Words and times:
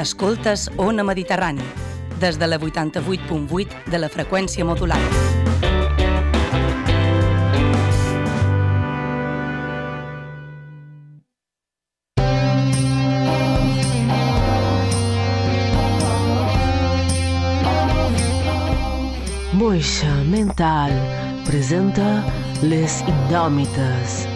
Escoltes 0.00 0.70
Ona 0.78 1.04
Mediterrani, 1.04 1.60
des 2.20 2.38
de 2.38 2.46
la 2.46 2.58
88.8 2.58 3.90
de 3.92 3.98
la 3.98 4.08
freqüència 4.08 4.64
modulada. 4.64 5.04
Moixa 19.52 20.16
Mental 20.32 20.96
presenta 21.44 22.24
Les 22.64 23.02
Indòmites. 23.04 24.29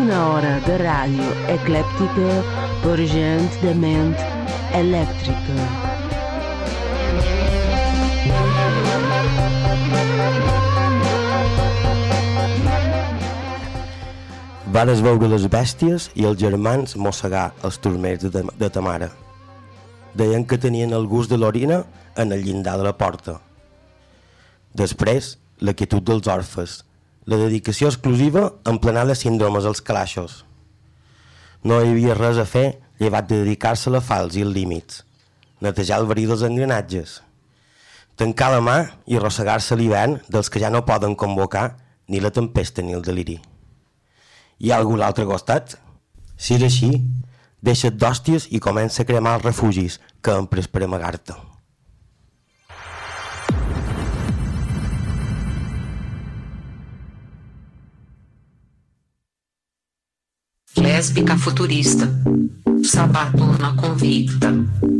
Una 0.00 0.18
hora 0.28 0.56
de 0.66 0.76
ràdio 0.80 1.28
eclèptica 1.54 2.40
per 2.82 2.96
gent 3.12 3.48
de 3.62 3.74
ment 3.84 4.14
elèctrica. 4.80 5.70
Vares 14.70 15.00
veure 15.02 15.26
les 15.26 15.48
bèsties 15.50 16.10
i 16.14 16.26
els 16.28 16.38
germans 16.38 16.94
mossegar 16.94 17.48
els 17.66 17.80
turmers 17.82 18.22
de, 18.30 18.44
de 18.62 18.68
ta 18.70 18.82
mare. 18.84 19.10
Deien 20.14 20.44
que 20.44 20.58
tenien 20.58 20.92
el 20.92 21.06
gust 21.06 21.30
de 21.30 21.38
l'orina 21.38 21.84
en 22.16 22.32
el 22.32 22.42
llindar 22.44 22.76
de 22.78 22.84
la 22.84 22.96
porta. 22.98 23.38
Després, 24.74 25.36
la 25.60 25.74
quietud 25.74 26.02
dels 26.06 26.28
orfes, 26.30 26.80
la 27.26 27.38
dedicació 27.38 27.90
exclusiva 27.90 28.48
en 28.66 28.78
plenar 28.82 29.06
les 29.06 29.22
síndromes 29.22 29.66
als 29.68 29.82
calaixos. 29.84 30.44
No 31.62 31.78
hi 31.80 31.92
havia 31.92 32.16
res 32.18 32.40
a 32.40 32.46
fer 32.48 32.80
llevat 33.00 33.28
de 33.28 33.42
dedicar-se 33.42 33.90
a 33.90 33.94
la 33.96 34.02
fals 34.04 34.36
i 34.36 34.44
els 34.46 34.54
límits, 34.54 35.02
netejar 35.60 36.00
el 36.00 36.08
verí 36.08 36.26
dels 36.28 36.42
engranatges, 36.46 37.20
tancar 38.16 38.50
la 38.54 38.64
mà 38.64 38.78
i 39.06 39.16
arrossegar-se 39.16 39.76
l'hivern 39.76 40.18
dels 40.28 40.50
que 40.50 40.60
ja 40.60 40.72
no 40.72 40.86
poden 40.88 41.14
convocar 41.14 41.76
ni 42.08 42.20
la 42.20 42.32
tempesta 42.34 42.82
ni 42.82 42.96
el 42.96 43.04
deliri. 43.06 43.38
Hi 44.60 44.72
ha 44.72 44.80
algú 44.80 44.98
a 44.98 45.04
l'altre 45.04 45.24
costat? 45.28 45.78
Si 46.36 46.56
és 46.56 46.64
així, 46.66 46.90
deixa't 47.62 47.96
d'hòsties 48.00 48.48
i 48.50 48.60
comença 48.60 49.02
a 49.02 49.08
cremar 49.08 49.38
els 49.38 49.46
refugis 49.46 50.00
que 50.22 50.34
han 50.34 50.48
pres 50.50 50.68
per 50.68 50.84
amagar-te. 50.84 51.36
Lésbica 60.80 61.36
futurista, 61.36 62.06
sabaturna 62.82 63.74
convicta. 63.74 64.52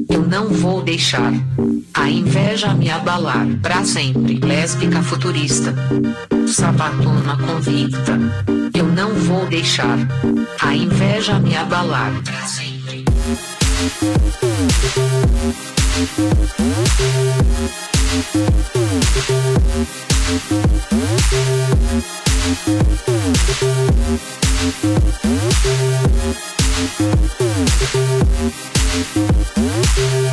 Eu 0.09 0.27
não 0.27 0.48
vou 0.48 0.83
deixar 0.83 1.33
a 1.95 2.09
inveja 2.09 2.74
me 2.74 2.91
abalar 2.91 3.46
pra 3.63 3.85
sempre. 3.85 4.39
Lésbica 4.39 5.02
futurista, 5.02 5.74
sabaturna 6.46 7.36
convicta. 7.36 8.19
Eu 8.74 8.86
não 8.86 9.14
vou 9.14 9.46
deixar 9.46 9.98
a 10.61 10.74
inveja 10.74 11.39
me 11.39 11.57
abalar 11.57 12.13
pra 12.23 12.46
sempre. 12.46 13.05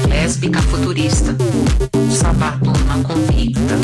Lésbica 0.08 0.62
futurista, 0.62 1.36
sabatona 2.10 3.04
convicta. 3.04 3.76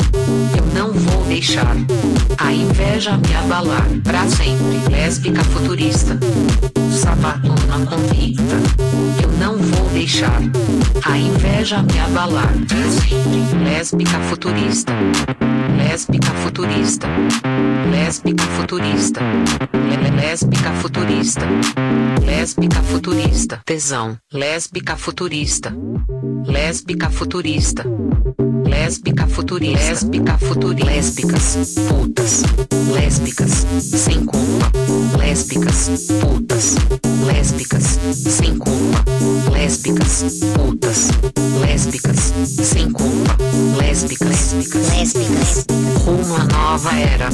Eu 0.56 0.64
não 0.72 0.92
vou 0.92 1.24
deixar 1.24 1.76
a 2.38 2.52
inveja 2.52 3.18
me 3.18 3.34
abalar 3.34 3.86
pra 4.02 4.26
sempre. 4.28 4.90
Lésbica 4.90 5.44
futurista, 5.44 6.18
sabatona 6.90 7.84
convicta. 7.86 8.56
Eu 9.22 9.30
não 9.38 9.58
vou 9.58 9.88
deixar 9.90 10.40
a 11.04 11.18
inveja 11.18 11.82
me 11.82 12.00
abalar 12.00 12.52
pra 12.66 12.90
sempre. 12.90 13.64
Lésbica 13.64 14.18
futurista, 14.20 14.92
lésbica 15.94 16.32
futurista, 16.42 17.06
lésbica 17.92 18.42
futurista, 18.56 19.20
Lé- 19.72 20.10
lésbica 20.10 20.72
futurista, 20.72 21.46
lésbica 22.26 22.82
futurista, 22.82 23.62
tesão, 23.64 24.16
lésbica 24.32 24.96
futurista, 24.96 25.72
lésbica 26.46 27.10
futurista, 27.10 27.84
lésbica 28.64 29.26
futurista, 29.28 29.88
lésbica 29.92 30.36
futurista, 30.36 30.84
lésbicas, 30.90 31.56
putas, 31.88 32.42
lésbicas, 32.92 33.64
sem 33.78 34.24
culpa, 34.26 34.72
lésbicas, 35.16 35.90
putas, 36.20 36.74
lésbicas, 37.24 37.98
sem 38.12 38.58
culpa, 38.58 39.04
lésbicas, 39.52 40.24
putas, 40.54 41.10
lésbicas, 41.64 42.32
sem 42.64 42.90
culpa, 42.90 43.36
lésbicas, 43.78 44.52
lésbicas, 44.52 45.64
à 46.36 46.44
nova 46.44 46.98
era 46.98 47.28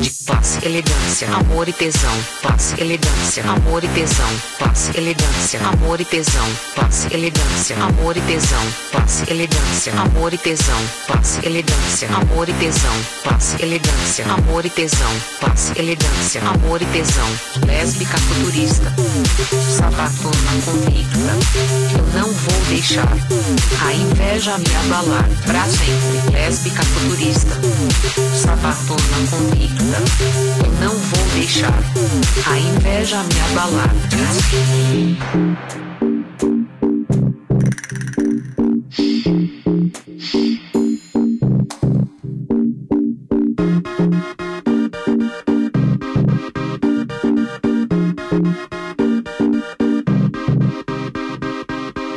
de 0.00 0.10
classe, 0.26 0.64
elegância, 0.64 1.28
amor 1.28 1.68
e 1.68 1.72
tesão, 1.72 2.12
classe, 2.42 2.80
elegância, 2.80 3.42
amor 3.44 3.82
e 3.82 3.88
tesão, 3.88 4.28
classe, 4.58 4.96
elegância, 4.96 5.60
amor 5.66 6.00
e 6.00 6.04
tesão, 6.04 6.46
classe, 6.74 7.14
elegância, 7.14 7.76
amor 7.76 8.16
e 8.16 8.20
tesão, 8.20 8.62
classe, 8.90 9.30
elegância, 9.30 9.92
amor 9.92 10.32
e 10.34 10.38
tesão, 10.38 10.80
classe, 11.06 11.40
elegância, 11.46 12.08
amor 12.10 12.48
e 12.48 12.52
tesão, 12.52 12.94
classe, 13.22 13.62
elegância, 13.62 14.24
amor 14.26 14.64
e 14.64 14.70
tesão, 14.70 15.10
classe, 15.40 15.72
elegância, 15.78 16.42
amor 16.42 16.82
e 16.82 16.86
tesão, 16.86 17.28
lésbica 17.66 18.18
futurista, 18.18 18.92
sabatona 19.76 20.34
convicta, 20.64 21.18
eu 21.96 22.20
não 22.20 22.32
vou 22.32 22.60
deixar 22.68 23.08
a 23.86 23.92
inveja 23.92 24.58
me 24.58 24.76
abalar 24.76 25.28
pra 25.46 25.64
sempre, 25.64 26.32
lésbica 26.32 26.82
futurista, 26.82 27.60
sabatona 28.34 29.00
convicta, 29.30 29.98
não 30.80 30.94
vou 30.96 31.24
deixar 31.34 31.72
a 32.46 32.58
inveja 32.58 33.22
me 33.22 33.40
abalar 33.52 33.90
sempre. 34.10 35.94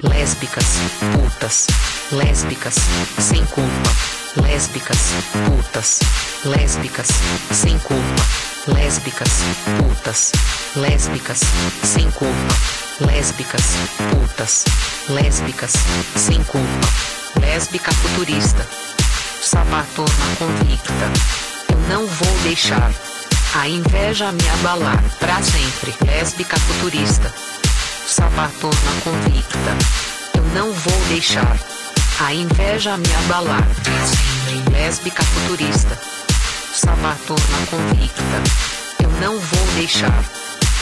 lésbicas, 0.04 0.66
putas, 1.00 1.68
lésbicas, 2.12 2.76
lésbicas, 4.88 5.10
putas, 5.46 6.00
lésbicas, 6.46 7.08
sem 7.52 7.78
culpa, 7.80 8.24
lésbicas, 8.68 9.30
putas, 9.78 10.32
lésbicas, 10.76 11.42
sem 11.84 12.10
culpa, 12.12 12.56
lésbicas, 13.02 13.64
putas, 14.12 14.64
lésbicas, 15.10 15.74
sem 16.16 16.42
culpa, 16.46 16.88
lésbica 17.42 17.92
futurista, 17.92 18.66
sabatona 19.42 20.08
convicta, 20.40 21.12
eu 21.70 21.80
não 21.90 22.08
vou 22.08 22.38
deixar 22.44 22.92
a 23.56 23.68
inveja 23.68 24.32
me 24.32 24.50
abalar 24.50 25.04
pra 25.20 25.42
sempre, 25.42 25.94
lésbica 26.06 26.58
futurista 26.60 27.34
sabatona 28.08 28.74
convicta. 29.04 29.78
Eu 30.34 30.44
não 30.56 30.72
vou 30.72 31.06
deixar 31.10 31.60
a 32.22 32.34
inveja 32.34 32.98
me 32.98 33.14
abalar. 33.26 33.68
Lésbica 34.72 35.24
futurista, 35.24 35.98
sabatona 36.74 37.66
convicta. 37.70 38.22
Eu 39.04 39.10
não 39.20 39.38
vou 39.38 39.66
deixar 39.76 40.24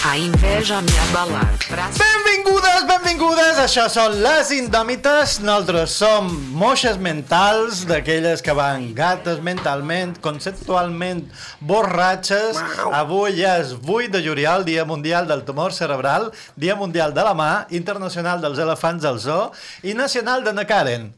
a 0.05 0.17
inveja 0.19 0.83
me 0.83 0.99
abalar. 1.09 1.51
Pra 1.67 1.89
Benvingudes, 1.97 2.85
benvingudes! 2.85 3.57
Això 3.57 3.87
són 3.89 4.19
les 4.21 4.51
Indòmites. 4.53 5.39
Nosaltres 5.41 5.97
som 5.97 6.29
moixes 6.53 6.99
mentals, 7.01 7.87
d'aquelles 7.89 8.45
que 8.45 8.53
van 8.53 8.91
gates 8.93 9.41
mentalment, 9.41 10.13
conceptualment 10.21 11.25
borratxes. 11.59 12.61
Avui 12.93 13.41
és 13.41 13.73
8 13.81 14.13
de 14.13 14.21
juliol, 14.21 14.61
Dia 14.69 14.85
Mundial 14.85 15.25
del 15.25 15.41
Tumor 15.41 15.73
Cerebral, 15.73 16.29
Dia 16.53 16.77
Mundial 16.77 17.17
de 17.17 17.25
la 17.25 17.33
Mà, 17.33 17.51
Internacional 17.73 18.45
dels 18.45 18.61
Elefants 18.61 19.09
al 19.09 19.17
Zoo 19.17 19.49
i 19.81 19.97
Nacional 19.97 20.45
de 20.45 20.53
na 20.53 20.69
Karen. 20.69 21.09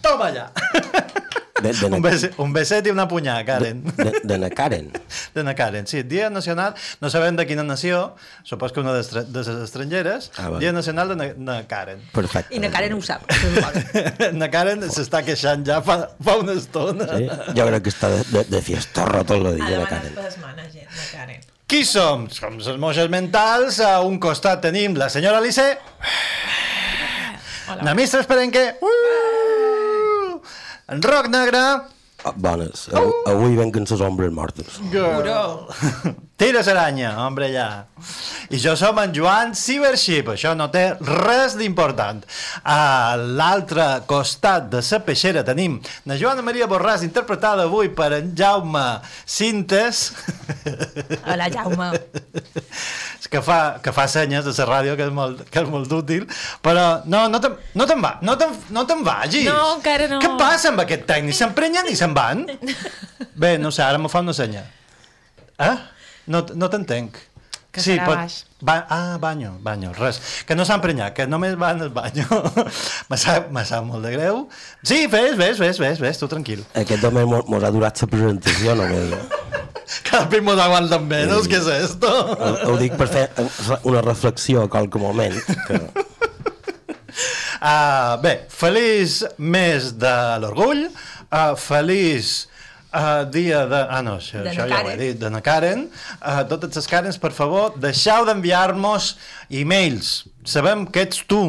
Toma 0.00 0.32
allà! 0.32 0.48
De, 1.62 1.70
de, 1.72 1.88
na, 1.88 1.96
Un, 1.96 2.02
beset, 2.02 2.32
un 2.42 2.52
beset 2.52 2.86
i 2.88 2.90
una 2.90 3.04
punyà, 3.06 3.36
Karen. 3.46 3.84
de, 3.94 4.10
de 4.26 4.38
na 4.42 4.48
Karen. 4.50 4.88
De 5.36 5.44
na 5.46 5.52
Karen, 5.54 5.86
sí. 5.86 6.00
Dia 6.02 6.26
nacional, 6.28 6.74
no 7.00 7.10
sabem 7.14 7.36
de 7.38 7.44
quina 7.46 7.62
nació, 7.62 8.16
supos 8.42 8.72
que 8.74 8.80
una 8.82 8.92
de 8.96 9.04
les 9.30 9.48
estrangeres, 9.62 10.32
Ah, 10.36 10.48
vale. 10.48 10.58
Dia 10.64 10.72
nacional 10.74 11.12
de 11.12 11.16
na, 11.20 11.28
na 11.38 11.56
Karen. 11.70 12.02
Perfecte. 12.12 12.50
I 12.56 12.58
na 12.58 12.72
Karen 12.74 12.92
ho 12.92 13.00
sap. 13.06 13.22
na 14.40 14.50
Karen 14.50 14.82
s'està 14.90 15.22
queixant 15.22 15.62
ja 15.64 15.78
fa, 15.86 16.00
fa 16.18 16.36
una 16.42 16.56
estona. 16.58 17.06
Sí? 17.14 17.30
Jo 17.54 17.68
crec 17.70 17.86
que 17.86 17.92
està 17.94 18.10
de, 18.10 18.24
de, 18.34 18.42
de 18.50 18.60
fiestorra 18.72 19.22
tot 19.22 19.38
el 19.38 19.54
dia, 19.54 19.62
na 19.62 19.70
demanat 19.70 19.92
Karen. 19.94 20.16
plasmana, 20.18 20.66
gent, 20.74 20.90
la 20.90 21.06
Karen. 21.12 21.46
Qui 21.70 21.84
som? 21.86 22.26
Som 22.34 22.58
les 22.58 22.76
moixes 22.82 23.06
mentals. 23.14 23.78
A 23.80 24.00
un 24.02 24.18
costat 24.18 24.58
tenim 24.66 24.98
la 24.98 25.06
senyora 25.08 25.38
Alice. 25.38 25.70
Hola. 27.70 27.80
Na 27.86 27.94
Mistra 27.94 28.20
Esperenque. 28.26 28.74
Uh! 28.82 29.23
En 30.88 31.02
Roc 31.02 31.28
Negre. 31.32 31.64
Oh, 32.24 32.32
bones. 32.36 32.88
Avui, 32.92 33.12
avui 33.28 33.56
venquen 33.56 33.84
les 33.88 34.00
ombres 34.00 34.30
mortes. 34.32 34.78
Girl. 34.92 35.66
Tires 36.40 36.66
aranya, 36.72 37.10
hombre, 37.22 37.50
ja. 37.52 37.66
I 38.50 38.58
jo 38.58 38.72
som 38.80 38.96
en 38.98 39.12
Joan 39.14 39.52
Cybership, 39.54 40.30
això 40.32 40.54
no 40.56 40.66
té 40.72 40.82
res 41.04 41.54
d'important. 41.60 42.24
A 42.64 43.14
l'altre 43.20 43.86
costat 44.10 44.66
de 44.72 44.80
la 44.82 45.00
peixera 45.04 45.44
tenim 45.46 45.76
la 46.08 46.16
Joana 46.20 46.42
Maria 46.42 46.66
Borràs, 46.70 47.04
interpretada 47.06 47.68
avui 47.68 47.92
per 47.92 48.10
en 48.18 48.32
Jaume 48.36 48.86
Cintes, 49.24 50.10
Hola, 51.28 51.50
Jaume. 51.52 51.92
que 53.30 53.40
fa, 53.44 53.58
que 53.82 53.92
fa 53.94 54.06
senyes 54.10 54.46
de 54.46 54.52
la 54.58 54.66
ràdio, 54.68 54.94
que 54.98 55.06
és 55.08 55.12
molt, 55.14 55.42
que 55.50 55.62
és 55.62 55.70
molt 55.70 55.92
útil, 55.96 56.26
però 56.64 57.02
no, 57.10 57.24
no 57.32 57.40
te'n 57.42 57.56
no 57.78 57.86
te'n 57.88 58.02
va, 58.04 58.14
no 58.22 58.36
te'n 58.40 58.54
no 58.74 58.84
te'n 58.88 59.04
vagis. 59.06 59.48
No, 59.48 59.76
encara 59.78 60.08
no. 60.10 60.20
Què 60.22 60.32
passa 60.40 60.72
amb 60.72 60.84
aquest 60.84 61.06
tècnic? 61.08 61.36
S'emprenyen 61.38 61.90
i 61.90 61.96
se'n 61.98 62.16
van? 62.16 62.44
Bé, 63.42 63.56
no 63.58 63.72
sé, 63.74 63.84
ara 63.86 64.00
me 64.00 64.10
fa 64.12 64.24
una 64.24 64.34
senya. 64.36 64.64
Eh? 65.58 65.76
No, 66.30 66.44
no 66.54 66.70
t'entenc. 66.72 67.20
Que 67.74 67.82
serà 67.82 68.06
baix. 68.06 68.44
Ba 68.64 68.76
ah, 68.88 69.16
banyo, 69.20 69.56
banyo, 69.64 69.90
res. 69.98 70.20
Que 70.46 70.54
no 70.54 70.64
s'ha 70.64 70.78
emprenyat, 70.78 71.12
que 71.16 71.26
només 71.26 71.56
van 71.58 71.82
al 71.82 71.90
banyo. 71.94 72.24
me, 73.10 73.18
sap, 73.18 73.50
me 73.54 73.64
sap 73.66 73.84
molt 73.88 74.06
de 74.06 74.14
greu. 74.14 74.44
Sí, 74.86 75.04
fes, 75.10 75.34
ves, 75.40 75.58
ves, 75.58 75.80
ves, 75.82 76.00
ves, 76.00 76.20
tu 76.22 76.30
tranquil. 76.30 76.62
Aquest 76.78 77.04
home 77.04 77.26
mo- 77.28 77.42
mos 77.50 77.66
ha 77.66 77.72
durat 77.74 77.98
la 78.04 78.10
presentació 78.12 78.78
només. 78.78 79.18
Cada 80.06 80.24
vez 80.32 80.42
nos 80.42 80.58
aguantan 80.60 81.08
menos, 81.08 81.48
¿qué 81.48 81.56
es 81.56 81.66
esto? 81.66 82.08
Ho, 82.08 82.54
ho 82.70 82.76
dic 82.80 82.94
per 82.96 83.08
fer 83.10 83.26
una 83.82 84.00
reflexió 84.00 84.62
a 84.64 84.70
qualque 84.70 85.02
moment. 85.02 85.36
Que... 85.66 85.82
Uh, 87.64 88.16
bé, 88.22 88.34
feliç 88.50 89.22
mes 89.38 89.92
de 90.00 90.14
l'orgull, 90.42 90.86
uh, 91.28 91.54
feliç 91.56 92.46
uh, 92.94 93.24
dia 93.30 93.64
de... 93.66 93.80
Ah, 93.90 94.00
no, 94.06 94.16
això, 94.22 94.44
això 94.46 94.68
ja 94.70 94.80
ho 94.84 94.90
he 94.92 94.96
dit, 95.00 95.18
de 95.20 95.30
na 95.32 95.42
Karen. 95.44 95.88
Uh, 96.20 96.40
totes 96.50 96.78
les 96.78 96.88
Karens, 96.90 97.18
per 97.20 97.32
favor, 97.36 97.74
deixeu 97.82 98.24
d'enviar-nos 98.28 99.14
e-mails. 99.50 100.14
Sabem 100.46 100.86
que 100.86 101.04
ets 101.08 101.24
tu. 101.28 101.42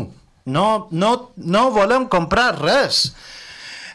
No, 0.46 0.68
no, 0.92 1.12
no 1.38 1.64
volem 1.74 2.10
comprar 2.12 2.52
res. 2.60 3.08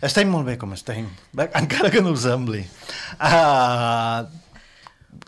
Estem 0.02 0.30
molt 0.32 0.48
bé 0.48 0.56
com 0.56 0.72
estem, 0.72 1.10
encara 1.60 1.90
que 1.92 2.00
no 2.00 2.14
ho 2.14 2.18
sembli. 2.18 2.62
Uh, 3.18 4.24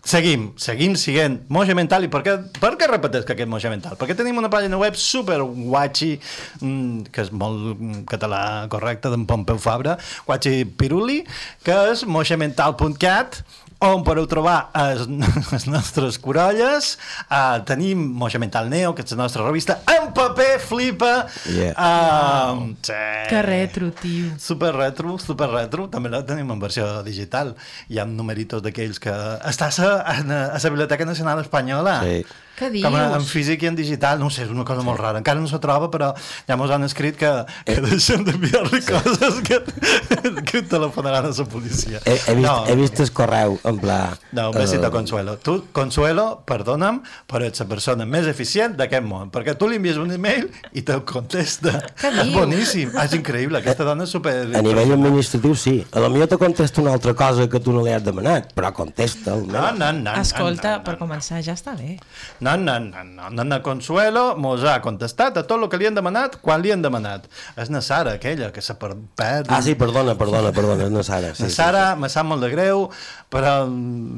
seguim, 0.03 0.49
seguim 0.59 0.95
siguent 0.99 1.39
Moja 1.53 1.75
Mental 1.77 2.03
i 2.05 2.09
per 2.11 2.21
què, 2.25 2.35
per 2.59 2.73
què 2.79 2.89
repeteix 2.91 3.25
que 3.27 3.35
aquest 3.37 3.51
Moja 3.51 3.71
Mental? 3.71 3.95
Perquè 3.99 4.17
tenim 4.19 4.39
una 4.41 4.51
pàgina 4.51 4.79
web 4.79 4.97
super 4.99 5.39
guachi 5.43 6.13
mm, 6.59 7.09
que 7.13 7.25
és 7.25 7.31
molt 7.31 7.73
mm, 7.73 8.03
català 8.11 8.43
correcte 8.71 9.11
d'en 9.13 9.25
Pompeu 9.29 9.61
Fabra 9.63 9.97
guachi 10.27 10.63
piruli 10.79 11.21
que 11.63 11.77
és 11.93 12.03
mojamental.cat 12.09 13.43
on 13.83 14.03
podeu 14.07 14.25
trobar 14.31 14.69
els, 14.79 15.05
les 15.51 15.65
nostres 15.73 16.17
corolles 16.23 16.93
uh, 17.27 17.59
tenim 17.67 17.99
Moja 18.19 18.39
Mental 18.39 18.69
Neo 18.71 18.93
que 18.95 19.03
és 19.03 19.11
la 19.15 19.25
nostra 19.25 19.43
revista 19.43 19.81
en 19.91 20.11
paper 20.15 20.55
flipa 20.63 21.13
Yeah. 21.53 21.73
uh, 21.77 22.73
sí. 22.81 22.93
Que 23.29 23.41
retro, 23.41 23.91
tio. 23.91 24.31
Super 24.39 24.73
retro, 24.75 25.17
super 25.19 25.49
retro, 25.51 25.87
també 25.91 26.09
la 26.13 26.23
tenim 26.25 26.49
en 26.53 26.61
versió 26.61 26.87
digital. 27.05 27.53
Hi 27.91 27.99
ha 27.99 28.05
numeritos 28.09 28.63
d'aquells 28.63 29.01
que... 29.03 29.13
Està 29.49 29.69
a 29.69 30.15
la, 30.23 30.39
a 30.45 30.57
la 30.57 30.69
Biblioteca 30.73 31.05
Nacional 31.05 31.41
Espanyola. 31.43 31.99
Sí. 32.03 32.23
Què 32.53 32.69
Com 32.83 32.93
a, 32.95 33.03
en 33.15 33.23
dius? 33.23 33.31
físic 33.33 33.63
i 33.65 33.67
en 33.71 33.75
digital, 33.77 34.19
no 34.21 34.27
ho 34.27 34.33
sé, 34.33 34.43
és 34.45 34.51
una 34.53 34.63
cosa 34.67 34.83
molt 34.85 34.99
rara. 35.01 35.17
Encara 35.23 35.41
no 35.41 35.47
se 35.49 35.57
troba, 35.63 35.89
però 35.93 36.11
ja 36.47 36.57
mos 36.59 36.69
han 36.69 36.83
escrit 36.85 37.17
que, 37.17 37.31
que 37.65 37.79
deixen 37.81 38.23
d'enviar-li 38.27 38.81
coses 38.85 39.39
que, 39.47 39.57
que 40.49 40.61
telefonaran 40.69 41.29
a 41.29 41.33
la 41.33 41.45
policia. 41.49 42.01
He, 42.05 42.13
he, 42.13 42.35
vist, 42.37 42.45
no, 42.45 42.55
he 42.69 42.75
vist 42.77 42.99
el 43.01 43.11
correu, 43.15 43.57
en 43.65 43.79
pla... 43.81 43.97
no, 44.31 44.49
un 44.51 44.57
besito, 44.57 44.85
eh, 44.87 44.91
Consuelo. 44.93 45.37
Tu, 45.41 45.55
Consuelo, 45.73 46.27
perdona'm, 46.45 47.01
però 47.29 47.47
ets 47.49 47.63
la 47.63 47.67
persona 47.71 48.05
més 48.05 48.29
eficient 48.29 48.77
d'aquest 48.77 49.05
món, 49.07 49.31
perquè 49.33 49.57
tu 49.57 49.67
li 49.71 49.79
envies 49.81 49.97
un 50.01 50.13
email 50.13 50.45
i 50.77 50.85
te'l 50.85 51.01
contesta. 51.09 51.73
Què 51.99 52.11
És 52.13 52.19
dius? 52.21 52.35
boníssim, 52.37 52.93
és 53.01 53.17
increïble, 53.17 53.63
aquesta 53.63 53.87
dona 53.87 54.05
és 54.05 54.13
super... 54.13 54.35
A 54.53 54.61
nivell 54.65 54.93
administratiu, 54.95 55.55
sí. 55.57 55.75
A 55.91 56.03
lo 56.05 56.11
millor 56.13 56.29
te 56.29 56.37
contesta 56.41 56.81
una 56.85 56.93
altra 56.93 57.15
cosa 57.17 57.49
que 57.49 57.59
tu 57.63 57.73
no 57.73 57.81
li 57.85 57.91
has 57.93 58.05
demanat, 58.05 58.53
però 58.53 58.69
contesta, 58.75 59.33
No, 59.43 59.71
no, 59.75 59.89
no, 59.91 60.13
Escolta, 60.21 60.77
no, 60.77 60.77
no, 60.77 60.83
per 60.85 60.95
començar 61.01 61.41
ja 61.43 61.55
està 61.57 61.73
bé. 61.77 61.97
No, 62.43 62.57
no, 62.59 62.75
no, 62.83 63.03
no. 63.07 63.29
Nana 63.31 63.61
Consuelo 63.63 64.23
mos 64.35 64.63
ha 64.67 64.75
contestat 64.83 65.37
a 65.39 65.43
tot 65.47 65.61
el 65.63 65.69
que 65.71 65.77
li 65.79 65.87
han 65.87 65.95
demanat 65.95 66.37
quan 66.43 66.61
li 66.63 66.73
han 66.75 66.81
demanat. 66.83 67.29
És 67.55 67.69
na 67.71 67.79
Sara, 67.85 68.17
aquella, 68.19 68.51
que 68.51 68.61
se 68.65 68.75
per- 68.79 68.97
perd. 69.15 69.47
Ah, 69.49 69.61
sí, 69.63 69.75
perdona, 69.79 70.17
perdona, 70.19 70.51
perdona, 70.55 70.89
és 70.89 70.91
na 70.91 71.03
Sara. 71.07 71.31
Sí, 71.37 71.47
La 71.47 71.49
Sara, 71.55 71.83
me 71.95 72.09
sap 72.11 72.27
molt 72.27 72.43
de 72.43 72.49
greu, 72.51 72.89
però 73.31 73.55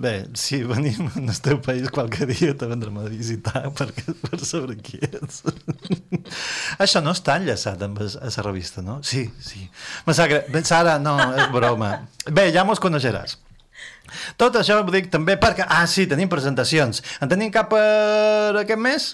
bé, 0.01 0.15
si 0.33 0.63
venim 0.65 1.11
al 1.21 1.37
teu 1.45 1.61
país 1.61 1.91
qualque 1.93 2.25
dia 2.33 2.55
te 2.57 2.65
vendrem 2.71 2.97
a 2.99 3.05
visitar 3.11 3.67
perquè, 3.77 4.15
per 4.25 4.41
saber 4.43 4.79
qui 4.81 4.99
ets. 5.05 5.43
Això 6.83 7.01
no 7.05 7.13
està 7.15 7.37
enllaçat 7.39 7.81
amb 7.85 8.01
la 8.01 8.43
revista, 8.49 8.81
no? 8.85 8.99
Sí, 9.05 9.27
sí. 9.39 9.67
Me 10.07 10.13
sap 10.17 10.31
greu. 10.33 10.63
Sara, 10.65 10.97
no, 10.99 11.17
és 11.37 11.49
broma. 11.53 11.91
Bé, 12.31 12.49
ja 12.55 12.63
mos 12.65 12.81
coneixeràs. 12.81 13.37
Tot 14.39 14.57
això 14.59 14.79
ho 14.81 14.87
dic 14.93 15.11
també 15.13 15.37
perquè... 15.41 15.65
Ah, 15.67 15.85
sí, 15.89 16.07
tenim 16.09 16.31
presentacions. 16.31 17.03
En 17.21 17.31
tenim 17.31 17.51
cap 17.53 17.69
per 17.71 18.61
aquest 18.61 18.81
mes? 18.81 19.11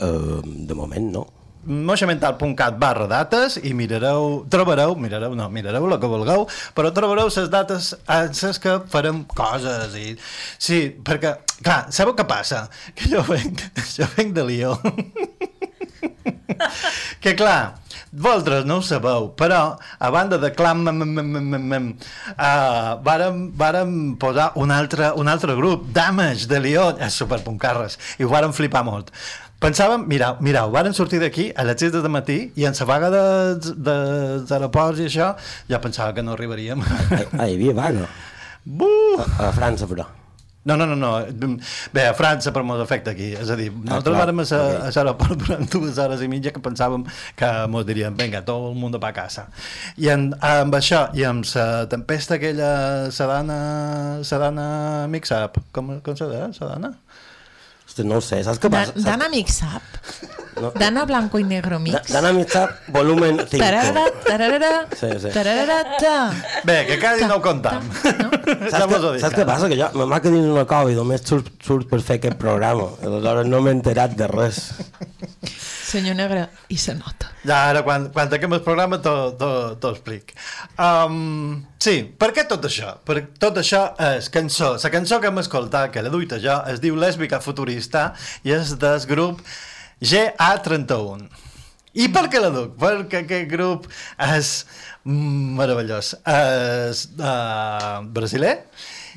Uh, 0.00 0.40
de 0.44 0.76
moment, 0.76 1.12
no. 1.12 1.26
moixamental.cat 1.60 2.78
barra 2.80 3.04
dates 3.04 3.58
i 3.68 3.74
mirareu, 3.76 4.46
trobareu, 4.48 4.94
mirareu, 4.96 5.34
no, 5.36 5.50
mirareu 5.52 5.84
el 5.90 5.98
que 6.00 6.08
vulgueu, 6.08 6.46
però 6.72 6.88
trobareu 6.96 7.28
les 7.28 7.50
dates 7.52 7.90
en 8.08 8.32
les 8.32 8.62
que 8.62 8.78
farem 8.88 9.26
coses 9.36 9.96
i... 10.00 10.14
Sí, 10.56 10.80
perquè, 11.04 11.34
clar, 11.60 11.82
sabeu 11.92 12.16
què 12.16 12.24
passa? 12.24 12.62
Que 12.96 13.12
jo 13.12 13.20
venc, 13.28 13.66
jo 13.98 14.08
venc 14.16 14.32
de 14.38 14.46
Lió. 14.48 14.72
que 17.22 17.36
clar, 17.36 17.76
vosaltres 18.12 18.64
no 18.66 18.78
ho 18.80 18.82
sabeu, 18.82 19.30
però 19.38 19.76
a 19.78 20.10
banda 20.10 20.38
de 20.38 20.50
clam 20.54 20.82
mem, 20.86 21.04
mem, 21.04 21.60
mem, 21.70 21.90
uh, 22.32 22.96
vàrem, 23.06 23.44
vàrem 23.56 23.94
posar 24.20 24.50
un 24.60 24.72
altre, 24.74 25.12
un 25.16 25.30
altre 25.30 25.54
grup, 25.58 25.86
Damage 25.94 26.48
de 26.50 26.60
Lió, 26.60 26.90
és 26.98 27.20
superpuncarres, 27.22 27.98
i 28.18 28.26
ho 28.26 28.32
vàrem 28.32 28.54
flipar 28.56 28.84
molt. 28.86 29.14
Pensàvem, 29.60 30.06
mirau, 30.08 30.38
mirau, 30.40 30.70
varen 30.72 30.94
sortir 30.96 31.20
d'aquí 31.20 31.50
a 31.52 31.66
les 31.68 31.82
6 31.84 31.98
de 32.00 32.08
matí 32.08 32.38
i 32.56 32.64
en 32.64 32.76
la 32.78 32.86
vaga 32.88 33.10
dels, 33.12 33.74
dels 33.76 34.54
aeroports 34.56 35.02
i 35.02 35.10
això, 35.10 35.34
ja 35.68 35.82
pensava 35.84 36.14
que 36.16 36.24
no 36.24 36.32
arribaríem. 36.32 36.80
Ah, 37.40 37.46
hi 37.46 37.58
havia 37.58 37.76
vaga. 37.76 38.08
Buh! 38.64 39.20
A, 39.20 39.50
a 39.50 39.52
França, 39.52 39.86
però. 39.90 40.08
No, 40.62 40.76
no, 40.76 40.84
no, 40.84 40.94
no. 40.94 41.10
Bé, 41.94 42.02
a 42.04 42.12
França 42.12 42.52
per 42.52 42.62
mos 42.68 42.80
afecta 42.82 43.14
aquí. 43.14 43.30
És 43.32 43.48
a 43.48 43.56
dir, 43.56 43.70
nosaltres 43.72 44.12
clar, 44.12 44.26
vàrem 44.26 44.42
a, 44.42 44.44
ok. 44.44 44.82
a 44.84 44.90
l'aeroport 44.92 45.40
durant 45.40 45.64
dues 45.72 46.00
hores 46.02 46.20
i 46.20 46.28
mitja 46.28 46.52
que 46.52 46.60
pensàvem 46.60 47.06
que 47.38 47.48
mos 47.72 47.86
dirien, 47.88 48.16
vinga, 48.18 48.42
tot 48.44 48.68
el 48.68 48.76
món 48.76 48.92
va 49.00 49.08
a 49.08 49.16
casa. 49.16 49.46
I 49.96 50.10
en, 50.12 50.28
amb 50.44 50.76
això, 50.76 51.06
i 51.16 51.24
amb 51.24 51.48
la 51.54 51.66
tempesta 51.88 52.36
aquella 52.36 52.72
sedana, 53.14 53.60
sedana 54.26 54.66
mix-up, 55.08 55.56
com, 55.72 55.96
com 56.04 56.18
se 56.18 56.28
deia, 56.28 56.52
sedana? 56.56 56.92
Hosti, 58.00 58.08
no 58.08 58.16
ho 58.18 58.20
sé, 58.24 58.42
saps 58.44 58.58
què 58.60 58.68
Da- 58.70 58.78
passa? 58.86 58.92
Dana 59.04 59.28
Mix 59.28 59.60
Up. 59.62 59.82
No. 60.60 60.70
Dana 60.76 61.04
Blanco 61.08 61.38
i 61.38 61.44
Negro 61.44 61.76
Da- 61.78 61.84
Mix. 61.84 62.08
Dana 62.12 62.32
Mixup, 62.32 62.70
volumen 62.88 63.38
5. 63.48 63.58
Tararara, 63.62 64.04
tararara, 64.26 64.86
Sí, 64.98 65.06
sí. 65.20 65.28
tararara, 65.32 65.96
ta. 65.98 66.32
Bé, 66.64 66.84
que 66.86 66.98
quasi 66.98 67.24
no 67.24 67.36
ho 67.36 67.42
comptam. 67.42 67.80
No? 68.20 68.30
Saps, 68.68 68.92
Ja 68.92 68.98
que, 69.12 69.18
saps 69.20 69.36
què 69.38 69.44
passa? 69.46 69.68
Que 69.70 69.76
jo 69.78 69.86
me 69.94 70.04
m'ha 70.10 70.18
quedat 70.20 70.42
una 70.50 70.64
cova 70.66 70.90
i 70.90 70.94
només 70.96 71.22
surt, 71.24 71.48
surt 71.64 71.88
per 71.88 72.00
fer 72.02 72.16
aquest 72.18 72.36
programa. 72.36 72.88
Aleshores 73.02 73.46
no 73.46 73.60
m'he 73.62 73.70
enterat 73.76 74.16
de 74.18 74.26
res. 74.26 74.58
Senyor 75.90 76.14
Negre, 76.14 76.44
i 76.70 76.76
se 76.78 76.94
nota. 76.94 77.32
Ja, 77.42 77.56
ara, 77.72 77.80
quan, 77.82 78.04
quan 78.14 78.28
tanquem 78.30 78.52
el 78.54 78.62
programa, 78.62 79.00
t'ho 79.02 79.90
explic. 79.90 80.30
Um, 80.78 81.64
sí, 81.82 81.96
per 82.20 82.30
què 82.36 82.44
tot 82.46 82.68
això? 82.68 82.92
Per 83.06 83.16
tot 83.42 83.58
això 83.58 83.82
és 84.12 84.30
cançó. 84.30 84.76
La 84.78 84.92
cançó 84.94 85.18
que 85.18 85.30
hem 85.32 85.42
escoltat, 85.42 85.90
que 85.90 86.04
l'he 86.04 86.12
duit 86.14 86.36
jo, 86.44 86.60
es 86.70 86.78
diu 86.84 86.98
Lèsbica 87.00 87.42
Futurista 87.42 88.12
i 88.46 88.54
és 88.54 88.76
del 88.78 89.02
grup 89.10 89.42
GA31. 89.98 91.26
I 91.98 92.06
per 92.14 92.28
què 92.30 92.38
la 92.38 92.52
duc? 92.54 92.76
Perquè 92.78 93.24
aquest 93.24 93.50
grup 93.50 93.90
és 94.22 94.52
meravellós. 95.02 96.14
És 96.22 97.08
uh, 97.18 97.98
brasiler 98.14 98.60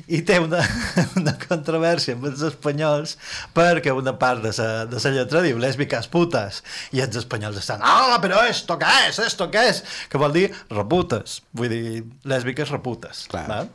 i 0.08 0.20
té 0.26 0.38
una, 0.42 0.62
una 1.20 1.36
controvèrsia 1.40 2.16
amb 2.18 2.28
els 2.30 2.42
espanyols 2.50 3.16
perquè 3.56 3.94
una 3.94 4.16
part 4.20 4.44
de 4.44 4.52
sa, 4.56 4.68
de 4.90 5.00
sa 5.02 5.12
lletra 5.14 5.44
diu 5.44 5.60
lèsbiques 5.60 6.10
putes 6.12 6.62
i 6.96 7.04
els 7.04 7.20
espanyols 7.22 7.60
estan 7.62 7.84
ah, 7.84 8.18
però 8.22 8.42
esto 8.48 8.78
què 8.80 8.90
és, 9.08 9.22
esto 9.24 9.48
què 9.52 9.68
és 9.70 9.84
que 10.10 10.20
vol 10.20 10.34
dir 10.36 10.50
reputes 10.72 11.40
vull 11.56 11.72
dir 11.72 12.04
lèsbiques 12.28 12.74
reputes 12.74 13.26
Clar. 13.32 13.48
val? 13.50 13.72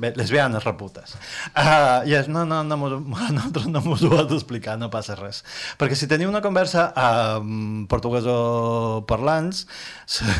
Bé, 0.00 0.12
lesbianes 0.16 0.64
reputes. 0.64 1.12
Uh, 1.52 2.00
i 2.08 2.14
és, 2.16 2.28
no, 2.32 2.46
no, 2.48 2.62
no, 2.64 2.76
nosaltres 2.80 3.66
no 3.68 3.82
m'ho 3.84 3.96
ho 3.96 4.12
has 4.16 4.28
d'explicar, 4.30 4.78
no 4.80 4.88
passa 4.92 5.16
res. 5.18 5.42
Perquè 5.80 5.98
si 5.98 6.08
teniu 6.10 6.30
una 6.30 6.42
conversa 6.44 6.88
amb 6.96 7.88
portuguesos 7.90 9.04
parlants, 9.10 9.66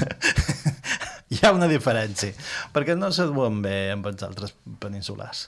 hi 1.34 1.40
ha 1.44 1.52
una 1.54 1.68
diferència. 1.70 2.34
Perquè 2.74 2.96
no 2.98 3.12
se 3.14 3.28
duen 3.30 3.60
bé 3.62 3.76
amb 3.94 4.08
els 4.10 4.24
altres 4.26 4.56
peninsulars. 4.82 5.46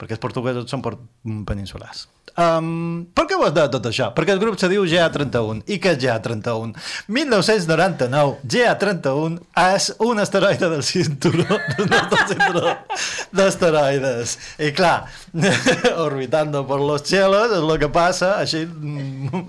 Perquè 0.00 0.18
els 0.18 0.24
portuguesos 0.24 0.66
són 0.70 0.82
por 0.82 0.98
peninsulars. 1.46 2.08
Um, 2.32 3.04
per 3.12 3.26
què 3.28 3.36
ho 3.36 3.42
has 3.44 3.52
de 3.52 3.64
tot 3.74 3.84
això? 3.90 4.06
Perquè 4.16 4.32
el 4.32 4.40
grup 4.40 4.56
se 4.56 4.70
diu 4.72 4.86
GA31. 4.88 5.66
I 5.68 5.76
què 5.82 5.92
és 5.92 5.98
GA31? 6.00 6.72
1999, 7.12 8.38
GA31 8.54 9.36
és 9.76 9.88
un 10.00 10.22
asteroide 10.22 10.70
del 10.72 10.84
cinturó, 10.86 11.44
del 11.76 11.90
nostre 11.90 12.22
cinturó 12.30 12.72
d'asteroides. 13.36 14.38
I 14.64 14.72
clar, 14.76 15.10
orbitando 16.06 16.64
por 16.66 16.80
los 16.80 17.04
cielos 17.04 17.52
és 17.52 17.60
el 17.60 17.74
que 17.82 17.90
passa, 17.92 18.38
així 18.40 18.64
mm, 18.64 19.44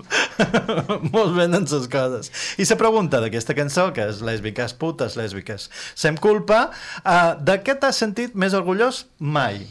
molt 1.14 1.34
venen 1.38 1.64
les 1.64 1.88
coses. 1.88 2.30
I 2.60 2.68
la 2.68 2.80
pregunta 2.80 3.22
d'aquesta 3.24 3.56
cançó, 3.56 3.88
que 3.96 4.10
és 4.12 4.20
lèsbiques, 4.24 4.76
putes, 4.76 5.16
lèsbiques, 5.64 5.94
sem 5.94 6.16
culpa, 6.16 6.70
uh, 7.04 7.34
de 7.40 7.58
què 7.62 7.78
t'has 7.78 7.96
sentit 7.96 8.34
més 8.34 8.54
orgullós 8.54 9.06
mai? 9.18 9.66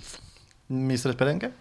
Mistre 0.70 1.12
Esperenque? 1.12 1.52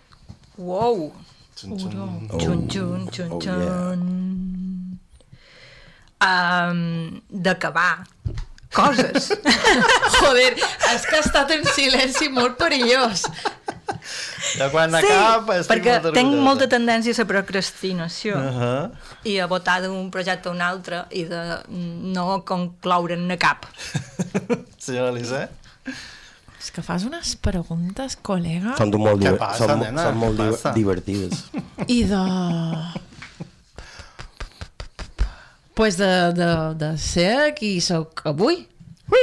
Wow. 0.56 1.12
Xun, 1.56 1.78
xun. 1.78 1.92
Xun, 2.38 2.68
xun, 2.70 3.08
xun, 3.12 3.32
oh, 3.32 3.40
xun. 3.40 4.98
Um, 6.22 7.20
D'acabar 7.30 8.04
coses. 8.72 9.32
Joder, 10.20 10.54
és 10.94 11.04
que 11.04 11.18
ha 11.18 11.20
estat 11.20 11.50
en 11.52 11.66
silenci 11.74 12.30
molt 12.32 12.56
perillós. 12.56 13.26
De 14.58 14.68
quan 14.72 14.94
acaba 14.94 15.56
estic 15.60 15.70
perquè 15.76 15.96
molt 16.02 16.14
tinc 16.16 16.34
molta 16.42 16.66
tendència 16.68 17.12
a 17.14 17.18
la 17.22 17.28
procrastinació 17.30 18.36
Uh 18.36 18.60
-huh. 18.60 18.90
i 19.24 19.38
a 19.38 19.46
votar 19.46 19.80
d'un 19.82 20.10
projecte 20.10 20.48
a 20.48 20.52
un 20.52 20.60
altre 20.60 21.04
i 21.10 21.24
de 21.24 21.42
no 21.68 22.44
concloure'n 22.44 23.36
cap. 23.38 23.66
Senyora 24.78 25.10
Elisè? 25.12 25.48
És 26.62 26.70
que 26.70 26.82
fas 26.82 27.02
unes 27.04 27.34
preguntes, 27.36 28.16
col·lega, 28.22 28.76
Són, 28.76 28.90
molt, 28.96 29.18
diver- 29.20 29.38
passa, 29.38 29.66
són, 29.66 29.80
nena? 29.80 30.02
són 30.04 30.16
molt 30.16 30.36
diver- 30.38 30.74
divertides. 30.74 31.44
i 31.88 32.04
de... 32.04 32.22
Pues 35.74 35.96
de, 35.96 36.32
de, 36.36 36.74
de 36.76 36.98
ser 36.98 37.54
qui 37.56 37.80
sóc 37.80 38.20
avui. 38.28 38.66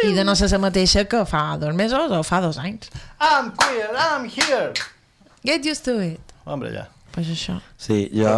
I 0.09 0.13
de 0.15 0.24
no 0.24 0.36
ser 0.38 0.50
la 0.51 0.59
mateixa 0.63 1.03
que 1.09 1.24
fa 1.27 1.57
dos 1.59 1.75
mesos 1.75 2.12
o 2.12 2.21
fa 2.24 2.39
dos 2.43 2.57
anys. 2.62 2.89
I'm 3.19 3.51
queer, 3.57 3.89
I'm 3.95 4.25
here! 4.29 4.74
Get 5.43 5.65
used 5.65 5.86
to 5.86 6.00
it. 6.03 6.33
Hombre, 6.45 6.71
ja. 6.74 6.88
Pues 7.12 7.29
això. 7.31 7.59
Sí, 7.77 8.09
jo... 8.13 8.31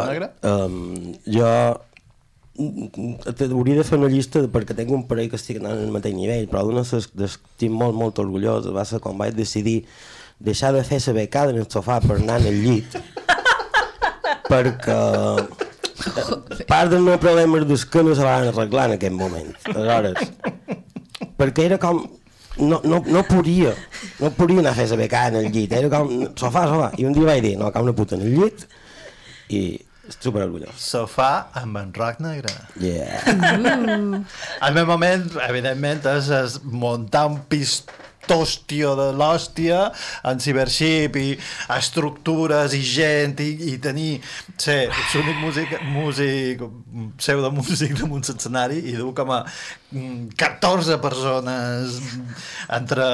Um, 0.48 1.16
jo 1.26 1.50
t'hauria 3.38 3.80
de 3.80 3.84
fer 3.88 3.98
una 3.98 4.10
llista 4.12 4.42
perquè 4.52 4.76
tinc 4.78 4.92
un 4.94 5.06
parell 5.10 5.30
que 5.32 5.38
estic 5.40 5.62
anant 5.62 5.80
al 5.80 5.94
mateix 5.94 6.14
nivell, 6.14 6.50
però 6.52 6.66
d'una 6.68 6.84
estic 6.84 7.72
molt, 7.72 7.96
molt 7.98 8.20
orgullós 8.22 8.68
va 8.76 8.84
ser 8.86 9.00
quan 9.02 9.18
vaig 9.18 9.34
decidir 9.38 9.86
deixar 10.42 10.74
de 10.76 10.84
fer 10.84 11.00
la 11.08 11.14
becada 11.14 11.56
en 11.56 11.62
el 11.62 11.70
sofà 11.72 12.00
per 12.04 12.18
anar 12.18 12.40
al 12.42 12.60
llit 12.66 12.98
perquè 14.52 15.00
part 16.68 16.92
dels 16.92 17.04
meus 17.06 17.22
problemes 17.24 17.70
és 17.78 17.86
que 17.86 18.04
no 18.04 18.16
se 18.18 18.26
van 18.26 18.50
arreglar 18.50 18.90
en 18.90 18.98
aquest 18.98 19.16
moment. 19.16 19.52
Aleshores, 19.72 20.32
perquè 21.42 21.70
era 21.72 21.80
com... 21.82 22.04
No, 22.62 22.82
no, 22.84 22.98
no 23.08 23.22
podia, 23.24 23.72
no 24.20 24.28
podia 24.36 24.60
anar 24.60 24.74
a 24.74 24.76
fer 24.76 24.98
becada 25.00 25.40
en 25.40 25.46
el 25.48 25.54
llit, 25.56 25.72
era 25.72 25.88
com 25.90 26.10
sofà, 26.36 26.66
sofà. 26.68 26.90
I 27.00 27.06
un 27.08 27.16
dia 27.16 27.30
vaig 27.30 27.46
dir, 27.46 27.54
no, 27.58 27.70
cau 27.72 27.86
una 27.88 27.94
puta 27.96 28.18
en 28.18 28.26
el 28.28 28.34
llit 28.36 28.66
i 29.56 29.62
super 30.12 30.44
orgullós. 30.44 30.76
Sofà 30.76 31.30
amb 31.62 31.80
en 31.80 31.94
roc 31.96 32.20
negre. 32.24 32.52
Yeah. 32.84 33.22
El 34.68 34.76
meu 34.76 34.90
moment, 34.90 35.24
evidentment, 35.48 36.04
és, 36.12 36.28
és 36.42 36.60
muntar 36.68 37.30
un 37.32 37.40
pistòstio 38.32 38.94
de 38.96 39.08
l'hòstia 39.18 39.80
en 40.30 40.40
cibership 40.40 41.18
i 41.20 41.28
estructures 41.76 42.74
i 42.78 42.82
gent 42.82 43.42
i, 43.44 43.50
i 43.74 43.78
tenir 43.84 44.22
ser 44.56 44.88
l'únic 45.16 45.42
músic, 45.42 45.74
músic 45.92 46.64
pseudomúsic 47.20 47.98
damunt 48.00 48.24
l'escenari 48.30 48.80
i 48.88 48.96
dur 48.96 49.12
com 49.18 49.34
a 49.36 49.42
mm, 49.44 50.32
14 50.40 51.00
persones 51.04 52.00
entre 52.72 53.10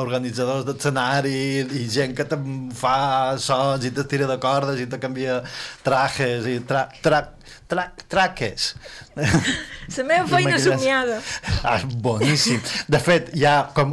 organitzadors 0.00 0.64
d'escenari 0.68 1.36
i 1.82 1.84
gent 1.92 2.16
que 2.16 2.24
te 2.24 2.40
fa 2.78 3.36
sons 3.36 3.84
i 3.84 3.92
te 3.92 4.06
tira 4.08 4.30
de 4.30 4.40
cordes 4.40 4.80
i 4.80 4.88
te 4.88 5.00
canvia 5.02 5.42
trajes 5.84 6.48
i 6.48 6.60
tra, 6.64 6.86
tra, 7.04 7.26
tra, 7.68 7.90
traques 8.08 8.72
La 9.14 10.04
meva 10.04 10.26
feina 10.26 10.58
somiada. 10.58 11.20
Ah, 11.62 11.80
boníssim. 11.84 12.60
De 12.88 12.98
fet, 13.02 13.28
ja 13.36 13.68
com... 13.76 13.92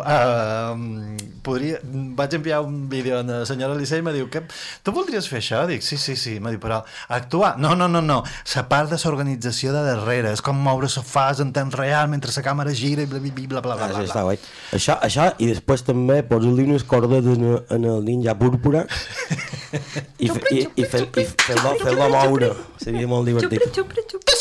Uh, 0.73 1.17
podria, 1.45 1.79
vaig 2.17 2.33
enviar 2.37 2.61
un 2.65 2.87
vídeo 2.91 3.19
a 3.19 3.23
la 3.23 3.45
senyora 3.49 3.73
Elisei 3.77 3.99
i 3.99 4.05
me 4.05 4.13
diu 4.15 4.27
que 4.31 4.41
tu 4.83 4.91
voldries 4.95 5.27
fer 5.31 5.39
això? 5.41 5.63
Dic, 5.69 5.81
sí, 5.85 5.97
sí, 5.97 6.15
sí. 6.19 6.37
Me 6.39 6.51
diu, 6.53 6.59
però 6.63 6.81
actuar? 7.07 7.55
No, 7.57 7.75
no, 7.75 7.87
no, 7.87 8.01
no. 8.01 8.21
La 8.55 8.65
part 8.71 8.89
de 8.91 8.99
l'organització 9.03 9.73
de 9.75 9.83
darrere. 9.87 10.33
És 10.35 10.41
com 10.45 10.57
moure 10.59 10.87
sofàs 10.91 11.39
en 11.43 11.53
temps 11.55 11.73
real 11.79 12.07
mentre 12.11 12.31
la 12.35 12.43
càmera 12.45 12.73
gira 12.75 13.03
i 13.03 13.09
bla, 13.09 13.19
bla, 13.19 13.31
bla, 13.31 13.61
bla, 13.61 13.75
bla, 13.75 13.85
Ah, 13.85 13.87
bla, 13.89 13.99
sí, 14.03 14.09
està 14.11 14.21
bla. 14.21 14.23
guai. 14.29 14.39
Això, 14.77 14.97
això, 15.05 15.29
i 15.39 15.47
després 15.53 15.83
també 15.87 16.21
posar-li 16.23 16.63
unes 16.69 16.83
cordes 16.83 17.25
en, 17.25 17.43
el- 17.53 17.63
en 17.77 17.85
el 17.85 18.03
ninja 18.05 18.35
púrpura 18.37 18.85
i, 20.19 20.27
fe- 20.29 20.43
i, 20.51 20.59
i, 20.75 20.81
i 20.81 20.85
fer-lo 20.85 21.75
fer 21.79 21.95
moure. 22.09 22.53
Seria 22.81 23.07
molt 23.07 23.27
divertit. 23.29 23.59
Xupri, 23.69 23.75
xupri, 23.81 24.07
xupri. 24.11 24.35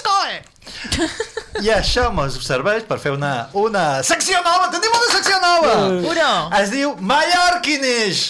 I 1.63 1.71
això 1.75 2.09
mos 2.15 2.39
serveix 2.47 2.85
per 2.89 2.99
fer 3.03 3.13
una, 3.17 3.49
una 3.59 4.03
secció 4.07 4.41
nova. 4.45 4.69
Tenim 4.75 4.95
una 4.95 5.11
secció 5.15 5.41
nova! 5.43 5.75
Uro! 6.13 6.31
Es 6.61 6.71
diu 6.75 6.95
Mallorquinish. 7.01 8.29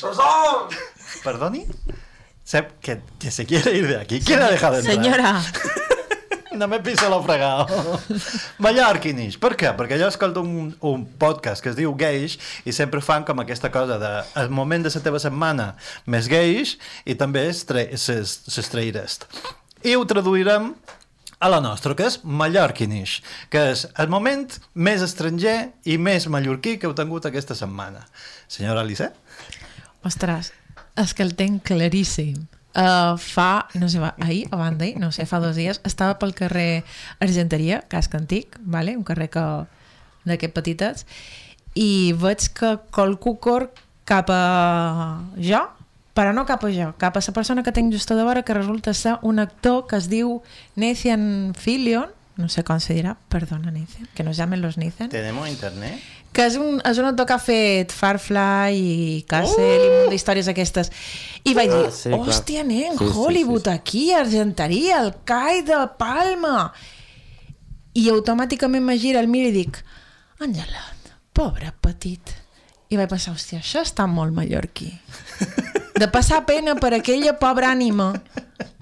Perdoni? 1.24 1.66
Sep 2.48 2.78
que, 2.80 3.00
que 3.20 3.30
se 3.30 3.44
quiere 3.44 3.74
ir 3.76 3.88
de 3.88 3.98
aquí. 4.00 4.20
¿Quién 4.24 4.40
ha 4.40 4.48
dejado 4.50 4.78
entrar? 4.78 4.94
Senyora, 4.94 5.42
No 6.58 6.66
me 6.66 6.80
piso 6.80 7.08
lo 7.08 7.22
fregado. 7.22 7.66
Mallorquinish. 8.58 9.36
Per 9.38 9.52
què? 9.54 9.70
Perquè 9.78 9.98
jo 10.00 10.08
escolto 10.10 10.40
un, 10.42 10.72
un 10.80 11.04
podcast 11.20 11.62
que 11.62 11.70
es 11.70 11.76
diu 11.78 11.92
Geix 12.00 12.34
i 12.66 12.72
sempre 12.74 13.02
fan 13.04 13.22
com 13.28 13.38
aquesta 13.44 13.70
cosa 13.70 13.98
de 14.00 14.10
el 14.42 14.48
moment 14.50 14.82
de 14.82 14.90
la 14.94 15.02
teva 15.04 15.20
setmana 15.22 15.74
més 16.06 16.26
geix 16.26 16.74
i 17.06 17.14
també 17.20 17.44
s'estreirest. 17.54 19.28
I 19.86 19.94
ho 19.94 20.02
traduirem 20.10 20.72
a 21.38 21.48
la 21.48 21.60
nostra, 21.62 21.94
que 21.94 22.08
és 22.08 22.18
Mallorquinish, 22.24 23.22
que 23.50 23.68
és 23.72 23.86
el 23.98 24.10
moment 24.10 24.48
més 24.74 25.04
estranger 25.06 25.72
i 25.86 25.98
més 25.98 26.26
mallorquí 26.26 26.76
que 26.78 26.88
heu 26.88 26.96
tingut 26.98 27.28
aquesta 27.28 27.54
setmana. 27.58 28.02
Senyora 28.50 28.82
Alice? 28.82 29.12
ostres, 30.08 30.52
és 30.98 31.14
que 31.14 31.24
el 31.26 31.34
tenc 31.38 31.66
claríssim. 31.68 32.46
Uh, 32.78 33.16
fa, 33.18 33.66
no 33.80 33.88
sé, 33.90 33.98
va, 33.98 34.12
ahir 34.22 34.44
o 34.52 34.58
abans 34.58 34.78
d'ahir, 34.78 34.98
no 35.00 35.08
sé, 35.10 35.24
fa 35.26 35.40
dos 35.42 35.56
dies, 35.58 35.80
estava 35.88 36.18
pel 36.20 36.34
carrer 36.36 36.84
Argenteria, 37.24 37.80
casc 37.90 38.14
antic, 38.14 38.58
vale? 38.60 38.94
un 38.94 39.02
carrer 39.08 39.30
que 39.32 39.44
d'aquest 40.28 40.54
petites, 40.54 41.06
i 41.74 42.14
veig 42.18 42.50
que 42.54 42.76
qualcú 42.94 43.38
cor 43.42 43.70
cap 44.08 44.30
a 44.30 45.24
jo, 45.40 45.64
però 46.18 46.32
no 46.34 46.42
cap 46.48 46.64
a 46.66 46.70
jo, 46.74 46.90
cap 46.98 47.14
a 47.14 47.22
la 47.22 47.32
persona 47.36 47.62
que 47.62 47.70
tinc 47.70 47.92
just 47.94 48.10
a 48.10 48.16
davant, 48.18 48.42
que 48.42 48.54
resulta 48.56 48.90
ser 48.94 49.16
un 49.22 49.38
actor 49.38 49.84
que 49.86 49.96
es 50.00 50.08
diu 50.10 50.40
Nathan 50.74 51.52
Fillion, 51.54 52.10
no 52.38 52.48
sé 52.50 52.64
com 52.66 52.80
se 52.82 52.94
dirà, 52.96 53.12
perdona 53.30 53.70
Nathan, 53.70 54.08
que 54.14 54.24
nos 54.26 54.36
llamen 54.36 54.60
los 54.60 54.78
Nathan, 54.78 55.08
Tenemos 55.14 55.48
internet? 55.48 56.00
que 56.32 56.44
és 56.46 56.56
un, 56.60 56.76
és 56.86 56.98
un 57.00 57.06
autor 57.08 57.26
que 57.26 57.34
ha 57.34 57.38
fet 57.42 57.90
Farfly 57.94 58.74
i 58.78 59.22
Castle 59.30 59.64
i 59.64 59.86
un 60.04 60.10
d'històries 60.12 60.46
aquestes. 60.52 60.90
I 61.48 61.54
vaig 61.56 61.70
dir, 61.72 61.86
Ah, 61.88 61.94
sí, 61.94 62.10
hòstia, 62.14 62.62
nen, 62.68 62.98
Sí, 62.98 63.06
sí, 63.06 63.12
Hollywood 63.16 63.64
sí, 63.64 63.70
sí. 63.70 63.76
aquí, 63.78 64.02
Argenteria, 64.12 65.00
el 65.02 65.14
Cai 65.24 65.62
de 65.66 65.78
Palma. 65.98 66.72
I 67.94 68.08
automàticament 68.12 68.84
me 68.84 68.98
gira 68.98 69.18
el 69.24 69.26
mira 69.30 69.48
i 69.48 69.54
dic, 69.56 69.80
Angelat, 70.38 71.10
pobre 71.32 71.72
petit. 71.80 72.34
I 72.90 72.96
vaig 73.00 73.08
pensar, 73.10 73.34
hòstia, 73.34 73.58
això 73.64 73.82
està 73.82 74.06
molt 74.06 74.32
mallorquí. 74.36 74.92
De 75.98 76.08
passar 76.12 76.44
pena 76.46 76.76
per 76.78 76.92
aquella 76.94 77.34
pobra 77.40 77.72
ànima 77.74 78.12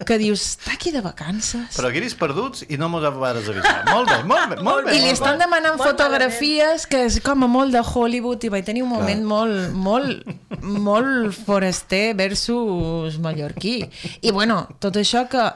que 0.07 0.19
dius, 0.21 0.43
està 0.53 0.77
aquí 0.77 0.93
de 0.95 1.01
vacances. 1.03 1.75
Però 1.75 1.91
guiris 1.93 2.15
perduts 2.19 2.65
i 2.69 2.79
no 2.79 2.89
mos 2.93 3.05
vas 3.17 3.41
avisar. 3.41 3.83
Molt 3.89 4.11
bé, 4.11 4.19
molt 4.29 4.53
bé, 4.53 4.59
molt 4.63 4.87
bé. 4.87 4.95
I 4.97 5.03
li 5.03 5.11
estan 5.11 5.41
demanant 5.41 5.79
Molt 5.81 5.91
fotografies 5.91 6.87
que 6.91 7.03
és 7.09 7.19
com 7.25 7.45
a 7.45 7.51
molt 7.51 7.75
de 7.75 7.83
Hollywood 7.83 8.47
i 8.47 8.53
vaig 8.53 8.67
tenir 8.69 8.85
un 8.87 8.93
moment 8.93 9.25
molt, 9.27 9.75
molt, 9.75 10.29
molt 10.63 11.35
foraster 11.47 12.15
versus 12.19 13.19
mallorquí. 13.25 13.79
I 14.23 14.35
bueno, 14.37 14.63
tot 14.79 15.01
això 15.01 15.27
que 15.33 15.49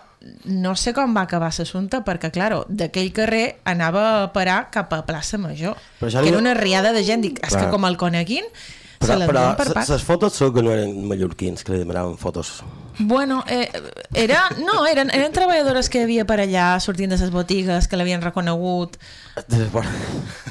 no 0.44 0.74
sé 0.76 0.92
com 0.96 1.14
va 1.16 1.24
acabar 1.24 1.52
l'assumpte 1.56 2.02
perquè, 2.04 2.32
claro, 2.34 2.64
d'aquell 2.68 3.12
carrer 3.16 3.60
anava 3.68 4.24
a 4.24 4.26
parar 4.34 4.66
cap 4.74 4.92
a 4.92 5.04
plaça 5.08 5.38
Major. 5.38 5.78
Que 6.00 6.26
era 6.26 6.38
una 6.38 6.54
riada 6.54 6.92
de 6.92 7.04
gent. 7.04 7.24
Dic, 7.24 7.40
és 7.40 7.54
que 7.54 7.66
Clar. 7.66 7.72
com 7.72 7.86
el 7.88 7.96
coneguin, 8.00 8.44
Però, 9.00 9.16
però 9.16 9.40
donen 9.40 9.56
per 9.56 9.72
pack. 9.72 9.88
les 9.88 10.02
fotos 10.04 10.34
segur 10.36 10.52
que 10.58 10.62
no 10.62 10.72
eren 10.74 10.90
mallorquins 11.08 11.64
que 11.64 11.72
li 11.72 11.78
demanaven 11.80 12.18
fotos. 12.20 12.60
Bueno, 12.98 13.38
eh, 13.48 13.70
era, 14.12 14.42
no, 14.60 14.82
eren, 14.86 15.08
eren 15.16 15.32
treballadores 15.32 15.88
que 15.88 16.02
hi 16.02 16.04
havia 16.04 16.26
per 16.28 16.36
allà 16.42 16.74
sortint 16.84 17.08
de 17.08 17.16
les 17.16 17.30
botigues 17.32 17.88
que 17.88 17.96
l'havien 17.96 18.20
reconegut. 18.20 18.98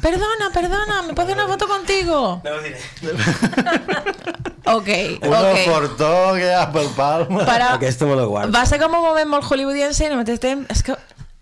Perdona, 0.01 0.49
perdona, 0.53 1.01
¿me 1.05 1.13
puedo 1.13 1.33
una 1.33 1.45
foto 1.47 1.67
contigo? 1.67 2.41
No 2.43 2.51
ho 2.55 2.61
diré. 2.61 2.79
Ok, 4.69 4.87
Una 5.25 5.39
ok. 5.49 5.57
fortó 5.65 6.33
que 6.35 6.43
hi 6.45 6.53
ha 6.53 6.67
pel 6.71 6.89
Palma. 6.93 7.41
Però 7.47 7.69
Aquesta 7.73 8.05
me 8.05 8.13
la 8.15 8.25
guardo. 8.29 8.51
va 8.53 8.65
ser 8.69 8.77
com 8.77 8.93
un 8.93 9.01
moment 9.01 9.25
molt 9.31 9.47
hollywoodiense 9.49 10.03
i 10.03 10.09
al 10.11 10.17
mateix 10.19 10.37
temps... 10.43 10.67
És 10.69 10.83
que, 10.85 10.93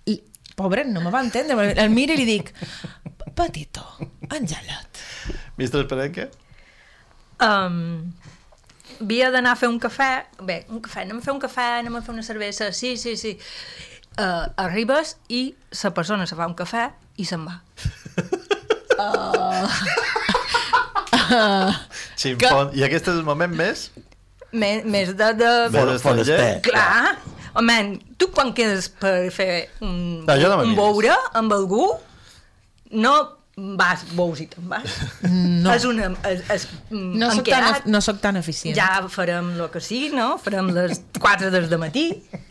i- 0.07 0.21
pobre, 0.55 0.85
no 0.87 1.01
me 1.03 1.11
va 1.11 1.19
entendre. 1.25 1.73
El 1.75 1.89
miro 1.91 2.15
i 2.15 2.21
li 2.21 2.27
dic, 2.29 2.53
petito, 3.35 3.83
engelat. 4.31 5.01
Mistre 5.59 5.81
Esperenque? 5.83 6.29
Um, 7.43 8.13
havia 8.99 9.29
d'anar 9.33 9.51
a 9.53 9.59
fer 9.59 9.69
un 9.69 9.77
cafè, 9.79 10.11
bé, 10.41 10.63
un 10.73 10.81
cafè, 10.81 11.03
anem 11.05 11.19
a 11.19 11.21
fer 11.25 11.33
un 11.35 11.41
cafè, 11.43 11.67
anem 11.83 11.95
a 11.99 12.01
fer 12.01 12.13
una 12.15 12.23
cervesa, 12.25 12.71
sí, 12.73 12.95
sí, 12.97 13.13
sí. 13.19 13.35
Uh, 14.17 14.47
arribes 14.57 15.15
i 15.29 15.51
la 15.83 15.91
persona 15.93 16.25
se 16.25 16.33
fa 16.35 16.47
un 16.49 16.55
cafè 16.57 16.87
i 17.21 17.25
se'n 17.29 17.43
va. 17.45 17.59
Ximpon. 22.17 22.71
I 22.77 22.83
aquest 22.87 23.09
és 23.11 23.15
el 23.19 23.25
moment 23.27 23.53
més? 23.53 23.89
Més, 24.57 24.85
més 24.87 25.11
de... 25.17 25.27
de... 25.37 25.51
Més 25.73 26.01
foraster. 26.01 26.59
Clar, 26.65 27.17
home, 27.59 27.77
tu 28.17 28.29
quan 28.33 28.53
quedes 28.57 28.87
per 28.89 29.29
fer 29.35 29.67
un, 29.83 30.23
No, 30.25 30.33
un 30.33 30.71
mires. 30.71 30.77
boure 30.79 31.13
amb 31.37 31.53
algú, 31.53 31.83
no 32.97 33.13
vas 33.57 34.03
bous 34.13 34.37
i 34.43 34.45
te'n 34.51 34.67
vas. 34.69 34.85
No. 35.63 35.71
És 35.73 35.83
una... 35.89 36.11
És, 36.29 36.43
és, 36.53 36.65
No 36.91 37.25
han 37.31 37.39
soc, 37.39 37.47
tan, 37.47 37.63
quedat, 37.63 37.85
no 37.89 37.99
soc 38.05 38.19
tan 38.21 38.37
eficient. 38.37 38.75
ja 38.77 39.01
farem 39.09 39.49
el 39.55 39.63
que 39.73 39.81
sí, 39.81 40.11
no? 40.13 40.35
Farem 40.41 40.69
les 40.75 41.01
4 41.19 41.49
des 41.53 41.65
de 41.71 41.79
matí, 41.81 42.03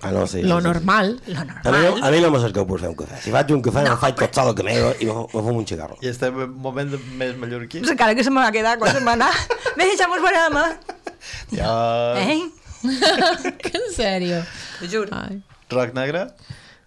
Ah, 0.03 0.11
no, 0.13 0.27
sí. 0.27 0.43
Lo 0.43 0.59
sí, 0.59 0.63
sí. 0.63 0.67
normal. 0.67 1.13
lo 1.27 1.39
A 1.41 1.45
mi, 1.45 1.53
normal. 1.55 2.03
a 2.03 2.11
mi 2.11 2.21
no 2.25 2.31
m'acerqueu 2.35 2.67
per 2.67 2.81
fer 2.83 2.91
un 2.91 2.97
cafè. 2.99 3.21
Si 3.23 3.31
faig 3.35 3.55
un 3.55 3.63
cafè, 3.63 3.85
no, 3.87 3.93
No, 3.93 3.95
em 3.97 4.03
faig 4.03 4.19
tot 4.19 4.35
sol 4.41 4.51
a 4.51 4.55
camero 4.59 4.91
i 5.01 5.07
me, 5.07 5.15
me 5.23 5.41
fumo 5.47 5.57
un 5.63 5.67
cigarro. 5.71 5.97
I 6.03 6.11
estem 6.11 6.35
en 6.43 6.51
un 6.51 6.61
moment 6.67 6.93
més 7.23 7.39
mallorquí? 7.39 7.81
Pues 7.87 7.95
encara 7.95 8.15
que 8.19 8.25
se 8.27 8.31
me 8.35 8.43
va 8.43 8.51
quedar 8.53 8.77
quan 8.83 8.93
se'n 8.93 9.07
va 9.07 9.15
anar. 9.15 9.31
Bé, 9.79 9.89
ja 9.97 10.11
mos 10.11 10.21
veurem, 10.27 10.59
eh? 10.59 10.71
Ja... 11.55 11.73
Eh? 12.27 12.41
que 13.63 13.73
en 13.79 13.87
sèrio. 13.95 14.43
T'ho 14.81 14.91
juro. 14.91 15.15
Ai. 15.17 15.39
Rock 15.71 15.95
negre? 15.97 16.27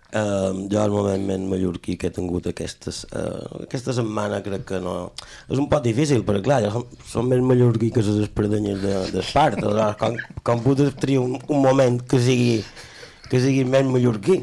Uh, 0.10 0.66
jo 0.66 0.82
el 0.82 0.90
moment 0.90 1.22
més 1.22 1.44
mallorquí 1.52 1.94
que 2.02 2.10
he 2.10 2.14
tingut 2.14 2.48
aquestes, 2.50 3.04
uh, 3.14 3.62
aquesta 3.62 3.94
setmana 3.94 4.40
crec 4.42 4.64
que 4.72 4.80
no... 4.82 4.94
És 5.46 5.60
un 5.62 5.68
poc 5.70 5.84
difícil, 5.86 6.24
perquè 6.26 6.42
clar, 6.48 6.64
jo 6.66 6.72
som, 6.74 6.86
som 7.06 7.28
més 7.30 7.44
mallorquí 7.46 7.92
que 7.94 8.02
les 8.02 8.24
espardenyes 8.26 8.80
de, 8.82 8.96
d'Espart. 9.14 9.60
Aleshores, 9.62 10.00
com, 10.02 10.18
com 10.48 10.64
puc 10.66 10.82
triar 10.98 11.22
un, 11.28 11.36
un 11.46 11.62
moment 11.62 12.00
que 12.10 12.18
sigui, 12.26 12.56
que 13.30 13.42
sigui 13.44 13.68
més 13.70 13.86
mallorquí? 13.86 14.40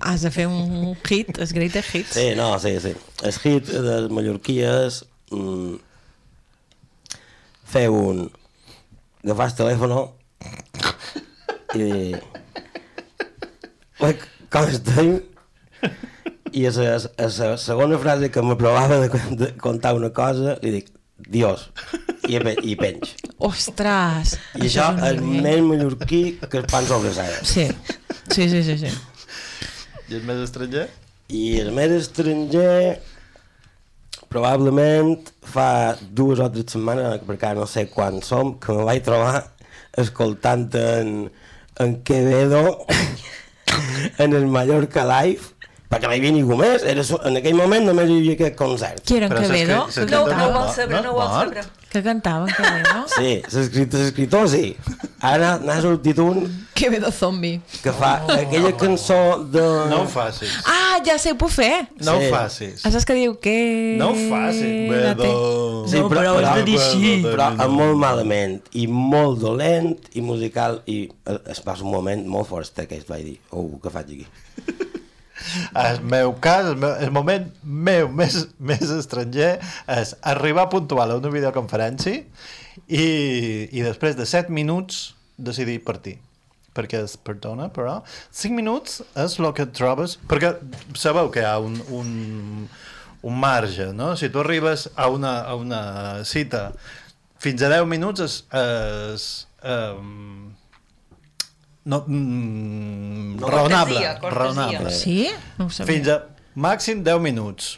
Has 0.00 0.24
de 0.24 0.32
fer 0.32 0.46
un 0.48 0.94
hit, 1.04 1.34
els 1.36 1.52
greatest 1.52 1.92
hits. 1.92 2.14
Sí, 2.16 2.30
no, 2.38 2.54
sí, 2.62 2.72
sí. 2.80 2.94
El 3.20 3.36
hit 3.42 3.68
de 3.74 3.82
les 3.90 4.08
mallorquies... 4.16 5.02
Mm, 5.34 5.82
fer 7.66 7.88
un... 7.90 8.30
Agafar 9.26 9.50
el 9.50 9.56
telèfon 9.58 9.94
i 11.74 11.82
dir... 11.82 12.22
Com 14.52 14.68
estem? 14.70 15.16
I 16.56 16.66
a 16.68 16.72
la, 16.76 16.92
a 16.96 17.30
la 17.30 17.56
segona 17.60 17.98
frase 17.98 18.30
que 18.32 18.42
m'aprovava 18.44 19.00
de, 19.02 19.08
de 19.40 19.48
contar 19.60 19.96
una 19.98 20.12
cosa, 20.14 20.56
li 20.62 20.72
dic, 20.78 20.92
Dios, 21.16 21.66
i, 22.28 22.38
i 22.38 22.76
penj. 22.78 23.16
Ostres! 23.48 24.36
I 24.54 24.68
això 24.68 24.92
un 24.94 25.02
és 25.08 25.20
més 25.24 25.60
mallorquí 25.64 26.22
que 26.44 26.62
el 26.62 26.68
pan 26.70 26.86
sobre 26.88 27.12
cera. 27.16 27.42
Sí, 27.42 27.66
sí, 28.30 28.48
sí, 28.52 28.62
sí. 28.62 28.78
sí. 28.84 28.94
I 30.06 30.20
el 30.20 30.24
més 30.28 30.44
estranger? 30.44 30.86
I 31.34 31.44
el 31.64 31.72
més 31.74 31.96
estranger 31.96 33.00
probablement 34.30 35.16
fa 35.42 35.96
dues 35.98 36.40
o 36.42 36.48
tres 36.52 36.70
setmanes, 36.76 37.24
perquè 37.26 37.50
ara 37.50 37.62
no 37.64 37.66
sé 37.70 37.88
quan 37.90 38.22
som, 38.22 38.54
que 38.62 38.74
me 38.76 38.86
vaig 38.86 39.02
trobar 39.06 39.42
escoltant 39.98 40.68
en, 40.78 41.14
en 41.82 41.98
Quevedo 42.06 42.84
en 44.24 44.32
el 44.32 44.46
Mallorca 44.46 45.04
Live 45.04 45.52
perquè 45.90 46.08
no 46.08 46.14
hi 46.16 46.18
havia 46.18 46.32
ningú 46.34 46.56
més, 46.58 46.82
era, 46.82 47.02
en 47.30 47.36
aquell 47.38 47.54
moment 47.54 47.84
només 47.86 48.08
hi 48.10 48.16
havia 48.18 48.32
aquest 48.34 48.56
concert. 48.58 49.02
Qui 49.06 49.16
era 49.20 49.28
en 49.30 49.36
Quevedo? 49.36 49.52
s'escri- 49.52 49.76
No, 49.76 49.84
s'escrita 49.94 50.16
no 50.16 50.22
ho 50.24 50.52
mort, 50.52 50.54
vol 50.56 50.74
saber, 50.74 51.02
no 51.04 51.12
ho 51.12 51.18
vol 51.20 51.52
mort? 52.02 52.50
saber. 52.50 52.52
Que 52.56 52.62
en 52.62 52.82
Quevedo? 52.82 53.06
Sí, 53.16 53.42
l'escriptor, 53.56 54.00
l'escriptor 54.00 54.48
sí. 54.48 54.76
Ara 55.20 55.58
n'ha 55.58 55.80
sortit 55.80 56.18
un 56.18 56.42
Quevedo 56.76 57.10
zombie. 57.10 57.60
que 57.82 57.92
fa 57.92 58.22
aquella 58.28 58.76
cançó 58.76 59.44
de... 59.50 59.62
No 59.88 60.02
ho 60.02 60.06
facis. 60.08 60.50
Ah, 60.66 60.98
ja 61.04 61.16
sé, 61.18 61.32
ho 61.32 61.36
puc 61.38 61.50
fer. 61.50 61.88
No 62.04 62.18
Sí. 62.18 62.26
ho 62.26 62.30
facis. 62.34 62.80
Saps 62.82 63.04
que 63.08 63.14
diu 63.14 63.38
que... 63.40 63.96
No 63.98 64.10
ho 64.10 64.14
facis. 64.28 64.90
Vedo... 64.90 65.86
Sí, 65.88 65.98
No, 66.00 66.08
però, 66.10 66.34
però 66.36 66.46
has 66.50 66.56
de 66.56 66.64
dir 66.64 66.78
sí. 66.78 67.22
però 67.24 67.50
molt 67.70 67.96
malament 67.96 68.60
i 68.74 68.86
molt 68.86 69.40
dolent 69.40 69.94
i 70.14 70.20
musical 70.20 70.82
i 70.86 71.08
eh, 71.26 71.38
es 71.52 71.62
va 71.64 71.76
ser 71.76 71.84
un 71.86 71.92
moment 71.92 72.26
molt 72.26 72.48
fort 72.48 72.84
que 72.88 72.96
es 72.98 73.06
vaig 73.08 73.24
dir, 73.24 73.38
oh, 73.50 73.78
què 73.80 73.90
faig 73.90 74.12
aquí? 74.12 74.26
El 75.76 76.00
meu 76.08 76.34
cas, 76.42 76.66
el, 76.70 76.76
meu, 76.80 76.94
el 77.02 77.12
moment 77.14 77.48
meu 77.62 78.08
més, 78.08 78.38
més 78.58 78.92
estranger 78.96 79.56
és 79.96 80.14
arribar 80.34 80.68
puntual 80.72 81.12
a 81.12 81.18
una 81.20 81.32
videoconferència 81.32 82.22
i, 82.86 83.06
i 83.70 83.84
després 83.84 84.16
de 84.16 84.26
7 84.28 84.52
minuts 84.54 85.10
decidir 85.36 85.82
partir 85.84 86.16
perquè 86.76 87.00
es 87.04 87.16
perdona, 87.16 87.70
però 87.72 88.02
5 88.36 88.52
minuts 88.56 89.00
és 89.16 89.38
el 89.40 89.48
que 89.56 89.64
et 89.64 89.72
trobes 89.76 90.18
perquè 90.28 90.54
sabeu 90.98 91.30
que 91.32 91.44
hi 91.44 91.48
ha 91.48 91.56
un, 91.62 91.78
un, 91.96 92.10
un 93.26 93.40
marge, 93.40 93.90
no? 93.96 94.12
Si 94.16 94.28
tu 94.32 94.42
arribes 94.42 94.90
a 94.94 95.08
una, 95.12 95.38
a 95.48 95.56
una 95.56 95.82
cita 96.28 96.70
fins 97.42 97.64
a 97.64 97.72
10 97.72 97.88
minuts 97.88 98.24
és, 98.24 98.36
és 98.60 99.26
um, 99.64 100.52
no, 101.86 102.02
mm, 102.06 103.36
No, 103.40 103.48
raonable, 103.48 103.94
cortesia, 103.94 104.18
cortesia. 104.20 104.38
raonable. 104.44 104.90
Sí? 104.92 105.18
No 105.58 105.66
ho 105.66 105.70
sabia. 105.70 105.92
Fins 105.94 106.08
a 106.12 106.16
màxim 106.56 107.02
10 107.06 107.20
minuts. 107.22 107.76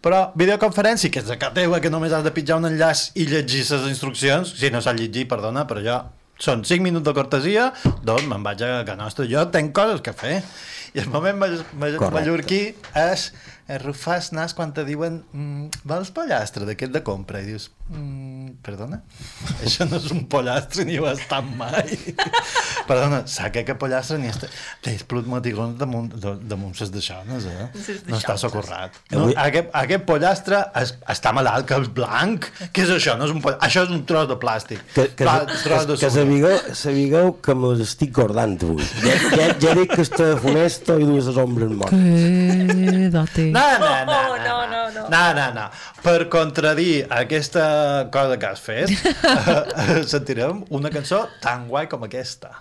Però 0.00 0.20
videoconferència, 0.38 1.10
que 1.10 1.18
és 1.18 1.26
de 1.26 1.36
casa 1.40 1.54
teva, 1.56 1.80
que 1.82 1.90
només 1.90 2.12
has 2.14 2.22
de 2.22 2.30
pitjar 2.30 2.60
un 2.60 2.68
enllaç 2.70 3.08
i 3.18 3.26
llegir 3.26 3.64
les 3.66 3.88
instruccions, 3.90 4.52
si 4.60 4.70
no 4.70 4.80
saps 4.84 5.00
llegir, 5.00 5.26
perdona, 5.28 5.66
però 5.66 5.82
jo 5.82 5.96
són 6.38 6.62
5 6.64 6.84
minuts 6.84 7.04
de 7.08 7.14
cortesia, 7.16 7.72
doncs 8.06 8.28
me'n 8.30 8.44
vaig 8.46 8.62
a 8.62 8.84
casa 8.86 8.96
nostra. 9.00 9.26
Jo 9.26 9.48
tenc 9.50 9.72
coses 9.74 10.00
que 10.00 10.12
fer. 10.14 10.36
I 10.94 11.02
el 11.04 11.08
moment 11.12 11.36
ma 11.38 11.46
ma 11.48 11.90
Correcte. 11.92 12.10
mallorquí 12.14 12.60
és 12.96 13.30
arrufar 13.68 14.16
el 14.22 14.28
nas 14.32 14.54
quan 14.56 14.70
te 14.72 14.80
diuen 14.88 15.18
mm, 15.32 15.82
vols 15.84 16.08
pollastre 16.16 16.64
d'aquest 16.64 16.92
de 16.94 17.02
compra? 17.04 17.42
I 17.44 17.50
dius, 17.50 17.66
mm, 17.92 18.54
perdona? 18.64 19.02
Això 19.60 19.84
no 19.90 19.98
és 20.00 20.06
un 20.14 20.22
pollastre 20.32 20.86
ni 20.88 20.96
ho 20.96 21.04
ha 21.04 21.12
estat 21.12 21.44
mai. 21.58 21.92
perdona, 22.88 23.22
saca 23.28 23.64
que 23.68 23.74
pollastre 23.76 24.16
ni 24.22 24.30
està... 24.32 24.48
Tens 24.84 25.02
plut 25.08 25.26
motigons 25.28 25.76
damunt, 25.80 26.08
de- 26.16 26.38
damunt 26.48 26.72
ses 26.78 26.88
deixones, 26.94 27.44
eh? 27.44 27.66
Ses 27.76 28.06
No 28.08 28.16
està 28.16 28.38
socorrat. 28.40 28.96
No, 29.12 29.26
aquest, 29.36 29.68
aquest 29.82 30.06
pollastre 30.08 30.62
es, 30.80 30.94
està 31.12 31.34
malalt, 31.36 31.66
que 31.68 31.76
és 31.82 31.90
blanc. 31.92 32.48
Què 32.72 32.86
és 32.86 32.94
això? 32.96 33.18
No 33.20 33.28
és 33.28 33.34
un 33.36 33.42
poll... 33.44 33.58
Això 33.68 33.84
és 33.84 33.92
un 33.92 34.06
tros 34.08 34.30
de 34.32 34.38
plàstic. 34.40 34.80
Que, 34.94 35.10
que, 35.12 35.26
Pla- 35.28 35.42
que, 35.44 35.60
tros 35.66 35.84
de 35.90 35.98
que, 35.98 36.00
que 36.06 36.08
sucre. 36.08 36.14
sabigueu, 36.22 36.74
sabigueu 36.84 37.34
que 37.44 37.58
me 37.58 37.74
les 37.74 37.84
estic 37.90 38.16
cordant 38.16 38.56
avui. 38.64 38.88
Ja, 39.04 39.18
ja, 39.36 39.50
ja 39.66 39.76
dic 39.82 39.92
que 39.92 40.08
està 40.08 40.32
aquesta 40.78 40.98
i 41.02 41.06
dues 41.06 41.28
ombres 41.36 41.72
mortes. 41.74 41.98
Que. 43.34 43.48
No, 43.50 43.64
no, 43.82 43.90
no, 44.06 44.20
no, 44.36 44.36
no, 44.46 44.66
no, 44.70 44.82
no. 44.94 45.08
no, 45.10 45.24
no, 45.34 45.46
no. 45.56 45.66
Per 46.04 46.28
contradir 46.30 47.06
aquesta 47.10 48.08
cosa 48.14 48.38
que 48.38 48.46
has 48.46 48.62
fet, 48.62 48.94
sentirem 50.14 50.64
una 50.70 50.92
cançó 50.94 51.26
tan 51.42 51.66
guai 51.68 51.90
com 51.90 52.06
aquesta. 52.06 52.54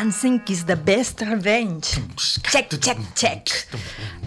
Dancing 0.00 0.40
is 0.48 0.64
the 0.64 0.76
best 0.76 1.20
revenge. 1.20 2.00
Check, 2.16 2.70
check, 2.80 2.96
check. 3.14 3.50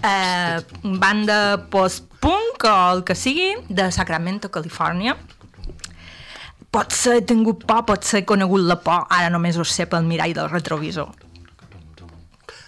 Eh, 0.04 0.60
banda 1.02 1.66
post-punk 1.68 2.62
o 2.62 2.92
el 2.92 3.02
que 3.02 3.16
sigui, 3.18 3.56
de 3.66 3.88
Sacramento, 3.90 4.52
Califòrnia. 4.54 5.16
Pot 6.70 6.94
ser 6.94 7.16
he 7.16 7.24
tingut 7.26 7.66
por, 7.66 7.82
pot 7.88 8.06
ser 8.06 8.22
he 8.22 8.26
conegut 8.28 8.62
la 8.62 8.78
por, 8.86 9.08
ara 9.10 9.32
només 9.34 9.58
ho 9.58 9.66
sé 9.66 9.88
pel 9.90 10.06
mirall 10.06 10.36
del 10.38 10.52
retrovisor. 10.52 11.10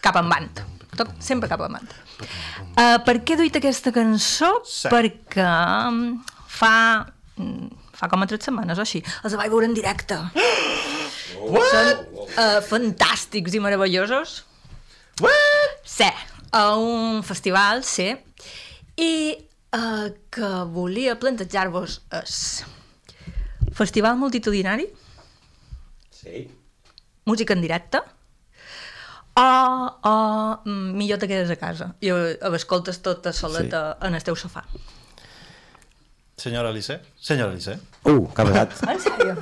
Cap 0.02 0.18
en 0.18 0.34
band. 0.34 0.64
Tot, 0.98 1.14
sempre 1.22 1.46
cap 1.46 1.62
en 1.62 1.78
band. 1.78 1.96
Uh, 2.18 2.26
eh, 2.74 2.98
per 3.06 3.20
què 3.22 3.36
he 3.36 3.42
duit 3.44 3.62
aquesta 3.62 3.94
cançó? 3.94 4.50
Sí. 4.66 4.90
Perquè 4.90 5.46
mm, 5.46 6.10
fa, 6.58 6.74
mm, 7.38 7.70
fa 8.02 8.10
com 8.10 8.26
a 8.26 8.32
3 8.34 8.50
setmanes 8.50 8.82
o 8.82 8.88
així, 8.88 9.06
els 9.22 9.38
vaig 9.38 9.54
veure 9.54 9.70
en 9.70 9.78
directe. 9.78 10.24
Són 11.46 11.90
uh, 12.26 12.60
fantàstics 12.66 13.54
i 13.54 13.62
meravellosos. 13.62 14.40
What? 15.22 15.76
Sí, 15.86 16.08
a 16.52 16.64
un 16.76 17.22
festival, 17.26 17.84
sí. 17.86 18.10
I 18.98 19.12
uh, 19.76 20.08
que 20.32 20.50
volia 20.74 21.16
plantejar-vos 21.20 22.00
és 22.22 22.36
festival 23.76 24.16
multitudinari, 24.20 24.88
Sí. 26.16 26.48
música 27.24 27.52
en 27.54 27.60
directe, 27.62 28.00
o, 29.36 29.42
o 30.02 30.14
mm, 30.64 30.96
millor 30.96 31.18
te 31.20 31.28
quedes 31.28 31.50
a 31.52 31.58
casa 31.60 31.90
i 32.00 32.08
eh, 32.10 32.38
escoltes 32.56 33.02
tota 33.04 33.34
soleta 33.36 33.82
sí. 33.92 34.06
en 34.08 34.16
el 34.16 34.24
teu 34.24 34.34
sofà. 34.34 34.64
Senyora 36.36 36.68
Alice? 36.68 37.00
Senyora 37.18 37.50
Alice? 37.52 37.78
Uh, 38.04 38.28
que 38.36 38.44
pesat. 38.44 38.72
En 38.92 38.98
sèrio? 39.00 39.34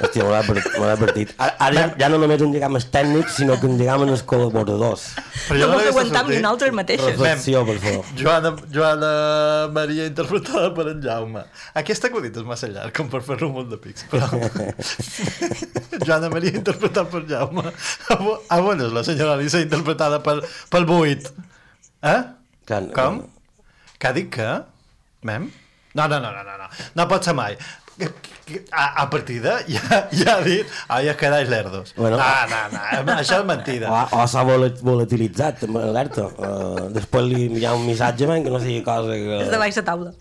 Hòstia, 0.00 0.24
m'ho 0.24 0.86
he 0.86 0.92
advertit. 0.94 1.34
Ara, 1.36 1.52
ara 1.60 1.74
ja, 1.76 1.82
ja 2.00 2.08
no 2.08 2.16
només 2.22 2.40
en 2.40 2.54
lligam 2.54 2.78
els 2.78 2.86
tècnics, 2.88 3.34
sinó 3.36 3.58
que 3.60 3.68
en 3.68 3.74
lligam 3.76 4.06
els 4.06 4.22
col·laboradors. 4.24 5.02
Però 5.50 5.58
No 5.58 5.60
jo 5.60 5.68
mos 5.68 5.82
l'he 5.82 5.90
vist 5.90 5.92
aguantam 5.92 6.30
nosaltres 6.32 6.72
mateixes. 6.78 7.10
Reflexió, 7.18 7.60
per 7.68 7.76
favor. 7.84 8.08
Joana, 8.22 8.54
Joana 8.72 9.10
Maria 9.76 10.08
interpretada 10.08 10.72
per 10.78 10.88
en 10.94 11.04
Jaume. 11.04 11.44
Aquest 11.82 12.08
acudit 12.08 12.40
és 12.40 12.48
massa 12.48 12.72
llarg 12.72 12.96
com 12.96 13.12
per 13.12 13.20
fer-lo 13.28 13.50
un 13.52 13.56
munt 13.58 13.68
de 13.74 13.80
pics, 13.84 14.08
però... 14.08 14.32
Joana 16.08 16.32
Maria 16.32 16.56
interpretada 16.56 17.04
per 17.12 17.26
Jaume. 17.28 17.68
A 18.16 18.62
on 18.64 18.80
és 18.88 18.96
la 18.96 19.04
senyora 19.04 19.36
Alice 19.36 19.60
interpretada 19.60 20.22
per, 20.24 20.38
pel 20.72 20.88
Buit? 20.88 21.28
Eh? 22.00 22.20
Que- 22.64 22.86
Com? 22.96 23.26
Que 24.00 24.08
ha 24.08 24.16
dit 24.16 24.32
que? 24.32 24.54
Mem? 25.28 25.50
No, 25.94 26.06
no, 26.08 26.20
no, 26.20 26.30
no, 26.32 26.42
no, 26.46 26.56
no. 26.58 26.68
No 26.94 27.08
pot 27.10 27.24
ser 27.26 27.34
mai. 27.34 27.56
A, 28.72 29.02
a 29.02 29.10
partida 29.10 29.58
ja, 29.68 29.98
ja 30.10 30.36
ha 30.38 30.42
dit 30.42 30.66
ai, 30.88 31.08
es 31.12 31.16
quedáis 31.20 31.48
lerdos. 31.48 31.92
Bueno. 31.96 32.16
no, 32.18 32.60
no, 32.72 33.02
no, 33.06 33.16
això 33.20 33.40
és 33.42 33.46
mentida. 33.46 33.90
O, 33.92 34.20
o 34.22 34.26
s'ha 34.30 34.42
vola- 34.48 34.70
volatilitzat, 34.82 35.66
alerta. 35.68 36.24
Uh, 36.34 36.86
després 36.94 37.28
li 37.30 37.44
enviar 37.50 37.74
un 37.78 37.84
missatge, 37.86 38.26
man, 38.30 38.42
que 38.46 38.50
no 38.54 38.58
sigui 38.62 38.80
cosa 38.86 39.14
que... 39.18 39.42
És 39.44 39.50
de 39.52 39.60
baix 39.60 39.76
la 39.78 39.84
taula. 39.86 40.14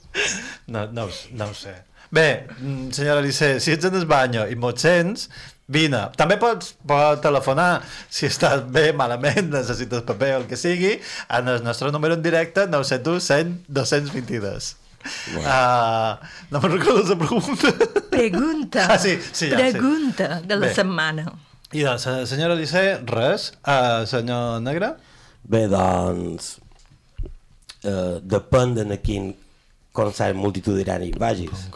No, 0.67 0.84
no, 0.93 1.08
no 1.39 1.47
ho 1.49 1.55
sé. 1.58 1.73
Bé, 2.12 2.25
mm, 2.60 2.89
senyora 2.97 3.21
Alice, 3.23 3.55
si 3.63 3.71
ets 3.77 3.86
en 3.89 3.95
el 3.97 4.05
banyo 4.10 4.45
i 4.49 4.58
m'ho 4.58 4.73
sents, 4.77 5.27
vine. 5.69 6.03
També 6.17 6.38
pots, 6.41 6.73
pots 6.89 7.21
telefonar 7.21 7.84
si 8.10 8.25
estàs 8.29 8.63
bé, 8.73 8.89
malament, 8.97 9.49
necessites 9.53 10.01
paper 10.05 10.34
o 10.36 10.43
el 10.43 10.47
que 10.49 10.58
sigui, 10.58 10.95
en 11.38 11.47
el 11.53 11.63
nostre 11.63 11.91
número 11.93 12.17
en 12.17 12.25
directe 12.25 12.67
971 12.67 13.19
100 13.21 13.58
222. 13.69 14.75
Uh, 15.36 16.18
no 16.52 16.60
me'n 16.62 16.74
recordo 16.78 17.04
la 17.08 17.18
pregunta. 17.20 17.72
Pregunta. 18.12 18.88
Ah, 18.92 18.98
sí, 19.00 19.18
sí, 19.32 19.50
ja, 19.50 19.58
sí. 19.58 19.72
Pregunta 19.72 20.42
de 20.42 20.56
la 20.56 20.68
Bé. 20.68 20.74
setmana. 20.76 21.26
I 21.72 21.80
de 21.84 21.86
la 21.86 22.26
senyora 22.26 22.54
Alice, 22.58 22.84
res. 23.06 23.52
Uh, 23.64 24.06
senyor 24.10 24.60
Negre? 24.66 24.94
Bé, 25.44 25.68
doncs... 25.72 26.58
Uh, 27.80 28.20
depèn 28.28 28.74
de 28.76 28.98
quin 29.00 29.30
concert 29.96 30.36
multitudinari 30.36 31.14
vagis. 31.16 31.70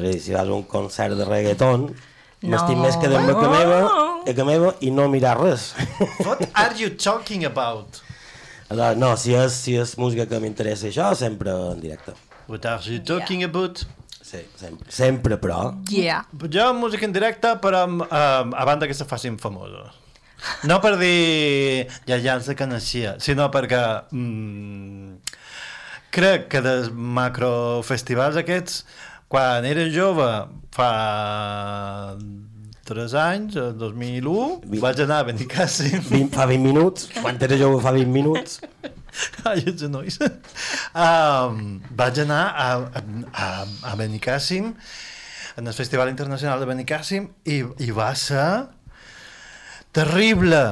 És 0.00 0.22
si 0.24 0.32
vas 0.32 0.48
a 0.48 0.54
un 0.56 0.64
concert 0.64 1.16
de 1.18 1.24
reggaeton, 1.28 1.90
No. 2.44 2.50
m'estic 2.52 2.76
més 2.76 2.96
quedant 3.00 3.24
a 3.32 3.34
ca 3.34 3.48
meva, 3.48 3.76
ca 4.36 4.44
meva 4.44 4.74
i 4.84 4.90
no 4.92 5.06
mirar 5.08 5.38
res. 5.40 5.70
What 6.26 6.42
are 6.52 6.74
you 6.76 6.90
talking 6.94 7.46
about? 7.48 8.02
No, 9.00 9.14
si 9.16 9.32
és, 9.34 9.54
si 9.56 9.76
és 9.80 9.94
música 9.96 10.26
que 10.28 10.38
m'interessa 10.42 10.90
això, 10.90 11.08
sempre 11.16 11.54
en 11.72 11.80
directe. 11.80 12.12
What 12.48 12.66
are 12.66 12.82
you 12.92 13.00
talking 13.02 13.42
about? 13.44 13.84
Sí, 14.26 14.40
sempre. 14.58 14.90
Sempre, 14.90 15.36
però. 15.38 15.74
Yeah. 15.90 16.24
Jo 16.50 16.72
música 16.74 17.04
en 17.06 17.12
directe, 17.14 17.52
però 17.62 17.84
um, 17.86 18.00
a 18.10 18.64
banda 18.66 18.86
que 18.86 18.94
se 18.94 19.04
facin 19.06 19.38
famosos. 19.38 19.92
No 20.68 20.80
per 20.82 20.96
dir 21.00 21.86
ja 22.06 22.18
ja 22.20 22.34
els 22.36 22.46
de 22.50 22.54
coneixia, 22.58 23.14
sinó 23.22 23.46
perquè 23.50 23.80
mm, 24.12 25.14
crec 26.12 26.48
que 26.52 26.60
dels 26.62 26.90
macrofestivals 26.92 28.36
aquests, 28.42 28.82
quan 29.32 29.64
era 29.66 29.86
jove, 29.90 30.26
fa 30.76 32.16
3 32.86 33.14
anys, 33.18 33.56
el 33.58 33.72
2001, 33.78 34.60
Vi- 34.70 34.78
vaig 34.82 35.00
anar 35.02 35.22
a 35.24 35.28
Benicàssim 35.30 36.02
20, 36.10 36.28
fa 36.36 36.46
20 36.46 36.62
minuts, 36.62 37.08
quan 37.22 37.38
era 37.42 37.58
jove 37.58 37.80
fa 37.82 37.90
20 37.96 38.12
minuts. 38.12 38.60
Ai, 39.48 39.62
els 39.66 39.80
genolls. 39.80 40.18
Um, 40.96 41.78
vaig 41.96 42.22
anar 42.24 42.42
a, 42.52 42.68
a, 43.32 43.46
a 43.90 43.94
Benicàssim, 43.98 44.72
en 45.56 45.70
el 45.70 45.76
Festival 45.76 46.10
Internacional 46.12 46.60
de 46.60 46.68
Benicàssim, 46.68 47.30
i, 47.48 47.62
i 47.84 47.90
va 47.96 48.10
ser 48.18 48.46
terrible, 49.96 50.62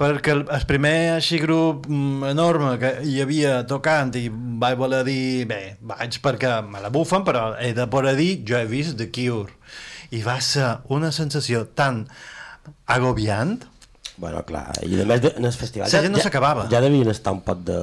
perquè 0.00 0.32
el, 0.32 0.44
el 0.54 0.66
primer 0.68 0.94
així 1.16 1.40
grup 1.42 1.88
mm, 1.90 2.30
enorme 2.30 2.74
que 2.80 2.92
hi 3.04 3.18
havia 3.24 3.60
tocant 3.68 4.14
i 4.16 4.28
vaig 4.32 4.78
voler 4.80 5.02
dir, 5.08 5.46
bé, 5.50 5.60
vaig 5.80 6.20
perquè 6.24 6.60
me 6.66 6.82
la 6.82 6.92
bufen, 6.94 7.26
però 7.26 7.50
he 7.60 7.74
de 7.76 7.88
poder 7.92 8.16
dir, 8.20 8.32
jo 8.48 8.58
he 8.60 8.68
vist 8.70 8.96
The 9.00 9.10
Cure. 9.12 9.52
I 10.14 10.22
va 10.26 10.40
ser 10.42 10.72
una 10.90 11.12
sensació 11.14 11.66
tan 11.78 12.04
agobiant 12.90 13.60
Bueno, 14.20 14.42
clar, 14.44 14.66
i 14.84 15.00
a 15.00 15.06
més 15.08 15.22
de, 15.24 15.32
en 15.40 15.48
el 15.48 15.52
festival... 15.56 15.88
La 15.88 16.02
gent 16.04 16.12
no 16.12 16.20
s'acabava. 16.20 16.66
Ja 16.72 16.82
devien 16.84 17.08
estar 17.08 17.32
un 17.32 17.40
pot 17.46 17.60
de, 17.64 17.78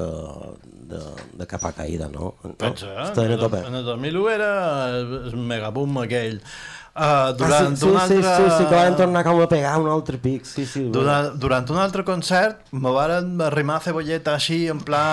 de, 0.91 0.99
de 1.39 1.47
capa 1.49 1.71
caïda, 1.73 2.09
no? 2.13 2.35
no? 2.43 2.53
Pensa, 2.61 2.91
eh? 2.93 3.05
Estaven 3.07 3.33
a 3.33 3.39
tope. 3.41 3.61
En 3.65 3.79
el 3.79 3.85
2001 3.87 4.29
era 4.35 4.51
el 4.99 5.15
el 5.31 5.37
megaboom 5.49 5.97
aquell. 6.03 6.37
Uh, 6.97 7.29
durant 7.37 7.53
ah, 7.53 7.75
sí, 7.75 7.81
sí, 7.81 7.89
un 7.89 7.97
altre... 8.01 8.21
sí, 8.21 8.29
sí, 8.37 8.45
sí, 8.57 8.63
que 8.69 8.75
van 8.75 8.95
tornar 8.97 9.21
com 9.25 9.41
a 9.43 9.49
pegar 9.49 9.75
un 9.81 9.89
altre 9.93 10.17
pic, 10.17 10.45
sí, 10.49 10.65
sí. 10.65 10.87
Durant, 10.93 11.35
durant 11.37 11.67
un 11.69 11.77
altre 11.77 12.01
concert 12.05 12.71
me 12.73 12.89
varen 12.95 13.35
arrimar 13.45 13.77
cebolleta 13.85 14.33
així 14.33 14.63
en 14.73 14.79
pla, 14.81 15.03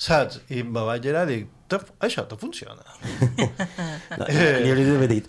saps? 0.00 0.40
I 0.48 0.62
me 0.64 0.86
vaig 0.88 1.04
girar 1.04 1.26
i 1.28 1.32
dic, 1.34 1.50
"Te- 1.68 1.82
això 2.08 2.24
te 2.28 2.38
funciona. 2.40 2.80
No, 4.16 4.24
li 4.24 4.70
hauria 4.72 4.86
d'haver 4.88 5.08
dit, 5.10 5.28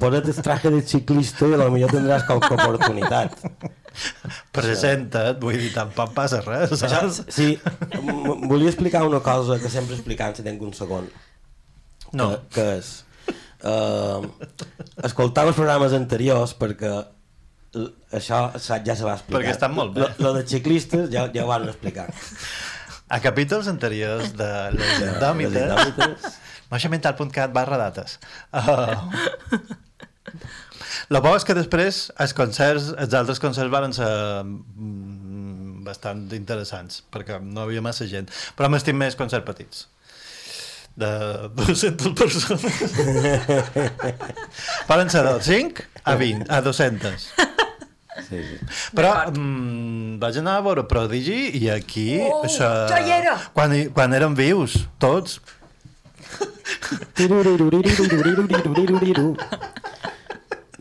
posa't 0.00 0.28
el 0.32 0.42
traje 0.46 0.70
de 0.72 0.80
ciclista 0.88 1.50
i 1.52 1.58
potser 1.58 1.90
tindràs 1.92 2.24
qualque 2.28 2.56
oportunitat. 2.56 3.36
Presenta't, 4.56 5.40
vull 5.42 5.58
dir, 5.58 5.70
tampoc 5.74 6.14
passa 6.16 6.40
res, 6.44 6.74
Això, 6.74 6.90
saps? 6.90 7.22
sí, 7.34 7.54
volia 8.48 8.70
explicar 8.70 9.04
una 9.06 9.20
cosa 9.24 9.58
que 9.62 9.70
sempre 9.72 9.96
explicant 9.98 10.36
si 10.36 10.44
tinc 10.46 10.62
un 10.62 10.74
segon. 10.76 11.08
No. 12.12 12.30
Que, 12.30 12.40
que 12.56 12.68
és... 12.78 12.94
Uh, 13.64 14.26
escoltava 15.08 15.48
els 15.48 15.56
programes 15.56 15.94
anteriors 15.96 16.52
perquè 16.58 16.90
això 18.12 18.40
ja 18.60 18.94
se 18.94 19.06
va 19.06 19.14
explicar. 19.16 19.38
Perquè 19.38 19.54
estan 19.54 19.72
molt 19.74 19.94
bé. 19.94 20.04
Lo, 20.04 20.10
lo 20.26 20.32
de 20.36 20.44
ciclistes 20.48 21.08
ja, 21.12 21.26
ja 21.34 21.46
ho 21.46 21.48
van 21.50 21.64
explicar. 21.70 22.10
A 23.08 23.20
capítols 23.24 23.68
anteriors 23.70 24.34
de 24.36 24.50
les 24.76 25.00
indòmites, 25.08 26.28
moixamental.cat 26.70 27.56
barra 27.56 27.80
dates. 27.80 28.18
Uh, 28.52 28.94
la 31.14 31.20
bo 31.24 31.32
és 31.36 31.44
que 31.46 31.54
després 31.56 32.04
els 32.20 32.34
concerts, 32.36 32.90
els 32.98 33.14
altres 33.18 33.40
concerts 33.42 33.70
van 33.72 33.92
ser 33.96 34.10
mm, 34.44 35.82
bastant 35.86 36.24
interessants, 36.36 37.02
perquè 37.12 37.40
no 37.42 37.64
havia 37.66 37.82
massa 37.84 38.06
gent, 38.10 38.30
però 38.58 38.70
m'estim 38.72 38.96
més 39.00 39.16
concerts 39.18 39.46
petits. 39.46 39.86
De 40.94 41.08
200 41.58 42.12
persones. 42.14 42.92
Poden 44.88 45.10
ser 45.10 45.24
de 45.26 45.32
5 45.42 45.82
a 46.06 46.14
20 46.20 46.46
a 46.54 46.60
200 46.62 47.24
Sí, 48.28 48.38
sí. 48.46 48.58
però 48.94 49.10
mm, 49.34 50.20
vaig 50.22 50.36
anar 50.38 50.52
a 50.60 50.62
veure 50.62 50.84
Prodigy 50.86 51.48
i 51.58 51.64
aquí 51.74 52.20
Oh, 52.22 52.44
això, 52.46 52.68
jo 52.92 53.00
hi 53.02 53.10
era. 53.10 53.34
quan, 53.56 53.74
quan 53.96 54.14
eren 54.14 54.36
vius 54.38 54.76
tots 55.02 55.40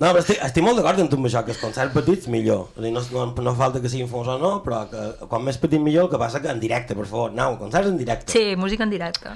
No, 0.04 0.10
però 0.12 0.20
estic, 0.20 0.40
estic 0.44 0.66
molt 0.66 0.76
d'acord 0.76 1.00
amb 1.00 1.08
tu 1.12 1.16
amb 1.16 1.30
això, 1.30 1.42
que 1.48 1.54
els 1.54 1.60
concerts 1.62 1.94
petits 1.96 2.28
millor. 2.32 2.74
No, 2.84 3.04
no, 3.14 3.28
no 3.46 3.54
falta 3.56 3.80
que 3.80 3.88
siguin 3.88 4.10
famosos 4.12 4.36
o 4.36 4.42
no, 4.42 4.50
però 4.66 4.82
que, 4.92 5.04
quan 5.32 5.46
més 5.46 5.60
petit 5.62 5.80
millor, 5.80 6.10
el 6.10 6.12
que 6.12 6.20
passa 6.20 6.42
que 6.44 6.52
en 6.52 6.60
directe, 6.60 6.98
per 6.98 7.06
favor, 7.08 7.32
anau, 7.32 7.56
concerts 7.62 7.88
en 7.88 8.02
directe. 8.02 8.34
Sí, 8.36 8.58
música 8.60 8.84
en 8.84 8.92
directe. 8.92 9.32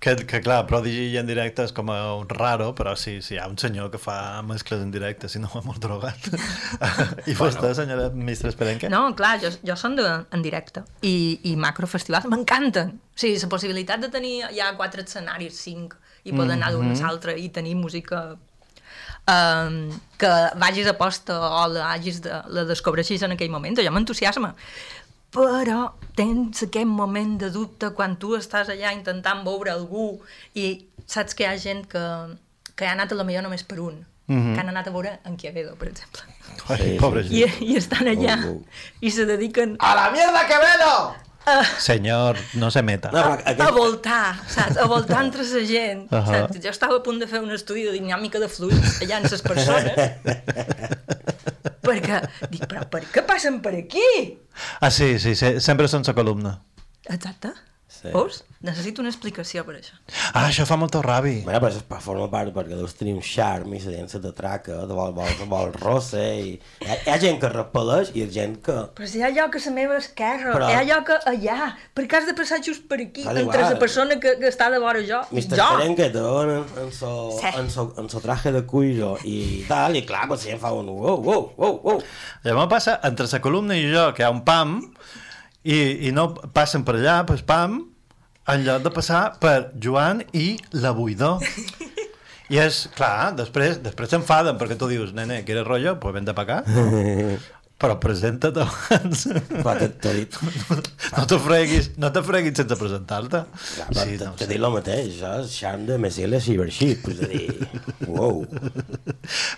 que, 0.00 0.16
que 0.26 0.40
clar, 0.42 0.64
Prodigy 0.66 1.16
en 1.18 1.30
directe 1.30 1.68
és 1.68 1.74
com 1.74 1.92
a 1.94 1.98
un 2.18 2.26
raro, 2.30 2.72
però 2.74 2.96
sí, 2.98 3.18
sí, 3.22 3.36
hi 3.36 3.38
ha 3.42 3.46
un 3.50 3.58
senyor 3.58 3.92
que 3.94 4.00
fa 4.02 4.42
mescles 4.46 4.82
en 4.82 4.90
directe, 4.94 5.30
si 5.30 5.38
no 5.42 5.50
va 5.54 5.62
molt 5.68 5.78
drogat. 5.82 6.28
I 7.30 7.38
vostè, 7.38 7.70
senyora 7.78 8.08
Mistres 8.10 8.58
Perenque? 8.58 8.90
No, 8.90 9.04
clar, 9.18 9.36
jo, 9.42 9.52
jo 9.62 9.78
som 9.78 9.94
de, 9.98 10.08
en 10.34 10.42
directe 10.42 10.82
i, 11.06 11.38
i 11.46 11.54
macrofestivals 11.54 12.26
m'encanten. 12.30 12.96
O 12.98 13.22
sigui, 13.22 13.38
la 13.38 13.54
possibilitat 13.54 14.02
de 14.02 14.10
tenir 14.10 14.36
ja 14.50 14.72
quatre 14.78 15.06
escenaris, 15.06 15.62
cinc, 15.62 15.94
i 16.26 16.34
poder 16.34 16.58
anar 16.58 16.74
d'un 16.74 16.90
a 16.90 16.98
l'altre 17.06 17.34
i 17.38 17.48
tenir 17.54 17.76
música 17.78 18.36
um, 19.28 19.78
que 20.18 20.30
vagis 20.56 20.88
a 20.88 20.96
posta 20.98 21.36
o 21.38 21.66
la, 21.70 21.92
hagis 21.92 22.22
de, 22.24 22.42
la 22.54 22.64
descobreixis 22.68 23.22
en 23.22 23.36
aquell 23.36 23.52
moment, 23.52 23.78
allò 23.78 23.92
m'entusiasma. 23.94 24.54
Però 25.34 25.80
tens 26.16 26.64
aquest 26.64 26.88
moment 26.88 27.36
de 27.42 27.50
dubte 27.52 27.92
quan 27.96 28.16
tu 28.20 28.34
estàs 28.38 28.70
allà 28.72 28.94
intentant 28.96 29.44
veure 29.44 29.74
algú 29.74 30.14
i 30.56 30.86
saps 31.04 31.36
que 31.36 31.44
hi 31.44 31.50
ha 31.50 31.58
gent 31.60 31.84
que, 31.92 32.04
que 32.74 32.88
ha 32.88 32.94
anat 32.96 33.12
a 33.12 33.18
la 33.18 33.28
millor 33.28 33.44
només 33.44 33.62
per 33.62 33.78
un, 33.84 34.00
mm 34.26 34.40
-hmm. 34.40 34.54
que 34.54 34.60
han 34.60 34.72
anat 34.72 34.88
a 34.88 34.90
veure 34.90 35.18
en 35.24 35.36
Quevedo, 35.36 35.76
per 35.76 35.88
exemple. 35.88 36.22
Ai, 36.68 36.96
pobra 36.98 37.20
I, 37.20 37.44
gent. 37.44 37.62
I 37.62 37.76
estan 37.76 38.08
allà 38.08 38.36
Oh, 38.44 38.50
oh. 38.50 38.62
i 39.00 39.10
se 39.10 39.24
dediquen 39.26 39.76
A 39.78 39.94
la 39.94 40.10
mierda, 40.10 40.46
Quevedo! 40.46 41.27
Senyor, 41.88 42.38
no 42.60 42.70
se 42.74 42.82
meta. 42.82 43.10
No, 43.12 43.22
però 43.22 43.36
a 43.36 43.52
aquest, 43.52 43.74
voltar, 43.76 44.22
saps? 44.50 44.78
A 44.80 44.86
voltar 44.90 45.22
entre 45.26 45.46
la 45.46 45.62
gent, 45.68 46.04
Ahà. 46.12 46.26
saps? 46.26 46.60
Jo 46.64 46.72
estava 46.74 46.98
a 47.00 47.04
punt 47.04 47.20
de 47.22 47.28
fer 47.30 47.42
un 47.44 47.52
estudi 47.54 47.86
de 47.86 47.94
dinàmica 47.96 48.40
de 48.42 48.48
fluids 48.52 49.00
allà 49.04 49.20
en 49.22 49.28
les 49.30 49.44
persones. 49.46 49.96
perquè, 51.88 52.20
dic, 52.50 52.66
però 52.68 52.84
per 52.90 53.04
què 53.12 53.24
passen 53.26 53.60
per 53.64 53.74
aquí? 53.78 54.10
Ah, 54.80 54.90
sí, 54.90 55.16
sí, 55.22 55.34
sí 55.38 55.56
sempre 55.64 55.88
sense 55.88 56.14
columna. 56.16 56.58
Exacte. 57.08 57.54
Sí. 57.88 58.10
Veus? 58.12 58.42
Necessito 58.60 59.00
una 59.00 59.08
explicació 59.08 59.62
per 59.64 59.78
això. 59.78 59.94
Ah, 60.36 60.42
això 60.50 60.64
fa 60.68 60.76
molta 60.76 61.00
ràbia. 61.00 61.40
Bueno, 61.46 61.58
però 61.62 61.70
això 61.72 62.00
forma 62.04 62.26
part 62.28 62.50
perquè 62.52 62.76
deus 62.76 62.92
tenir 62.98 63.14
un 63.16 63.22
charme 63.24 63.78
i 63.78 63.80
la 63.80 63.94
gent 63.94 64.10
se 64.12 64.18
t'atraca, 64.20 64.80
te 64.90 64.96
vol, 64.98 65.14
vol, 65.16 65.30
vol 65.48 65.70
rossa 65.78 66.20
i... 66.36 66.52
Hi 66.82 66.88
ha, 66.90 66.96
hi 67.06 67.12
ha 67.14 67.16
gent 67.22 67.38
que 67.40 67.48
repel·leix 67.52 68.10
i 68.12 68.20
hi 68.20 68.24
ha 68.26 68.28
gent 68.34 68.58
que... 68.66 68.74
Però 68.98 69.08
si 69.08 69.22
hi 69.22 69.24
ha 69.24 69.30
lloc 69.32 69.56
a 69.56 69.62
la 69.64 69.72
meva 69.78 69.96
esquerra, 70.02 70.52
Però- 70.58 70.68
hi 70.68 70.76
ha 70.76 70.82
lloc 70.90 71.12
allà, 71.32 71.70
per 71.96 72.04
què 72.10 72.18
has 72.20 72.28
de 72.28 72.34
passar 72.38 72.58
just 72.66 72.84
per 72.90 72.98
aquí, 73.06 73.24
Ah, 73.24 73.32
entre 73.32 73.46
igual. 73.46 73.72
la 73.72 73.78
persona 73.80 74.18
que, 74.20 74.34
que 74.42 74.50
està 74.52 74.68
de 74.74 74.82
vora 74.84 75.00
jo 75.06 75.22
i 75.32 75.38
Mr. 75.40 75.56
jo? 75.56 75.68
Ferenqueto 75.78 76.26
en, 76.42 76.52
en, 76.84 76.92
so, 76.92 77.14
Sí. 77.40 77.54
en, 77.62 77.70
so, 77.72 77.88
en 77.96 78.10
so 78.12 78.20
traje 78.20 78.52
de 78.52 78.66
cuiro 78.68 79.14
i 79.24 79.64
tal, 79.70 79.96
i 79.96 80.04
clar, 80.04 80.26
pues, 80.28 80.44
si 80.44 80.52
em 80.52 80.60
fa 80.60 80.74
un 80.76 80.92
wow, 80.92 81.16
wow, 81.24 81.48
wow, 81.56 81.80
wow. 81.88 82.02
Llavors 82.44 82.68
passa 82.74 82.98
entre 83.08 83.30
la 83.32 83.40
columna 83.40 83.78
i 83.80 83.88
jo, 83.88 84.10
que 84.12 84.26
hi 84.26 84.28
ha 84.28 84.34
un 84.34 84.44
pam, 84.44 84.80
i, 85.64 86.08
i 86.08 86.12
no 86.14 86.30
passen 86.54 86.84
per 86.86 86.96
allà, 86.98 87.20
pues 87.28 87.42
pam, 87.46 87.80
en 88.48 88.64
lloc 88.64 88.82
de 88.86 88.92
passar 88.94 89.22
per 89.42 89.72
Joan 89.82 90.22
i 90.32 90.56
la 90.78 90.94
buidor. 90.96 91.42
I 92.48 92.56
és, 92.62 92.86
clar, 92.96 93.34
després 93.36 93.82
després 93.84 94.08
s'enfaden 94.08 94.56
perquè 94.56 94.78
tu 94.80 94.86
dius, 94.88 95.10
nene, 95.12 95.42
¿quieres 95.44 95.66
rollo? 95.68 95.98
Pues 96.00 96.14
vente 96.16 96.32
pa 96.32 96.46
acá. 96.46 96.62
Però 97.78 97.94
presenta't 98.02 98.56
abans. 98.58 99.20
T'he 99.28 99.88
t'he 100.02 100.12
dit, 100.16 100.38
No 101.18 101.26
te 101.30 101.36
freguis, 101.38 101.92
no 102.02 102.08
te 102.10 102.24
freguis 102.26 102.56
sense 102.58 102.74
presentar-te. 102.80 103.44
clar, 103.92 104.06
sí, 104.08 104.16
no 104.18 104.32
t'he 104.34 104.48
dit 104.50 104.58
el 104.58 104.66
mateix, 104.74 105.20
és 105.22 105.52
charme 105.60 105.86
de 105.86 105.98
Messiele 106.02 106.40
Cibership, 106.42 107.06
és 107.12 107.20
a 107.22 107.28
dir, 107.30 107.68
wow. 108.10 108.42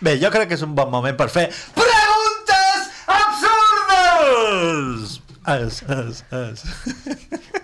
Bé, 0.04 0.18
jo 0.20 0.28
crec 0.34 0.50
que 0.52 0.58
és 0.60 0.66
un 0.66 0.74
bon 0.76 0.92
moment 0.92 1.16
per 1.16 1.30
fer 1.32 1.46
preguntes 1.78 2.92
absurdes! 3.16 5.16
És, 5.48 5.80
és, 5.88 6.22
és. 6.36 6.64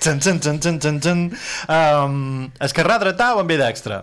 Txan, 0.00 0.20
txan, 0.20 0.38
txan, 0.40 0.58
txan, 0.62 0.78
txan, 0.80 0.98
txan. 1.04 1.22
Um, 1.68 2.14
esquerrà, 2.64 2.96
dretà 3.02 3.34
o 3.36 3.42
ambidextre? 3.42 4.00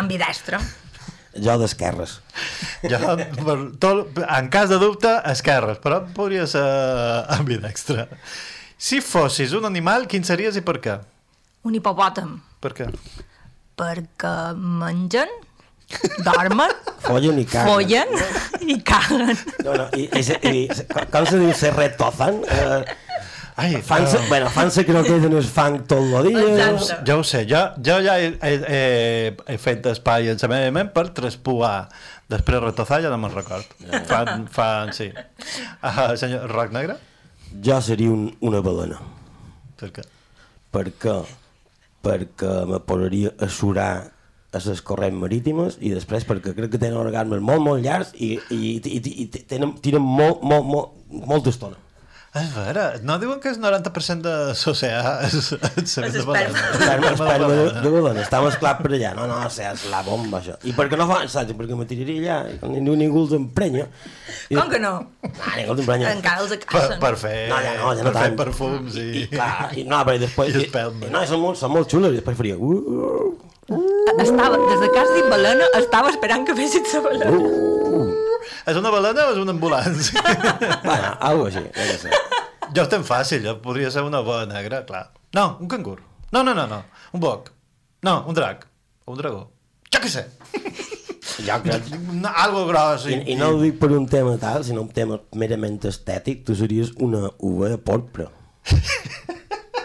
Ambidestre. 0.00 0.58
Jo 1.38 1.54
d'esquerres. 1.60 2.16
Jo, 2.90 2.98
per 3.38 3.56
tot, 3.82 4.18
en 4.24 4.48
cas 4.50 4.70
de 4.72 4.80
dubte, 4.82 5.12
esquerres, 5.30 5.78
però 5.82 6.00
podria 6.16 6.48
ser 6.50 6.64
ambidextre. 7.36 8.08
Si 8.80 8.98
fossis 9.04 9.54
un 9.54 9.68
animal, 9.68 10.08
quin 10.10 10.26
series 10.26 10.58
i 10.58 10.64
per 10.66 10.80
què? 10.82 10.96
Un 11.68 11.76
hipopòtam. 11.78 12.38
Per 12.64 12.72
què? 12.74 12.88
Perquè 13.78 14.34
mengen, 14.58 15.30
dormen, 16.24 16.72
Follen 17.04 17.38
i 17.40 17.44
caguen. 17.44 17.68
follen 17.68 18.68
i 18.68 18.76
caguen. 18.86 19.36
No, 19.64 19.74
no, 19.74 19.86
i, 19.96 20.08
i, 20.18 20.22
se- 20.24 20.40
i, 20.50 20.66
com 21.10 21.26
se 21.26 21.38
diu 21.40 21.52
ser 21.56 21.72
retozan? 21.76 22.42
Eh, 22.46 22.82
Ai, 23.60 23.74
fan 23.84 24.06
se, 24.08 24.16
no. 24.16 24.28
bueno, 24.30 24.46
fan 24.54 24.70
se 24.72 24.86
croquet 24.88 25.24
en 25.26 25.34
el 25.36 25.44
fang 25.44 25.80
tot 25.90 26.00
el 26.22 26.28
dia. 26.30 26.70
Exacte. 26.70 27.04
Jo 27.10 27.18
ho 27.20 27.24
sé, 27.28 27.42
jo, 27.50 27.58
jo 27.84 27.98
ja 28.06 28.14
he, 28.22 28.30
he, 28.40 28.52
he, 28.70 29.34
he 29.52 29.58
fet 29.60 29.84
espai 29.90 30.30
en 30.32 30.38
la 30.40 30.48
meva 30.48 30.70
ment 30.78 30.92
per 30.94 31.08
traspuar. 31.16 31.88
Després 32.30 32.62
retozar 32.62 33.02
ja 33.04 33.10
no 33.12 33.18
me'n 33.20 33.34
record. 33.34 33.66
Fan, 34.08 34.46
fan, 34.48 34.94
sí. 34.96 35.10
Uh, 35.82 36.14
senyor 36.16 36.46
Roc 36.54 36.72
Negre? 36.72 36.96
Jo 37.66 37.80
seria 37.84 38.08
un, 38.14 38.30
una 38.46 38.62
balena. 38.64 39.00
Per 39.80 39.90
què? 39.98 40.06
perquè 40.70 41.18
perquè 42.06 42.50
me 42.70 42.78
posaria 42.86 43.32
a 43.42 43.48
surar 43.50 43.92
a 44.52 44.58
les 44.66 44.80
corrents 44.82 45.14
marítimes 45.20 45.76
i 45.80 45.92
després 45.94 46.24
perquè 46.26 46.54
crec 46.56 46.72
que 46.72 46.80
tenen 46.82 46.98
orgasmes 46.98 47.38
molt 47.44 47.62
molt 47.62 47.84
llargs 47.84 48.10
i, 48.18 48.32
i, 48.50 48.58
i, 48.82 48.98
i, 48.98 49.14
i 49.22 49.28
tenen, 49.46 49.76
tiren 49.84 50.02
molt, 50.02 50.42
molt, 50.42 50.66
molt, 50.66 50.98
molta 51.30 51.52
estona. 51.54 51.78
És 52.30 52.46
vera, 52.54 52.84
no 53.02 53.16
diuen 53.18 53.40
que 53.42 53.50
és 53.50 53.56
90% 53.58 54.22
de 54.22 54.32
l'oceà 54.54 55.14
és, 55.26 55.34
és, 55.50 55.96
és, 55.98 56.12
de 56.14 56.20
de 56.20 57.90
balena. 57.90 58.22
està 58.22 58.38
mesclat 58.44 58.78
per 58.84 58.92
allà. 58.94 59.10
No, 59.16 59.24
no, 59.26 59.40
o 59.42 59.48
sigui, 59.50 59.66
és 59.72 59.82
la 59.90 60.04
bomba, 60.06 60.38
això. 60.38 60.54
I 60.62 60.74
per 60.76 60.86
què 60.92 60.98
no 61.00 61.08
fan, 61.10 61.26
saps? 61.32 61.56
Perquè 61.58 61.74
me 61.80 61.88
tiraria 61.90 62.36
allà 62.38 62.54
i 62.54 62.70
ningú, 62.76 62.94
ningú 63.00 63.24
els 63.24 63.34
emprenya. 63.34 63.88
I, 64.46 64.54
Com 64.54 64.70
que 64.70 64.78
no? 64.78 64.92
Ah, 65.26 65.56
ningú 65.58 65.74
els 65.74 65.82
emprenya. 65.82 66.12
Encara 66.14 66.44
els 66.46 66.54
Per, 66.54 66.60
acacen. 66.68 66.98
per 67.02 67.14
fer, 67.18 67.36
No, 67.50 67.58
ja 67.66 67.74
no, 67.82 67.90
ja 67.98 68.06
no 68.06 68.14
per 68.14 68.30
perfums 68.44 68.94
i... 69.02 69.08
I, 69.24 69.26
clar, 69.34 69.52
i 69.74 69.86
no, 69.90 69.98
però 70.06 70.22
després... 70.22 70.54
I 70.54 70.60
I, 70.60 70.68
espelmes. 70.68 71.08
i, 71.10 71.12
no, 71.16 71.26
i 71.26 71.30
són 71.34 71.42
molt, 71.48 71.58
són 71.58 71.74
molt 71.74 71.90
xules, 71.90 72.14
i 72.14 72.22
després 72.22 72.38
faria... 72.38 72.60
Uh, 72.62 73.34
Estava, 73.70 74.56
des 74.66 74.80
de 74.82 74.88
que 74.90 74.98
has 74.98 75.12
dit 75.14 75.26
balena, 75.30 75.66
estava 75.78 76.10
esperant 76.10 76.42
que 76.46 76.56
fessis 76.58 76.94
la 76.96 77.02
balena. 77.04 77.38
És 78.66 78.76
una 78.80 78.90
balena 78.90 79.28
o 79.28 79.34
és 79.34 79.38
una 79.38 79.54
ambulància? 79.54 80.22
bueno, 80.88 81.12
algo 81.30 81.46
així, 81.46 81.62
no 81.62 81.86
què 81.86 81.96
sé. 82.02 82.10
jo 82.74 82.82
estem 82.82 83.06
fàcil, 83.06 83.44
jo 83.46 83.56
podria 83.62 83.92
ser 83.94 84.02
una 84.06 84.24
boa 84.26 84.42
negra, 84.50 84.82
clar. 84.88 85.04
No, 85.38 85.56
un 85.62 85.70
cangur. 85.70 86.00
No, 86.34 86.42
no, 86.42 86.54
no, 86.54 86.66
no. 86.66 86.82
Un 87.14 87.22
boc. 87.22 87.52
No, 88.02 88.24
un 88.26 88.34
drac. 88.34 88.66
O 89.06 89.14
un 89.14 89.22
dragó. 89.22 89.44
Jo 89.92 90.02
què 90.02 90.10
sé. 90.10 90.26
Jo 91.40 91.56
crec... 91.64 91.86
No, 92.12 92.28
algo 92.36 92.66
gros. 92.68 93.06
I, 93.08 93.22
I 93.32 93.36
no 93.38 93.54
ho 93.54 93.60
dic 93.62 93.78
per 93.80 93.88
un 93.96 94.04
tema 94.10 94.34
tal, 94.36 94.64
sinó 94.66 94.82
un 94.82 94.90
tema 94.92 95.16
merament 95.40 95.78
estètic, 95.88 96.42
tu 96.44 96.56
series 96.58 96.90
una 97.00 97.30
uva 97.38 97.70
porpra. 97.80 98.26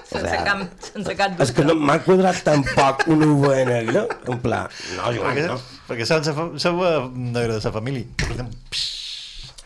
Sense 0.12 0.38
cap, 0.46 0.60
sense 0.86 1.16
cap 1.18 1.40
És 1.42 1.50
que 1.52 1.64
dubte. 1.64 1.74
no 1.74 1.76
m'ha 1.88 1.96
quadrat 2.06 2.38
tampoc 2.46 3.08
una 3.10 3.26
uva 3.34 3.56
negra, 3.66 4.04
en 4.30 4.38
pla, 4.44 4.60
no, 4.96 5.08
Joan, 5.16 5.32
Perquè, 5.32 5.46
no. 5.50 5.56
perquè 5.88 6.06
sou, 6.06 6.22
sou, 6.62 6.84
negra 7.16 7.56
de 7.58 7.64
la 7.66 7.72
família. 7.74 8.06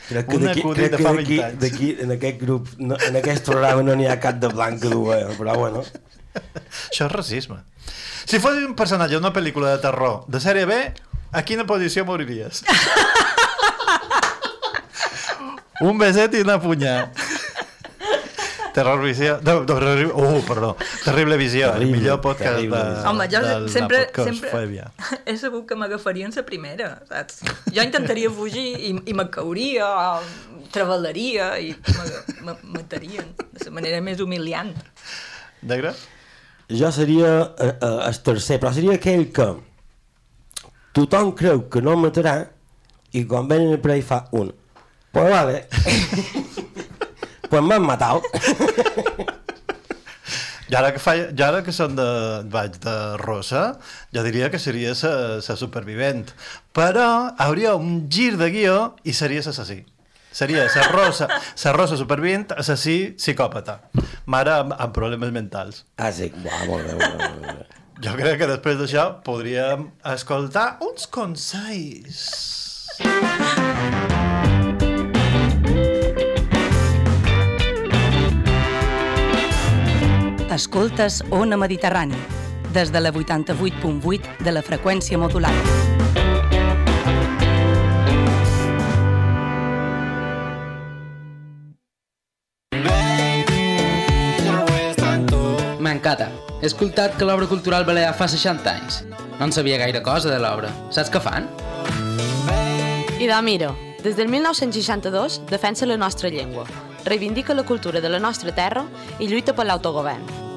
Crec 0.10 0.26
que 0.30 0.38
un 0.40 0.46
d'aquí, 0.48 0.64
crec 0.64 0.92
de 0.96 0.98
que 0.98 1.04
d'aquí, 1.04 1.36
20 1.36 1.44
anys. 1.46 1.60
d'aquí, 1.62 1.90
en 2.06 2.14
aquest 2.16 2.40
grup, 2.42 2.70
no, 2.80 2.96
en 3.10 3.20
aquest 3.20 3.44
programa 3.46 3.84
no 3.86 3.94
n'hi 4.00 4.08
ha 4.10 4.16
cap 4.24 4.40
de 4.42 4.48
blanc 4.50 4.80
que 4.82 4.90
d'uva, 4.90 5.20
però 5.38 5.58
bueno. 5.60 5.84
Això 6.40 7.06
és 7.10 7.12
racisme. 7.14 7.60
Si 8.26 8.40
fossis 8.40 8.64
un 8.66 8.74
personatge 8.80 9.20
d'una 9.20 9.34
pel·lícula 9.36 9.76
de 9.76 9.84
terror 9.84 10.24
de 10.32 10.40
sèrie 10.42 10.66
B, 10.70 10.80
a 11.36 11.44
quina 11.46 11.68
posició 11.70 12.08
moriries? 12.08 12.64
un 15.82 15.98
beset 16.00 16.34
i 16.36 16.42
una 16.48 16.58
punyà. 16.64 16.96
Terror 18.74 19.02
visió... 19.02 19.40
No, 19.44 19.54
no, 19.62 19.66
terrible, 19.66 20.14
uh, 20.14 20.42
perdó. 20.48 20.76
Terrible 21.04 21.38
visió. 21.38 21.72
Terrible, 21.72 21.86
el 21.90 22.00
millor 22.00 22.20
podcast 22.22 22.54
terrible 22.56 22.78
de. 22.78 23.08
Home, 23.10 23.26
jo 23.32 23.42
de 23.44 23.54
la 23.66 23.70
sempre, 23.74 24.02
podcastfòbia. 24.12 24.92
sempre 24.98 25.20
he 25.34 25.38
sabut 25.42 25.66
que 25.70 25.76
m'agafarien 25.80 26.32
la 26.36 26.44
primera, 26.46 26.90
saps? 27.10 27.42
Jo 27.76 27.84
intentaria 27.86 28.30
fugir 28.30 28.68
i, 28.78 28.92
i 29.10 29.16
me 29.18 29.26
cauria, 29.34 29.88
treballaria 30.76 31.50
i 31.60 31.74
me- 32.46 32.58
matarien 32.76 33.34
de 33.40 33.66
la 33.66 33.74
manera 33.80 34.02
més 34.06 34.22
humiliant. 34.22 34.72
Negre? 35.62 35.96
Jo 36.70 36.92
seria 36.94 37.32
eh, 37.58 37.74
eh, 37.74 37.96
el 38.06 38.22
tercer, 38.22 38.60
però 38.62 38.72
seria 38.76 39.00
aquell 39.00 39.26
que 39.34 39.50
tothom 40.94 41.34
creu 41.38 41.66
que 41.74 41.82
no 41.82 41.96
matarà 41.98 42.38
i 43.18 43.26
quan 43.26 43.50
venen 43.50 43.74
el 43.74 43.82
prei 43.82 44.04
fa 44.06 44.28
un. 44.38 44.54
Pues 45.12 45.32
vale. 45.34 45.64
pues 47.50 47.66
m'han 47.66 47.86
matat. 47.86 48.26
I 50.70 50.76
ara 50.78 50.92
que, 50.94 51.00
fa, 51.02 51.16
i 51.18 51.42
ara 51.42 51.64
que 51.66 51.74
són 51.74 51.96
de, 51.98 52.06
vaig 52.54 52.76
de 52.84 52.96
rosa, 53.18 53.80
jo 54.14 54.22
diria 54.26 54.52
que 54.54 54.60
seria 54.62 54.94
la 54.94 55.56
supervivent. 55.58 56.30
Però 56.78 57.34
hauria 57.42 57.74
un 57.74 58.04
gir 58.14 58.36
de 58.38 58.52
guió 58.54 58.76
i 59.02 59.16
seria 59.18 59.42
l'assassí. 59.42 59.82
Seria 60.30 60.68
la 60.70 60.84
rosa, 60.94 61.26
la 61.66 61.74
rosa 61.74 61.98
supervivent, 61.98 62.54
assassí, 62.54 63.16
psicòpata. 63.18 63.80
Mare 64.30 64.54
amb, 64.60 64.78
amb 64.78 64.94
problemes 64.94 65.34
mentals. 65.34 65.86
Ah, 65.98 66.12
sí, 66.14 66.30
Buah, 66.38 66.66
molt 66.70 66.86
bé, 66.86 66.94
molt 67.02 67.18
bé, 67.18 67.30
molt 67.34 67.50
bé. 67.50 67.66
Jo 68.00 68.14
crec 68.16 68.38
que 68.40 68.48
després 68.54 68.78
d'això 68.80 69.10
podríem 69.26 69.90
escoltar 70.14 70.78
uns 70.86 71.10
consells. 71.12 72.22
Escoltes 80.60 81.24
Ona 81.32 81.56
Mediterrani, 81.56 82.18
des 82.74 82.90
de 82.92 83.00
la 83.00 83.14
88.8 83.14 84.42
de 84.44 84.52
la 84.52 84.60
freqüència 84.60 85.16
modulada. 85.16 85.56
M'encanta. 95.80 96.28
He 96.60 96.68
escoltat 96.68 97.16
que 97.16 97.24
l'obra 97.24 97.48
cultural 97.48 97.88
balear 97.88 98.12
fa 98.20 98.28
60 98.28 98.74
anys. 98.74 99.00
No 99.40 99.48
en 99.48 99.56
sabia 99.56 99.80
gaire 99.80 100.04
cosa 100.04 100.28
de 100.28 100.42
l'obra. 100.44 100.74
Saps 100.92 101.08
què 101.08 101.24
fan? 101.24 101.48
I 103.16 103.32
de 103.32 103.40
mira, 103.48 103.72
des 104.04 104.20
del 104.20 104.28
1962 104.28 105.40
defensa 105.48 105.88
la 105.88 105.96
nostra 105.96 106.28
llengua, 106.28 106.68
reivindica 107.08 107.56
la 107.56 107.64
cultura 107.64 108.04
de 108.04 108.12
la 108.12 108.20
nostra 108.20 108.52
terra 108.52 108.84
i 109.20 109.32
lluita 109.32 109.56
per 109.56 109.70
l'autogovern. 109.72 110.49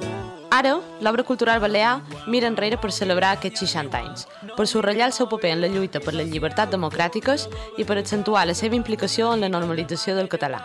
Ara, 0.53 0.75
l'obra 1.01 1.23
cultural 1.25 1.61
balear 1.61 2.03
mira 2.27 2.47
enrere 2.47 2.77
per 2.77 2.91
celebrar 2.93 3.31
aquests 3.39 3.63
60 3.65 3.97
anys, 3.97 4.27
per 4.53 4.67
subratllar 4.69 5.07
el 5.09 5.15
seu 5.17 5.25
paper 5.31 5.55
en 5.55 5.63
la 5.65 5.71
lluita 5.73 6.03
per 6.05 6.13
les 6.13 6.29
llibertats 6.29 6.75
democràtiques 6.75 7.47
i 7.81 7.87
per 7.89 7.97
accentuar 7.97 8.45
la 8.45 8.53
seva 8.59 8.77
implicació 8.77 9.31
en 9.33 9.41
la 9.41 9.49
normalització 9.49 10.13
del 10.19 10.29
català. 10.29 10.61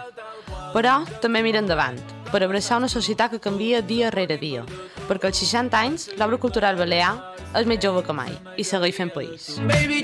Però 0.73 0.97
també 1.23 1.39
mira 1.45 1.63
endavant, 1.63 1.95
per 2.33 2.43
abraçar 2.43 2.81
una 2.81 2.91
societat 2.91 3.31
que 3.31 3.39
canvia 3.39 3.79
dia 3.79 4.11
rere 4.11 4.35
dia, 4.41 4.65
perquè 5.07 5.31
als 5.31 5.39
60 5.39 5.79
anys 5.79 6.09
l'obra 6.19 6.35
cultural 6.35 6.75
balear 6.75 7.13
és 7.55 7.63
més 7.71 7.79
jove 7.79 8.03
que 8.03 8.11
mai 8.11 8.35
i 8.57 8.67
segueix 8.67 8.99
fent 8.99 9.15
país. 9.15 9.55
Baby, 9.71 10.03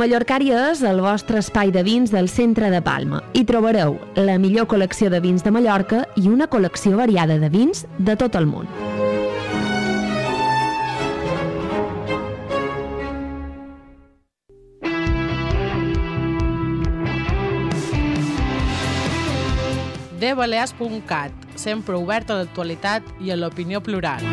Mallorcària 0.00 0.56
és 0.70 0.78
el 0.88 1.02
vostre 1.04 1.42
espai 1.44 1.68
de 1.74 1.82
vins 1.84 2.08
del 2.08 2.30
centre 2.32 2.70
de 2.72 2.78
Palma. 2.80 3.18
Hi 3.36 3.42
trobareu 3.44 3.98
la 4.16 4.38
millor 4.40 4.64
col·lecció 4.70 5.10
de 5.12 5.18
vins 5.20 5.44
de 5.44 5.52
Mallorca 5.52 6.06
i 6.16 6.30
una 6.32 6.46
col·lecció 6.48 6.96
variada 6.96 7.36
de 7.42 7.50
vins 7.52 7.84
de 7.98 8.16
tot 8.16 8.38
el 8.40 8.48
món. 8.48 8.70
dbalears.cat, 20.20 21.32
sempre 21.56 22.00
obert 22.00 22.32
a 22.32 22.40
l'actualitat 22.40 23.04
i 23.20 23.32
a 23.32 23.36
l'opinió 23.36 23.84
plural. 23.84 24.24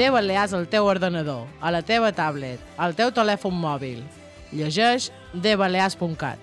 De 0.00 0.08
Balears 0.08 0.54
al 0.56 0.64
teu 0.64 0.86
ordenador, 0.88 1.42
a 1.60 1.68
la 1.68 1.82
teva 1.84 2.08
tablet, 2.16 2.60
al 2.80 2.94
teu 2.96 3.10
telèfon 3.12 3.52
mòbil. 3.52 3.98
Llegeix 4.48 5.10
dbalears.cat. 5.34 6.40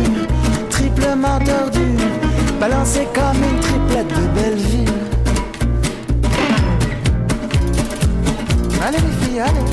triplement 0.70 1.40
tordu 1.40 1.88
Balancé 2.62 3.02
comme 3.14 3.42
une 3.44 3.60
triplette 3.60 4.08
de 4.08 4.26
Belleville 4.40 4.94
Allez 8.82 9.00
les 9.00 9.26
filles, 9.26 9.42
allez 9.42 9.66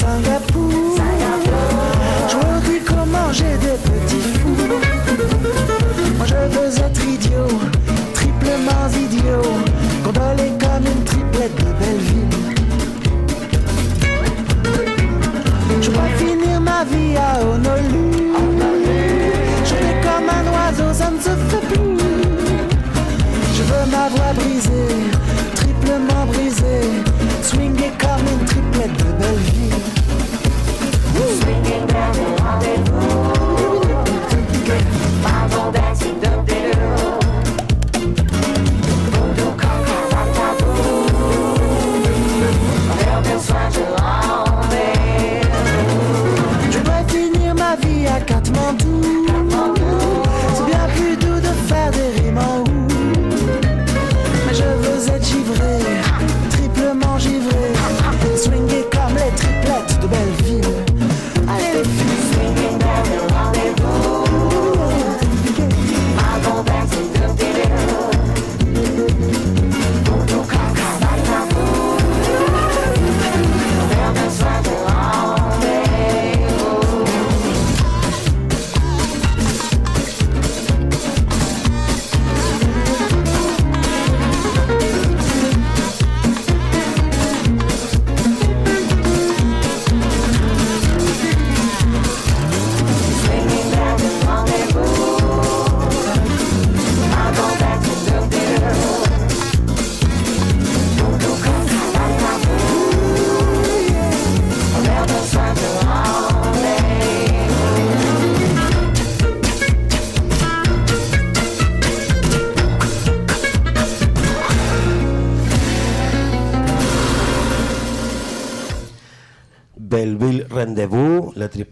ma 0.00 0.16
vie 0.16 0.41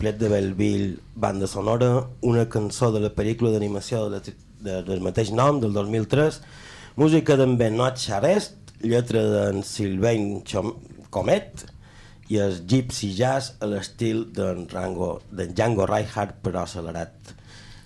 triplet 0.01 0.17
de 0.17 0.29
Belleville 0.33 0.97
banda 1.15 1.47
sonora, 1.47 2.07
una 2.23 2.47
cançó 2.49 2.89
de 2.91 3.03
la 3.05 3.11
pel·lícula 3.13 3.51
d'animació 3.53 4.07
de 4.09 4.23
de, 4.65 4.79
del 4.87 5.03
mateix 5.05 5.29
nom, 5.31 5.59
del 5.61 5.75
2003, 5.77 6.39
música 6.97 7.37
d'en 7.37 7.59
Benoit 7.61 8.01
Charest, 8.01 8.73
lletra 8.81 9.21
d'en 9.29 9.61
Sylvain 9.61 10.41
Chom 10.49 10.73
Comet 11.13 11.67
i 12.33 12.41
el 12.41 12.63
Gypsy 12.65 13.11
Jazz 13.13 13.59
a 13.61 13.69
l'estil 13.69 14.25
d'en 14.33 14.65
Rango, 14.73 15.19
d'en 15.29 15.53
Django 15.53 15.85
Reinhardt 15.85 16.41
però 16.45 16.65
accelerat. 16.65 17.35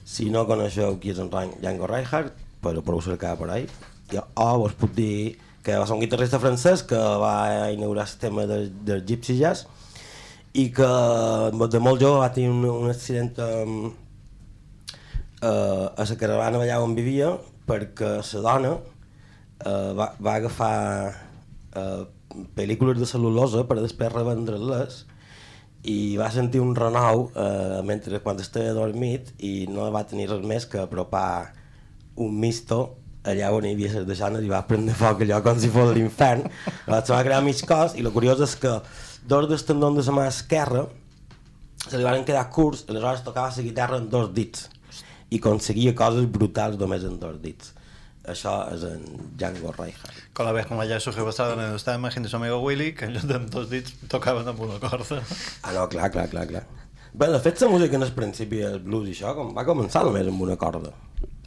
Si 0.07 0.31
no 0.31 0.47
coneixeu 0.47 1.01
qui 1.03 1.11
és 1.11 1.19
en 1.19 1.35
Django 1.35 1.91
Reinhardt, 1.91 2.39
però 2.63 2.83
podeu 2.83 3.03
cercar 3.11 3.35
per 3.41 3.51
ahí. 3.51 3.67
Jo, 4.13 4.23
o 4.39 4.51
vos 4.63 4.79
puc 4.79 4.95
dir 4.95 5.35
que 5.67 5.75
va 5.75 5.87
ser 5.87 5.99
un 5.99 6.05
guitarrista 6.07 6.39
francès 6.39 6.87
que 6.87 6.99
va 6.99 7.73
inaugurar 7.75 8.07
el 8.07 8.21
tema 8.23 8.47
del, 8.47 8.71
del 8.87 9.03
Gypsy 9.03 9.41
Jazz 9.43 9.67
i 10.55 10.69
que 10.75 10.89
de 11.51 11.83
molt 11.83 12.03
jove 12.03 12.23
va 12.23 12.33
tenir 12.35 12.53
un, 12.53 12.63
un 12.71 12.91
accident 12.91 13.41
um, 13.43 13.79
uh, 15.43 15.87
a 15.91 16.07
la 16.07 16.19
caravana 16.21 16.61
allà 16.63 16.81
on 16.83 16.95
vivia 16.95 17.33
perquè 17.67 18.17
la 18.21 18.43
dona 18.45 18.75
uh, 18.77 19.91
va, 19.99 20.13
va 20.21 20.37
agafar 20.37 20.77
uh, 21.75 22.05
pel·lícules 22.55 22.99
de 22.99 23.09
cel·lulosa 23.09 23.67
per 23.67 23.81
després 23.81 24.15
revendre-les 24.15 25.03
i 25.85 26.17
va 26.17 26.31
sentir 26.33 26.63
un 26.65 26.73
renou 26.77 27.27
eh, 27.37 27.81
mentre 27.85 28.21
quan 28.25 28.39
estava 28.41 28.73
dormit 28.73 29.35
i 29.45 29.67
no 29.69 29.91
va 29.93 30.05
tenir 30.09 30.31
res 30.31 30.45
més 30.45 30.65
que 30.65 30.81
apropar 30.81 31.53
un 32.17 32.33
misto 32.41 32.97
allà 33.25 33.51
on 33.57 33.67
hi 33.69 33.75
havia 33.75 33.91
les 33.99 34.07
deixanes 34.09 34.45
i 34.45 34.53
va 34.53 34.63
prendre 34.69 34.97
foc 34.97 35.21
allò 35.25 35.43
com 35.45 35.61
si 35.61 35.71
fos 35.73 35.93
l'infern. 35.97 36.47
Va 36.89 37.03
va 37.05 37.23
crear 37.25 37.43
mig 37.45 37.61
cos 37.69 37.99
i 37.99 38.05
el 38.05 38.13
curiós 38.17 38.41
és 38.45 38.57
que 38.61 38.73
dos 39.25 39.49
dels 39.49 39.65
tendons 39.65 39.99
de 39.99 40.05
la 40.11 40.17
mà 40.19 40.27
esquerra 40.29 40.85
se 41.85 41.97
li 41.97 42.05
van 42.05 42.25
quedar 42.29 42.49
curts 42.53 42.85
aleshores 42.89 43.25
tocava 43.25 43.53
la 43.57 43.69
guitarra 43.69 44.01
amb 44.01 44.11
dos 44.13 44.33
dits 44.37 44.69
i 45.31 45.41
aconseguia 45.41 45.95
coses 45.97 46.29
brutals 46.37 46.79
només 46.81 47.07
amb 47.09 47.21
dos 47.23 47.41
dits 47.43 47.73
això 48.25 48.55
és 48.73 48.85
en 48.89 49.03
Django 49.37 49.73
Reinhardt 49.73 50.31
Con 50.33 50.47
la 50.47 50.53
vez 50.53 50.67
como 50.67 50.85
ya 50.85 51.01
surgió 51.01 51.25
basado 51.25 51.55
en 51.55 51.61
el 51.61 51.77
estaba 51.77 51.99
imagen 51.99 52.23
de 52.23 52.29
su 52.29 52.37
amigo 52.37 52.61
Willy, 52.61 52.95
que 52.95 53.05
en 53.05 53.13
lloc 53.13 53.25
dos 53.53 53.69
dits 53.71 53.93
tocaven 54.09 54.49
amb 54.49 54.61
una 54.61 54.81
corda. 54.81 55.23
Ah, 55.63 55.73
no, 55.73 55.89
clar, 55.89 56.11
clar, 56.11 56.29
clar, 56.29 56.47
clar. 56.49 56.65
Bé, 57.13 57.29
de 57.29 57.39
fet, 57.39 57.61
la 57.61 57.69
música 57.69 57.97
en 57.97 58.03
el 58.03 58.13
principi, 58.13 58.63
el 58.65 58.81
blues 58.81 59.09
i 59.09 59.13
això, 59.13 59.35
com 59.37 59.53
va 59.55 59.67
començar 59.69 60.03
només 60.07 60.27
amb 60.27 60.41
una 60.41 60.57
corda. 60.57 60.91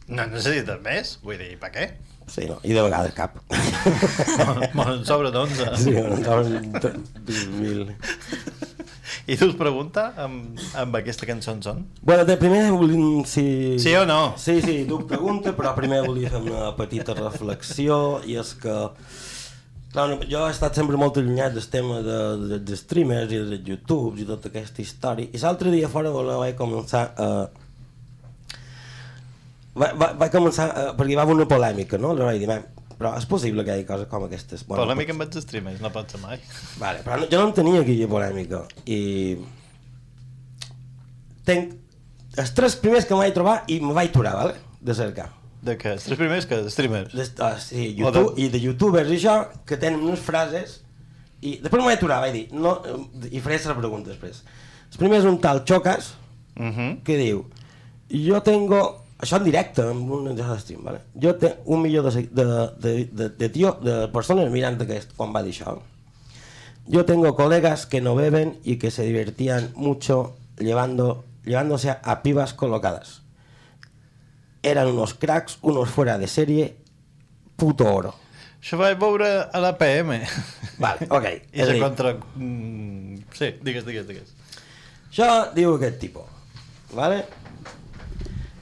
No 0.07 0.25
necessites 0.31 0.79
més? 0.85 1.17
Vull 1.23 1.39
dir, 1.41 1.55
per 1.59 1.71
què? 1.73 1.87
Sí, 2.27 2.43
no, 2.47 2.57
i 2.67 2.73
de 2.75 2.83
vegades 2.83 3.13
cap. 3.15 3.37
Me'n 4.77 4.93
en 4.97 5.03
sobra 5.07 5.31
d'11. 5.31 5.67
Sí, 5.79 5.93
me'n 5.95 6.71
do- 6.75 6.95
2.000. 7.27 7.93
I 9.27 9.35
tu 9.39 9.47
us 9.49 9.55
pregunta 9.59 10.09
amb, 10.23 10.59
amb 10.79 10.95
aquesta 10.99 11.27
cançó 11.27 11.53
on 11.55 11.61
són? 11.63 11.81
Bueno, 12.01 12.23
de 12.27 12.35
primer 12.39 12.65
volim... 12.71 13.23
Si... 13.27 13.43
Sí 13.79 13.95
o 13.99 14.05
no? 14.07 14.33
Sí, 14.39 14.61
sí, 14.63 14.81
duc 14.87 15.07
pregunta, 15.09 15.51
però 15.55 15.73
primer 15.75 16.01
volia 16.05 16.31
fer 16.31 16.39
una 16.43 16.69
petita 16.77 17.15
reflexió 17.17 18.21
i 18.27 18.37
és 18.39 18.53
que 18.59 18.75
clar, 19.91 20.07
jo 20.27 20.45
he 20.45 20.51
estat 20.51 20.79
sempre 20.79 20.99
molt 20.99 21.19
allunyat 21.19 21.55
del 21.55 21.67
tema 21.71 21.99
de, 22.05 22.19
de, 22.53 22.59
de 22.67 22.79
streamers 22.79 23.31
i 23.35 23.41
de 23.51 23.59
YouTube 23.67 24.19
i 24.19 24.27
tota 24.27 24.51
aquesta 24.51 24.83
història 24.83 25.31
i 25.31 25.43
l'altre 25.43 25.71
dia 25.75 25.91
fora 25.91 26.11
vaig 26.11 26.55
començar 26.59 27.07
a 27.15 27.29
va, 29.79 29.91
va, 29.93 30.11
vaig 30.13 30.31
començar, 30.33 30.67
a, 30.71 30.87
perquè 30.97 31.11
hi 31.13 31.15
va 31.19 31.21
haver 31.27 31.35
una 31.35 31.47
polèmica, 31.47 31.97
no? 32.01 32.11
Aleshores 32.11 32.33
vaig 32.33 32.39
dir, 32.39 32.47
"Man, 32.47 32.65
però 32.97 33.11
és 33.17 33.25
possible 33.29 33.63
que 33.63 33.71
hi 33.71 33.73
hagi 33.79 33.85
coses 33.85 34.07
com 34.09 34.23
aquestes. 34.25 34.65
Bueno, 34.67 34.83
Polèmica 34.83 35.11
amb 35.13 35.21
els 35.21 35.37
streamers, 35.43 35.81
no 35.81 35.91
pot 35.93 36.09
ser 36.11 36.19
mai. 36.21 36.39
Vale, 36.79 37.03
però 37.05 37.19
no, 37.19 37.27
jo 37.31 37.37
no 37.41 37.47
en 37.47 37.53
tenia 37.53 37.81
aquella 37.81 38.07
polèmica 38.07 38.63
i 38.85 39.37
tenc 41.47 41.73
els 42.37 42.53
tres 42.53 42.75
primers 42.81 43.05
que 43.07 43.13
em 43.15 43.21
vaig 43.23 43.33
trobar 43.35 43.57
i 43.71 43.79
me 43.81 43.93
vaig 43.97 44.09
aturar, 44.11 44.33
vale? 44.37 44.55
de 44.81 44.93
cercar. 44.93 45.29
De 45.67 45.73
què? 45.79 45.93
Els 45.97 46.03
tres 46.05 46.19
primers 46.19 46.45
que 46.47 46.59
streamers? 46.71 47.13
De, 47.17 47.25
ah, 47.43 47.55
sí, 47.59 47.93
YouTube, 47.97 48.35
de- 48.35 48.41
i 48.45 48.49
de 48.53 48.59
youtubers 48.61 49.09
i 49.09 49.17
això, 49.17 49.37
que 49.65 49.77
tenen 49.81 50.03
unes 50.05 50.19
frases 50.21 50.81
i 51.41 51.57
després 51.61 51.81
me 51.81 51.89
vaig 51.89 51.97
aturar, 51.97 52.19
vaig 52.21 52.33
dir, 52.33 52.45
no, 52.53 52.75
eh, 52.85 53.29
i 53.31 53.39
faré 53.41 53.57
la 53.65 53.75
pregunta 53.77 54.09
després. 54.13 54.43
El 54.91 54.97
primer 55.01 55.19
és 55.19 55.25
un 55.25 55.39
tal 55.41 55.63
Chocas, 55.65 56.13
Uh 56.57 56.63
-huh. 56.73 57.03
que 57.03 57.17
diu 57.17 57.45
jo 58.09 58.41
tengo, 58.41 59.03
això 59.19 59.37
en 59.37 59.43
directe 59.43 59.81
en 59.81 60.03
un 60.11 60.35
de 60.35 60.59
stream, 60.59 60.83
¿vale? 60.83 60.99
jo 61.21 61.35
tengo 61.35 61.55
un 61.65 61.81
milió 61.81 62.03
de, 62.03 62.11
se- 62.11 62.29
de, 62.31 62.45
de, 62.79 63.05
de, 63.05 63.29
de, 63.29 63.49
tio, 63.49 63.73
de 63.81 64.07
persones 64.09 64.51
mirant 64.51 64.79
aquest, 64.81 65.13
quan 65.17 65.33
va 65.35 65.41
dir 65.43 65.53
això 65.55 65.79
yo 66.87 67.03
tengo 67.05 67.35
colegas 67.35 67.85
que 67.85 67.99
no 68.01 68.15
beben 68.15 68.59
y 68.63 68.77
que 68.77 68.91
se 68.91 69.03
divertían 69.03 69.71
mucho 69.75 70.35
llevando, 70.57 71.25
llevándose 71.45 71.89
a, 71.89 71.99
a 72.03 72.21
pibas 72.23 72.53
colocadas 72.53 73.21
eran 74.63 74.87
unos 74.87 75.13
cracks, 75.13 75.57
unos 75.61 75.89
fuera 75.89 76.17
de 76.17 76.27
serie 76.27 76.75
puto 77.55 77.85
oro 77.93 78.13
Això 78.57 78.75
vaig 78.75 78.97
veure 78.99 79.27
a 79.53 79.59
la 79.61 79.69
PM. 79.77 80.15
Vale, 80.81 81.05
ok. 81.13 81.25
I 81.53 81.61
És 81.61 81.69
a 81.69 81.73
dir- 81.75 81.79
contra... 81.81 82.15
Mm, 82.35 83.19
sí, 83.37 83.51
digues, 83.63 83.85
digues, 83.85 84.07
digues. 84.09 84.31
Això 85.11 85.27
diu 85.55 85.75
aquest 85.77 85.99
tipus, 86.01 86.25
vale? 86.91 87.21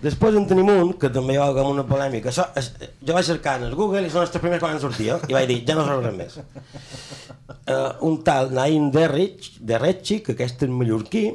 Després 0.05 0.35
en 0.37 0.45
tenim 0.45 0.69
un, 0.69 0.91
que 1.01 1.09
també 1.09 1.37
va 1.41 1.47
com 1.55 1.71
una 1.71 1.85
polèmica. 1.89 2.29
Això, 2.29 2.45
és, 2.59 2.69
jo 3.01 3.15
vaig 3.15 3.25
cercar 3.25 3.55
en 3.57 3.69
el 3.69 3.75
Google 3.77 4.03
i 4.05 4.11
són 4.13 4.25
els 4.25 4.33
tres 4.33 4.43
primers 4.43 4.61
quan 4.61 4.75
van 4.75 4.83
sortir, 4.83 5.09
eh? 5.15 5.19
i 5.31 5.37
vaig 5.37 5.47
dir, 5.49 5.61
ja 5.65 5.77
no 5.77 5.85
sabré 5.87 6.11
res 6.11 6.17
més. 6.19 6.35
Uh, 7.65 7.89
un 8.05 8.19
tal 8.27 8.51
Naim 8.53 8.91
Derrich, 8.93 9.55
Derrechi, 9.71 10.19
que 10.25 10.35
aquest 10.35 10.67
és 10.67 10.73
mallorquí, 10.73 11.25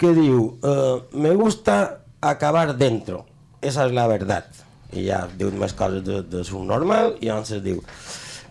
que 0.00 0.14
diu, 0.16 0.46
uh, 0.64 1.04
me 1.12 1.34
gusta 1.36 1.76
acabar 2.24 2.72
dentro, 2.76 3.26
esa 3.60 3.86
es 3.86 3.92
la 3.92 4.06
verdad. 4.06 4.46
Y 4.92 5.04
ya 5.04 5.28
diu 5.36 5.50
más 5.52 5.74
cosas 5.74 6.04
de, 6.04 6.22
de 6.22 6.44
su 6.44 6.62
normal 6.64 7.16
y 7.20 7.28
entonces 7.28 7.62
diu, 7.62 7.82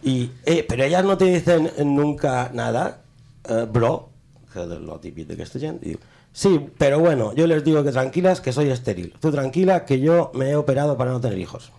y, 0.01 0.29
eh, 0.45 0.65
pero 0.67 0.83
ellas 0.83 1.05
no 1.05 1.17
te 1.17 1.25
dicen 1.25 1.71
nunca 1.85 2.51
nada, 2.53 3.01
eh, 3.47 3.65
bro, 3.71 4.09
que 4.53 4.61
és 4.61 4.81
lo 4.85 4.99
típico 5.01 5.31
d'aquesta 5.31 5.57
gent, 5.57 5.79
i 5.81 5.95
diu, 5.95 6.01
sí, 6.33 6.67
pero 6.77 6.99
bueno, 6.99 7.33
yo 7.33 7.47
les 7.47 7.63
digo 7.63 7.83
que 7.83 7.91
tranquilas, 7.91 8.41
que 8.41 8.51
soy 8.51 8.69
estéril. 8.69 9.13
Tú 9.21 9.31
tranquila, 9.31 9.85
que 9.85 9.99
yo 9.99 10.31
me 10.33 10.49
he 10.49 10.55
operado 10.55 10.97
para 10.97 11.11
no 11.11 11.21
tener 11.21 11.37
hijos. 11.37 11.71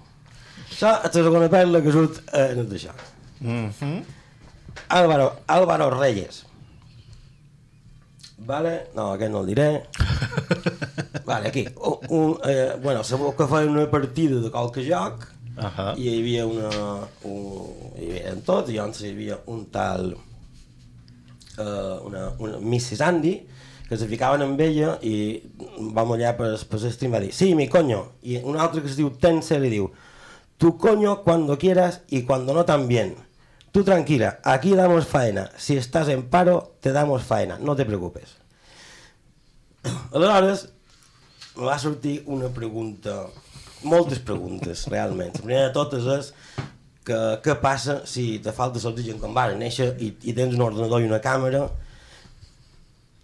Això 0.74 0.90
és 1.06 1.14
la 1.14 1.22
segona 1.22 1.46
perla 1.46 1.78
que 1.84 1.92
surt 1.94 2.16
eh, 2.34 2.48
en 2.50 2.64
tot 2.64 2.72
això. 2.74 2.90
Mm 3.40 3.70
-hmm. 3.70 4.02
Álvaro, 4.88 5.36
Álvaro 5.46 5.90
Reyes. 5.90 6.44
Vale, 8.38 8.88
no, 8.94 9.12
aquest 9.12 9.30
no 9.30 9.40
el 9.40 9.46
diré. 9.46 9.84
vale, 11.24 11.48
aquí. 11.48 11.68
Un, 11.76 11.98
un, 12.08 12.38
eh, 12.44 12.76
bueno, 12.82 13.04
sabeu 13.04 13.36
que 13.36 13.46
feien 13.46 13.70
una 13.70 13.90
partida 13.90 14.40
de 14.40 14.50
qualque 14.50 14.82
joc 14.82 15.28
uh 15.56 15.62
-huh. 15.62 15.96
i 15.96 16.08
hi 16.08 16.18
havia 16.18 16.46
una... 16.46 16.70
Un, 17.22 17.92
hi 17.96 18.10
havia 18.10 18.34
tots, 18.44 18.70
i 18.70 18.74
llavors 18.74 19.00
hi 19.00 19.10
havia 19.10 19.38
un 19.46 19.66
tal... 19.70 20.16
Uh, 21.56 22.06
una, 22.06 22.32
una 22.38 22.58
Mrs. 22.58 23.00
Andy 23.00 23.46
que 23.94 24.00
se 24.02 24.10
ficaven 24.10 24.42
amb 24.42 24.60
ella 24.60 24.96
i 25.06 25.40
vam 25.94 26.14
allà 26.16 26.34
per, 26.38 26.50
per 26.68 26.80
stream 26.82 27.14
va 27.14 27.22
dir 27.22 27.30
sí, 27.32 27.54
mi 27.54 27.68
coño, 27.70 28.02
i 28.26 28.40
un 28.42 28.58
altre 28.58 28.82
que 28.82 28.90
es 28.90 28.98
diu 28.98 29.14
Tense 29.22 29.60
li 29.62 29.70
diu 29.72 29.88
tu 30.58 30.76
coño 30.78 31.22
cuando 31.22 31.56
quieras 31.58 32.02
y 32.10 32.22
cuando 32.22 32.54
no 32.54 32.64
también 32.64 33.14
Tú 33.74 33.82
tranquila, 33.82 34.38
aquí 34.44 34.72
damos 34.76 35.04
faena. 35.04 35.50
Si 35.56 35.76
estás 35.76 36.06
en 36.06 36.30
paro, 36.30 36.76
te 36.78 36.92
damos 36.92 37.24
faena. 37.24 37.58
No 37.58 37.74
te 37.74 37.84
preocupes. 37.84 38.36
Aleshores, 40.12 40.68
va 41.58 41.76
sortir 41.80 42.22
una 42.26 42.52
pregunta, 42.54 43.26
moltes 43.82 44.20
preguntes, 44.20 44.86
realment. 44.86 45.34
La 45.34 45.42
primera 45.42 45.64
de 45.66 45.72
totes 45.74 46.06
és 46.06 46.30
que, 47.02 47.18
què 47.42 47.56
passa 47.58 48.04
si 48.06 48.38
te 48.38 48.54
falta 48.54 48.78
l'oxigen 48.78 49.18
quan 49.18 49.34
vas 49.34 49.58
néixer 49.58 49.90
i, 49.98 50.12
i 50.22 50.36
tens 50.38 50.54
un 50.54 50.62
ordenador 50.68 51.02
i 51.02 51.10
una 51.10 51.18
càmera 51.24 51.66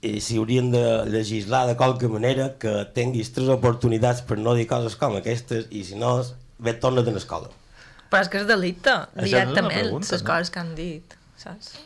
i 0.02 0.20
si 0.24 0.38
haurien 0.40 0.70
de 0.72 0.82
legislar 1.12 1.66
de 1.68 1.76
qualque 1.76 2.08
manera 2.08 2.54
que 2.60 2.72
tinguis 2.96 3.32
tres 3.36 3.50
oportunitats 3.52 4.22
per 4.24 4.38
no 4.40 4.54
dir 4.56 4.66
coses 4.70 4.96
com 5.00 5.18
aquestes 5.18 5.68
i 5.70 5.84
si 5.84 5.98
no, 6.00 6.14
ve 6.58 6.72
torna't 6.80 7.10
a 7.10 7.16
l'escola. 7.16 7.50
Però 8.10 8.24
és 8.24 8.30
que 8.32 8.40
és 8.40 8.48
delicte, 8.48 8.94
Això 9.14 9.28
directament, 9.28 9.76
pregunta, 9.76 10.14
les 10.14 10.24
no? 10.24 10.28
coses 10.32 10.50
que 10.50 10.62
han 10.62 10.72
dit, 10.78 11.18
saps? 11.38 11.76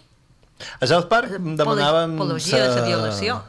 A 0.81 0.87
South 0.87 1.11
Park 1.11 1.35
demanàvem... 1.35 2.15
apologia 2.15 2.63
de 2.63 2.79
la 2.79 2.87
violació. 2.87 3.41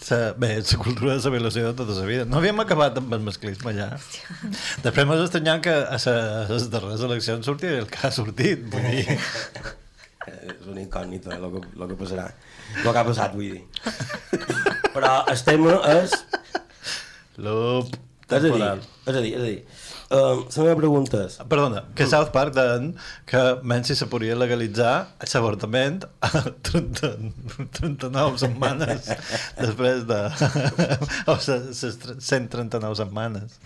Sa, 0.00 0.18
bé, 0.36 0.52
la 0.60 0.78
cultura 0.80 1.16
de 1.16 1.24
la 1.24 1.32
violació 1.32 1.66
de 1.70 1.74
tota 1.80 1.96
la 1.96 2.06
vida. 2.06 2.28
No 2.28 2.38
havíem 2.38 2.60
acabat 2.62 2.96
amb 3.00 3.12
el 3.16 3.24
masclisme 3.24 3.72
allà. 3.72 3.90
Després 4.84 5.08
m'has 5.08 5.24
estranyat 5.26 5.64
que 5.64 5.74
a 5.74 5.98
les 6.52 6.70
darreres 6.72 7.04
eleccions 7.08 7.48
sortia 7.48 7.80
el 7.80 7.88
que 7.90 8.04
ha 8.04 8.12
sortit. 8.14 8.68
Vull 8.72 8.90
dir... 8.92 9.20
és 10.28 10.66
una 10.68 10.82
incògnita 10.82 11.32
el 11.38 11.48
que, 11.54 11.64
lo 11.80 11.88
que 11.88 11.96
passarà. 12.00 12.28
El 12.76 12.90
que 12.90 12.98
ha 13.00 13.06
passat 13.08 13.34
vull 13.36 13.56
dir. 13.56 13.64
Però 14.90 15.16
el 15.30 15.42
tema 15.46 15.80
és 15.96 16.16
Loop 17.40 17.96
és 18.30 18.36
a 18.36 18.50
dir, 18.54 18.66
és 19.10 19.16
a 19.16 19.20
dir, 19.24 19.30
és 19.34 19.40
a 19.40 19.46
dir. 19.48 19.62
Uh, 20.10 20.42
la 20.42 20.64
meva 20.66 20.76
pregunta 20.78 21.20
és... 21.26 21.36
Perdona, 21.50 21.82
que 21.98 22.06
South 22.10 22.30
Park 22.34 22.54
deien 22.54 22.92
que 23.30 23.40
menys 23.66 23.90
si 23.90 23.96
se 23.98 24.06
podria 24.10 24.36
legalitzar 24.38 24.92
l'avortament 25.22 26.04
a 26.26 26.30
30, 26.70 27.10
39 27.78 28.38
setmanes 28.42 29.10
després 29.64 30.06
de... 30.10 30.20
o 31.30 31.36
les 31.38 31.82
139 31.82 32.98
setmanes. 33.02 33.58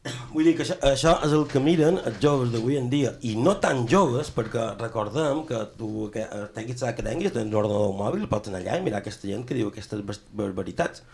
Vull 0.32 0.46
dir 0.48 0.54
que 0.56 0.64
això, 0.64 0.76
això 0.86 1.12
és 1.26 1.32
el 1.36 1.42
que 1.50 1.60
miren 1.62 1.98
els 2.08 2.20
joves 2.22 2.52
d'avui 2.54 2.78
en 2.80 2.88
dia, 2.92 3.12
i 3.26 3.34
no 3.36 3.56
tan 3.60 3.82
joves, 3.90 4.30
perquè 4.32 4.62
recordem 4.80 5.42
que 5.48 5.58
tu, 5.76 6.08
que 6.14 6.22
tinguis 6.56 6.80
que 6.80 7.04
tinguis, 7.04 7.34
tens 7.34 7.50
un 7.50 7.58
ordinador 7.60 7.92
mòbil, 7.98 8.28
pots 8.30 8.48
anar 8.48 8.60
allà 8.62 8.78
i 8.78 8.84
mirar 8.86 9.02
aquesta 9.02 9.28
gent 9.28 9.44
que 9.48 9.56
diu 9.58 9.68
aquestes 9.68 10.00
barbaritats 10.36 11.04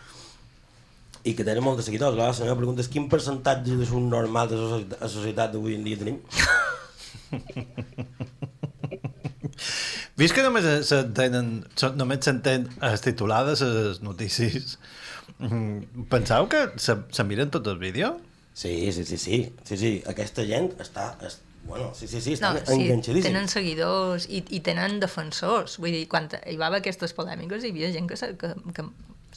i 1.27 1.33
que 1.35 1.43
tenen 1.43 1.65
molts 1.65 1.85
seguidors. 1.89 2.15
La 2.15 2.31
meva 2.31 2.59
pregunta 2.61 2.83
és 2.83 2.91
quin 2.91 3.09
percentatge 3.11 3.75
de 3.75 3.87
un 3.97 4.07
normal 4.11 4.47
de 4.51 4.55
la 4.61 5.09
societat, 5.11 5.51
d'avui 5.51 5.75
en 5.75 5.83
dia 5.87 5.99
tenim? 5.99 6.17
Vist 10.17 10.33
que 10.33 10.41
només 10.45 10.65
s'entenen, 10.87 11.49
només 11.99 12.23
s'entén 12.25 12.63
les 12.79 13.03
titulades, 13.03 13.61
les 13.61 13.99
notícies, 14.01 14.77
mm, 15.43 16.07
penseu 16.09 16.47
que 16.49 16.63
se, 16.81 16.95
se 17.13 17.23
miren 17.27 17.51
tots 17.53 17.67
els 17.73 17.81
vídeos? 17.83 18.23
Sí, 18.57 18.91
sí, 18.91 19.03
sí, 19.05 19.17
sí, 19.21 19.37
sí, 19.69 19.77
sí. 19.77 19.89
aquesta 20.09 20.41
gent 20.49 20.71
està, 20.81 21.11
és, 21.27 21.35
bueno, 21.67 21.91
sí, 21.93 22.07
sí, 22.09 22.17
sí, 22.25 22.31
No, 22.41 22.55
estan 22.57 22.79
sí, 22.79 22.87
enganxadíssims. 22.87 23.27
tenen 23.27 23.47
seguidors 23.51 24.25
i, 24.33 24.39
i 24.49 24.61
tenen 24.65 24.95
defensors. 25.03 25.75
Vull 25.83 25.93
dir, 25.93 26.07
quan 26.09 26.25
hi 26.49 26.55
va 26.57 26.71
haver 26.71 26.79
aquestes 26.81 27.13
polèmiques 27.13 27.61
hi 27.67 27.69
havia 27.75 27.91
gent 27.93 28.07
que 28.09 28.17
se, 28.17 28.31
que, 28.41 28.55
que 28.73 28.85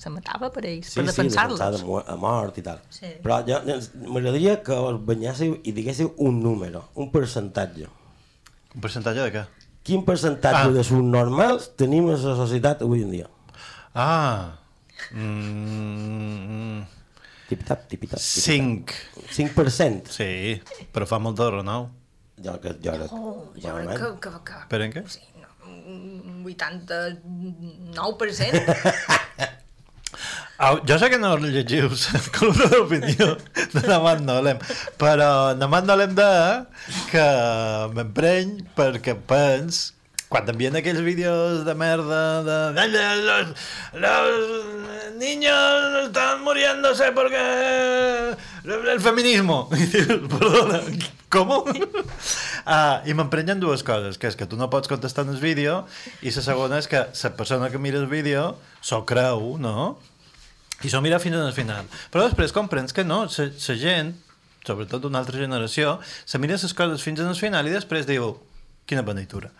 se 0.00 0.08
matava 0.14 0.48
per 0.54 0.62
ells, 0.64 0.88
Sí, 0.94 1.00
per 1.02 1.04
sí, 1.04 1.10
defensar-los. 1.10 1.58
defensar 1.60 1.82
de 1.82 1.84
mo- 1.90 2.00
a 2.00 2.16
mort 2.16 2.56
i 2.56 2.64
tal. 2.64 2.80
Sí. 2.88 3.10
Però 3.22 3.42
jo, 3.44 3.58
m'agradaria 4.08 4.62
que 4.64 4.72
us 4.88 4.96
banyéssiu 5.04 5.58
i 5.68 5.74
diguéssiu 5.76 6.14
un 6.16 6.40
número, 6.42 6.86
un 6.94 7.10
percentatge. 7.12 7.90
Un 8.74 8.80
percentatge 8.80 9.20
de 9.26 9.32
què? 9.34 9.44
Quin 9.84 10.06
percentatge 10.08 10.70
Ah. 10.70 10.72
de 10.78 10.84
subnormals 10.84 11.74
tenim 11.76 12.08
a 12.08 12.16
la 12.16 12.36
societat 12.40 12.80
avui 12.88 13.02
en 13.04 13.10
dia? 13.18 13.28
Ah. 13.92 14.56
Mm, 15.12 16.80
Tip-tap, 17.50 17.80
tip-tap. 17.90 18.20
5. 18.22 18.94
5%? 19.34 20.06
Sí, 20.14 20.30
però 20.94 21.04
fa 21.10 21.18
molt 21.22 21.36
de 21.40 21.48
renou. 21.58 21.88
Jo, 22.40 22.54
que, 22.62 22.70
jo 22.80 22.92
crec, 22.94 23.10
Oh, 23.12 23.52
jo 23.58 23.74
crec 23.74 23.98
que, 23.98 24.08
que, 24.22 24.30
que 24.48 24.60
Per 24.70 24.80
en 24.86 24.92
què? 24.94 25.02
un 25.90 26.44
89%. 26.46 27.18
Au, 30.60 30.76
jo 30.84 30.96
sé 31.00 31.08
que 31.08 31.16
no 31.18 31.30
llegiu 31.40 31.86
la 31.88 32.20
columna 32.36 32.66
d'opinió 32.74 33.28
de 33.72 33.82
Namat 33.88 34.20
Nolem, 34.26 34.58
però 35.00 35.28
Namat 35.56 35.86
Nolem 35.88 36.12
de 36.18 36.26
que 37.08 37.24
m'empreny 37.96 38.50
perquè 38.76 39.14
pens 39.16 39.94
quan 40.30 40.46
t'envien 40.46 40.76
aquells 40.78 41.02
vídeos 41.02 41.64
de 41.66 41.72
merda 41.74 42.42
de 42.46 42.74
los, 43.18 43.48
los 43.98 45.14
niños 45.18 46.06
están 46.06 46.44
muriéndose 46.44 47.10
porque 47.12 47.40
el 48.64 49.00
feminismo 49.00 49.68
i 49.74 49.86
dius, 49.90 50.28
perdona, 50.30 50.80
com? 51.28 51.50
Ah, 52.70 53.00
I 53.08 53.14
m'emprenyen 53.16 53.58
dues 53.58 53.82
coses, 53.82 54.18
que 54.20 54.28
és 54.28 54.36
que 54.38 54.46
tu 54.46 54.54
no 54.60 54.68
pots 54.70 54.86
contestar 54.86 55.24
en 55.24 55.32
el 55.32 55.40
vídeo 55.42 55.80
i 56.22 56.30
la 56.30 56.42
segona 56.44 56.78
és 56.78 56.86
que 56.86 57.00
la 57.08 57.30
persona 57.34 57.70
que 57.72 57.80
mira 57.82 57.98
el 57.98 58.06
vídeo 58.06 58.52
s'ho 58.84 59.00
creu, 59.08 59.56
no? 59.58 59.96
I 60.84 60.92
s'ho 60.92 61.00
mira 61.02 61.18
fins 61.18 61.40
al 61.40 61.56
final. 61.56 61.88
Però 62.12 62.28
després 62.28 62.54
comprens 62.54 62.94
que 62.94 63.02
no, 63.02 63.24
la 63.26 63.76
gent, 63.80 64.12
sobretot 64.62 65.02
d'una 65.02 65.24
altra 65.24 65.40
generació, 65.40 65.98
se 66.04 66.38
mira 66.38 66.60
les 66.60 66.76
coses 66.76 67.02
fins 67.02 67.24
al 67.24 67.34
final 67.34 67.66
i 67.66 67.74
després 67.74 68.06
diu, 68.06 68.36
quina 68.86 69.02
beneitura. 69.02 69.50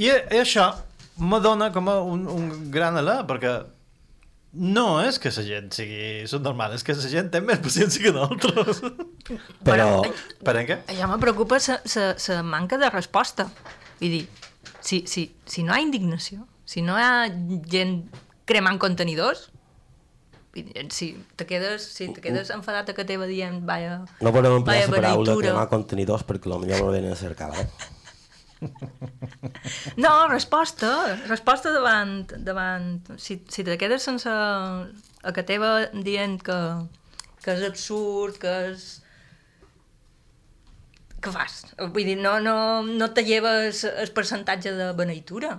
I, 0.00 0.08
i 0.08 0.40
això 0.40 0.70
m'adona 1.22 1.70
com 1.74 1.88
a 1.92 1.98
un, 2.06 2.24
un 2.30 2.50
gran 2.72 2.96
alè, 3.00 3.20
perquè 3.28 3.52
no 4.52 4.86
és 5.00 5.18
que 5.20 5.32
la 5.32 5.44
gent 5.46 5.70
sigui 5.72 6.26
subnormal, 6.28 6.74
és 6.76 6.84
que 6.84 6.96
la 6.96 7.10
gent 7.12 7.30
té 7.32 7.40
més 7.44 7.60
paciència 7.64 8.02
que 8.04 8.12
nosaltres. 8.12 8.82
Però... 9.68 10.02
Per 10.44 10.56
en 10.60 10.68
què? 10.68 10.78
Ja 10.98 11.08
me 11.08 11.18
preocupa 11.22 11.60
la 11.60 12.42
manca 12.44 12.80
de 12.80 12.90
resposta. 12.92 13.48
Vull 14.00 14.18
dir, 14.18 14.26
si, 14.80 15.04
si, 15.08 15.30
si 15.46 15.64
no 15.64 15.72
hi 15.72 15.80
ha 15.80 15.86
indignació, 15.86 16.44
si 16.68 16.84
no 16.84 16.98
hi 16.98 17.06
ha 17.06 17.30
gent 17.72 18.02
cremant 18.48 18.80
contenidors, 18.82 19.48
si 20.92 21.14
te 21.36 21.46
quedes, 21.48 21.84
si 21.94 22.10
te 22.12 22.20
quedes 22.20 22.50
enfadat 22.52 22.90
a 22.92 22.94
que 22.96 23.06
teva 23.08 23.24
dient 23.24 23.62
vaya, 23.64 24.02
No 24.20 24.32
podem 24.34 24.58
emplear 24.58 24.84
la 24.90 24.98
paraula 24.98 25.36
cremar 25.40 25.68
contenidors 25.70 26.26
perquè 26.28 26.50
potser 26.50 26.76
no 26.76 26.92
venen 26.92 27.14
a 27.14 27.16
cercar, 27.16 27.54
eh? 27.56 27.66
No, 29.96 30.12
resposta, 30.30 30.90
resposta 31.28 31.72
davant, 31.74 32.26
davant 32.46 33.00
si, 33.18 33.40
si 33.50 33.64
te 33.66 33.76
quedes 33.80 34.04
sense 34.06 34.30
a 34.30 35.32
que 35.34 35.44
teva 35.46 35.72
dient 36.06 36.38
que, 36.46 36.58
que 37.44 37.56
és 37.56 37.64
absurd, 37.68 38.38
que 38.42 38.52
és 38.72 38.86
què 41.22 41.30
fas? 41.34 41.60
Vull 41.78 42.06
dir, 42.08 42.16
no, 42.18 42.38
no, 42.42 42.56
no 42.82 43.10
te 43.14 43.22
lleves 43.26 43.84
el 43.86 44.10
percentatge 44.14 44.72
de 44.74 44.88
beneitura. 44.98 45.56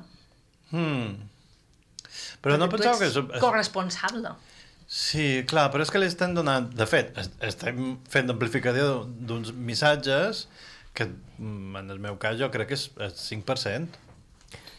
Hmm. 0.74 1.14
Però 2.44 2.58
no 2.60 2.68
Tu 2.68 2.76
penseu 2.76 2.98
que... 3.00 3.08
És, 3.08 3.40
corresponsable. 3.40 4.34
Sí, 4.94 5.46
clar, 5.48 5.70
però 5.72 5.86
és 5.86 5.92
que 5.94 6.02
li 6.02 6.10
estem 6.12 6.36
donant... 6.36 6.68
De 6.76 6.86
fet, 6.90 7.14
est- 7.18 7.38
estem 7.48 7.96
fent 8.12 8.30
amplificació 8.34 9.06
d'uns 9.08 9.54
missatges 9.56 10.44
que, 10.94 11.08
mm, 11.38 11.76
en 11.82 11.90
el 11.94 12.00
meu 12.00 12.18
cas, 12.22 12.38
jo 12.40 12.50
crec 12.54 12.72
que 12.72 12.78
és 12.80 12.90
el 12.98 13.14
5%. 13.18 14.02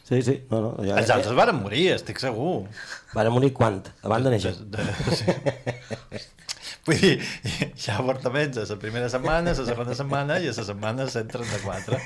Sí, 0.05 0.21
sí, 0.23 0.35
no, 0.51 0.61
no. 0.61 0.71
Ja, 0.85 0.99
Els 1.01 1.11
altres 1.11 1.33
varen 1.37 1.57
morir, 1.63 1.87
estic 1.95 2.21
segur. 2.21 2.67
Van 3.17 3.31
morir 3.33 3.55
quant? 3.57 3.81
Abans 4.05 4.27
de 4.27 4.35
néixer? 4.35 4.53
De, 4.61 4.85
de, 4.85 4.95
sí. 5.17 5.27
Vull 6.85 7.01
dir, 7.01 7.15
hi 7.49 7.87
ha 7.89 7.97
avortaments 8.03 8.61
a 8.61 8.67
la 8.69 8.77
primera 8.83 9.09
setmana, 9.09 9.55
a 9.55 9.57
la 9.57 9.67
segona 9.71 9.97
setmana 9.97 10.37
i 10.45 10.51
a 10.51 10.53
la 10.53 10.67
setmana 10.69 11.07
134. 11.09 12.01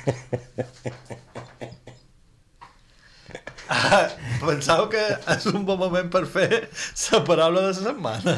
Ah, 3.68 4.06
penseu 4.40 4.86
que 4.88 5.02
és 5.34 5.46
un 5.50 5.66
bon 5.68 5.76
moment 5.82 6.06
per 6.08 6.22
fer 6.30 6.46
la 6.62 7.18
paraula 7.26 7.66
de 7.66 7.72
la 7.72 7.74
setmana. 7.76 8.36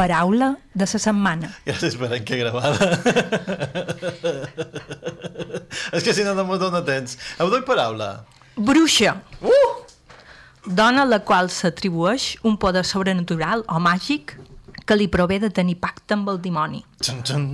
Paraula 0.00 0.54
de 0.72 0.86
la 0.88 0.98
setmana. 1.04 1.50
Gràcies 1.66 1.96
per 2.00 2.22
que 2.24 2.38
gravada. 2.40 2.86
És 5.92 6.06
que 6.06 6.14
si 6.16 6.24
no, 6.24 6.32
no 6.38 6.46
m'ho 6.48 6.56
dóna 6.56 6.80
temps. 6.86 7.18
Heu 7.36 7.50
doy 7.52 7.60
paraula. 7.68 8.24
Bruixa. 8.56 9.18
Uh! 9.44 9.68
Dona 10.64 11.04
a 11.04 11.08
la 11.08 11.20
qual 11.24 11.50
s'atribueix 11.52 12.38
un 12.48 12.56
poder 12.60 12.86
sobrenatural 12.88 13.66
o 13.68 13.80
màgic 13.80 14.38
que 14.88 14.96
li 14.96 15.10
prové 15.12 15.38
de 15.42 15.52
tenir 15.52 15.76
pacte 15.84 16.16
amb 16.16 16.32
el 16.32 16.40
dimoni. 16.40 16.80
Xun, 17.04 17.20
xun. 17.26 17.46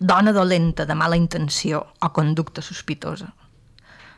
Dona 0.00 0.34
dolenta 0.34 0.86
de 0.86 0.98
mala 0.98 1.18
intenció 1.20 1.84
o 2.02 2.10
conducta 2.10 2.62
sospitosa. 2.66 3.30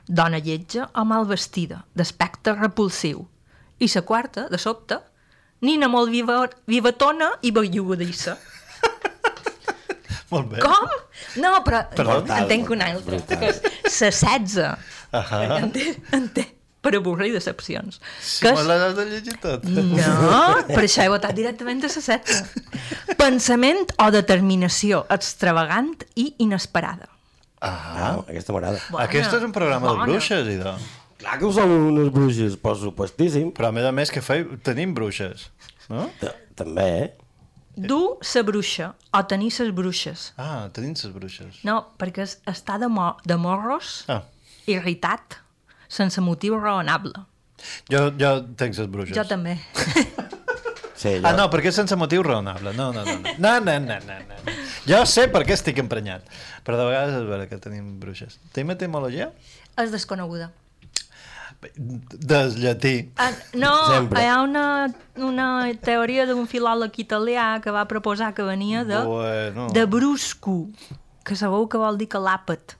Dona 0.08 0.40
lletja 0.40 0.88
o 0.96 1.04
mal 1.04 1.28
vestida, 1.28 1.84
d'aspecte 1.94 2.56
repulsiu. 2.56 3.26
I 3.78 3.88
la 3.94 4.02
quarta, 4.08 4.48
de 4.48 4.58
sobte, 4.58 5.00
nina 5.62 5.88
molt 5.88 6.10
viva, 6.12 6.42
vivatona 6.66 7.32
i 7.42 7.50
bellugadissa. 7.54 8.36
Molt 10.32 10.48
bé. 10.48 10.62
Com? 10.64 10.88
No, 11.42 11.58
però, 11.64 11.82
Però- 11.92 12.18
entenc 12.24 12.70
una 12.72 12.86
altra, 12.92 13.18
que 13.20 13.48
és 13.50 13.60
la 13.62 14.10
16. 14.10 14.70
Ahà. 15.12 15.40
Entenc, 15.60 16.06
entenc, 16.16 16.54
per 16.82 16.94
avorrir 16.96 17.32
decepcions. 17.34 18.00
Si 18.20 18.40
Que 18.46 18.52
me 18.54 18.60
és- 18.62 18.66
l'has 18.66 18.96
de 18.96 19.04
llegir 19.10 19.36
tot. 19.42 19.64
no, 19.68 20.64
per 20.66 20.80
això 20.86 21.04
he 21.04 21.08
votat 21.12 21.34
directament 21.36 21.84
a 21.84 21.90
la 21.92 22.00
setze. 22.08 22.40
Pensament 23.20 23.92
o 24.00 24.10
determinació 24.10 25.04
extravagant 25.10 25.92
i 26.16 26.34
inesperada. 26.38 27.10
Ah, 27.60 28.16
aquesta 28.26 28.52
m'agrada. 28.56 28.80
Bona, 28.90 29.04
Aquest 29.04 29.34
és 29.36 29.42
un 29.46 29.52
programa 29.52 29.86
bona. 29.92 30.06
de 30.06 30.10
bruixes, 30.10 30.48
idò. 30.48 30.72
Clar 31.22 31.38
que 31.38 31.50
som 31.54 31.70
unes 31.70 32.10
bruixes, 32.12 32.56
per 32.58 32.74
supuestíssim. 32.80 33.52
Però 33.54 33.70
a 33.70 33.74
més 33.74 33.86
a 33.86 33.92
més 33.94 34.10
que 34.10 34.20
fei, 34.24 34.42
tenim 34.66 34.92
bruixes, 34.96 35.48
no? 35.88 36.08
També, 36.58 36.86
eh? 37.04 37.10
Dur 37.78 38.18
sa 38.26 38.42
bruixa 38.44 38.90
o 39.16 39.20
tenir 39.30 39.48
ses 39.54 39.70
bruixes. 39.72 40.32
Ah, 40.36 40.66
tenim 40.76 40.92
ses 40.98 41.14
bruixes. 41.14 41.62
No, 41.64 41.78
perquè 41.96 42.26
és 42.26 42.34
estar 42.50 42.76
de, 42.82 42.88
mo 42.92 43.14
de 43.24 43.38
morros, 43.40 44.02
Ah. 44.12 44.24
irritat, 44.68 45.38
sense 45.88 46.20
motiu 46.20 46.58
raonable. 46.60 47.14
Jo, 47.88 48.10
jo 48.18 48.32
tenc 48.58 48.74
ses 48.76 48.90
bruixes. 48.90 49.14
Jo 49.16 49.24
també. 49.24 49.56
Sí, 51.02 51.16
Ah, 51.26 51.32
no, 51.34 51.48
perquè 51.50 51.72
és 51.72 51.74
sense 51.74 51.96
motiu 51.98 52.22
raonable. 52.22 52.70
No, 52.78 52.92
no, 52.94 53.02
no. 53.02 53.14
No, 53.42 53.52
no, 53.58 53.72
no, 53.82 53.96
no, 54.06 54.18
no. 54.28 54.52
Jo 54.86 55.00
sé 55.10 55.24
per 55.32 55.40
què 55.48 55.56
estic 55.56 55.80
emprenyat. 55.82 56.22
Però 56.62 56.76
de 56.78 56.84
vegades 56.86 57.16
és 57.16 57.24
vera 57.26 57.48
que 57.50 57.58
tenim 57.58 57.88
bruixes. 57.98 58.36
Tenim 58.54 58.70
etimologia? 58.76 59.32
És 59.82 59.90
desconeguda. 59.90 60.52
Del 61.76 62.56
llatí. 62.58 63.12
Ah, 63.16 63.30
no, 63.54 63.72
Sempre. 63.92 64.22
hi 64.22 64.26
ha 64.26 64.40
una, 64.42 64.64
una 65.16 65.48
teoria 65.80 66.26
d'un 66.26 66.46
filòleg 66.50 66.98
italià 66.98 67.60
que 67.62 67.70
va 67.70 67.84
proposar 67.86 68.32
que 68.34 68.42
venia 68.42 68.84
de, 68.84 68.98
Bueno. 69.06 69.68
de 69.70 69.84
brusco, 69.86 70.68
que 71.24 71.36
sabeu 71.36 71.68
que 71.68 71.78
vol 71.78 71.98
dir 71.98 72.08
que 72.08 72.18
l'àpat. 72.18 72.76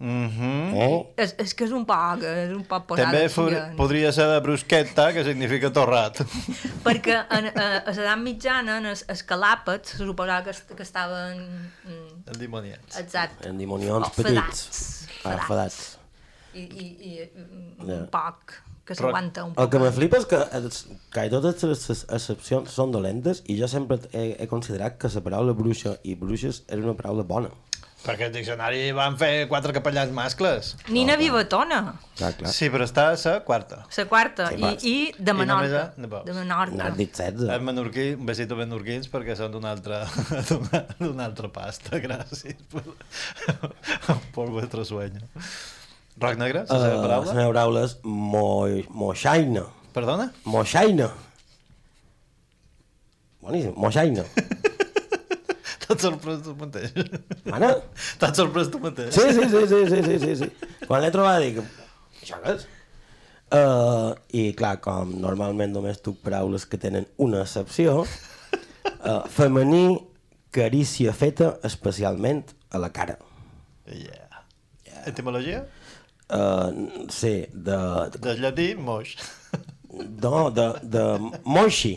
Mm 0.00 0.28
-hmm. 0.28 0.74
Eh? 0.80 1.12
És, 1.16 1.34
és 1.38 1.52
que 1.54 1.64
és 1.64 1.72
un 1.72 1.84
poc, 1.84 2.22
és 2.22 2.54
un 2.56 2.64
poc 2.64 2.86
posat 2.86 3.04
També 3.04 3.28
for, 3.28 3.52
eh? 3.52 3.74
podria 3.76 4.12
ser 4.12 4.26
de 4.28 4.40
brusqueta, 4.40 5.12
que 5.12 5.24
significa 5.24 5.70
torrat. 5.70 6.22
Perquè 6.86 7.18
en, 7.30 7.46
a, 7.52 7.82
a 7.84 7.90
l'edat 7.92 8.18
mitjana, 8.18 8.78
en 8.78 8.86
els, 8.86 9.04
els 9.08 9.22
calàpats, 9.26 9.90
se 9.90 9.96
suposava 9.98 10.42
que, 10.42 10.74
que 10.76 10.82
estaven... 10.82 11.36
mm, 11.84 12.30
Endimoniats. 12.32 12.96
Exacte. 12.98 13.48
Endimonions 13.48 14.06
O 14.06 14.10
petits. 14.10 14.24
fedats, 14.24 15.06
Ah, 15.24 15.36
fedats. 15.46 15.98
I, 16.54 16.64
i, 16.64 16.86
i 17.10 17.28
un 17.86 18.08
poc, 18.10 18.56
que 18.84 18.94
s'aguanta 18.98 19.44
un 19.44 19.50
El 19.52 19.54
poc. 19.60 19.70
que 19.70 19.78
me 19.78 19.90
flipa 19.94 20.18
és 20.18 20.26
que 20.26 20.40
els- 20.58 20.86
quasi 21.14 21.30
totes 21.30 21.62
les 21.62 22.04
excepcions 22.08 22.70
són 22.74 22.90
dolentes 22.90 23.42
i 23.46 23.58
jo 23.60 23.68
sempre 23.70 24.00
he, 24.12 24.36
he 24.40 24.48
considerat 24.50 24.98
que 24.98 25.08
la 25.14 25.20
paraula 25.22 25.52
bruixa 25.54 25.96
i 26.02 26.14
bruixes 26.16 26.64
era 26.68 26.82
una 26.82 26.94
paraula 26.98 27.22
bona. 27.22 27.50
Perquè 28.00 28.30
el 28.30 28.32
diccionari 28.32 28.92
van 28.96 29.18
fer 29.20 29.46
quatre 29.46 29.74
capellans 29.76 30.08
mascles. 30.16 30.70
Nina 30.88 31.18
Vivatona, 31.20 31.98
Clar, 32.16 32.30
clar. 32.38 32.48
Sí, 32.50 32.70
però 32.72 32.86
està 32.88 33.10
a 33.12 33.16
la 33.20 33.34
quarta. 33.44 33.82
la 33.94 34.04
quarta, 34.08 34.46
Sí, 34.48 34.56
i, 34.56 34.88
i 34.88 35.12
de 35.18 35.34
I 35.34 35.34
només 35.44 35.68
Menorca. 35.68 35.82
a- 35.84 36.24
de 36.24 36.32
Menorca. 36.32 36.76
N'has 36.80 36.96
dit 36.96 37.12
16. 37.12 37.50
Els 37.52 37.62
menorquí, 37.62 38.14
un 38.16 38.24
besito 38.24 38.56
menorquins 38.56 39.10
perquè 39.12 39.36
són 39.36 39.52
d'un 39.52 39.66
altre, 39.68 40.00
d'una- 40.48 40.86
d'una 40.98 41.26
altra 41.26 41.52
pasta. 41.52 42.00
Gràcies 42.00 42.56
per, 42.72 42.82
per 44.32 44.48
vuestro 44.48 44.82
sueño. 44.84 45.20
Roc 46.20 46.38
negre, 46.40 46.64
la 46.68 46.78
seva 46.80 47.02
paraula? 47.04 47.26
la 47.30 47.36
meva 47.38 47.52
paraula 47.52 47.84
és 47.86 47.96
mo, 48.04 48.46
moixaina. 49.02 49.64
Perdona? 49.94 50.30
Moixaina. 50.44 51.10
Boníssim, 53.40 53.76
moixaina. 53.76 54.24
T'has 55.90 56.02
sorprès 56.04 56.42
tu 56.44 56.52
mateix. 56.54 56.92
Mana? 57.50 57.72
T'has 58.20 58.36
sorprès 58.38 58.68
tu 58.70 58.78
mateix. 58.82 59.14
Sí, 59.16 59.24
sí, 59.34 59.46
sí, 59.50 59.62
sí, 59.70 59.80
sí, 59.90 60.02
sí, 60.06 60.18
sí, 60.22 60.34
sí. 60.42 60.76
Quan 60.86 61.02
l'he 61.02 61.10
trobat 61.14 61.40
dic, 61.42 61.58
això 62.20 62.38
què 62.44 62.54
és? 62.58 62.68
Uh, 63.50 64.12
I 64.30 64.52
clar, 64.54 64.76
com 64.84 65.10
normalment 65.24 65.72
només 65.74 65.98
tuc 66.04 66.20
paraules 66.22 66.68
que 66.70 66.78
tenen 66.78 67.08
una 67.18 67.40
excepció, 67.42 68.04
uh, 68.04 69.24
femení, 69.38 69.98
carícia 70.54 71.14
feta 71.16 71.56
especialment 71.66 72.44
a 72.70 72.78
la 72.82 72.92
cara. 72.94 73.18
Yeah. 73.90 74.44
Etimologia? 75.10 75.64
Uh, 76.30 77.08
sí, 77.10 77.46
de... 77.52 77.76
Del 78.22 78.40
llatí, 78.44 78.68
moix. 78.78 79.16
No, 80.22 80.50
de, 80.54 80.68
de 80.86 81.04
moixi. 81.44 81.96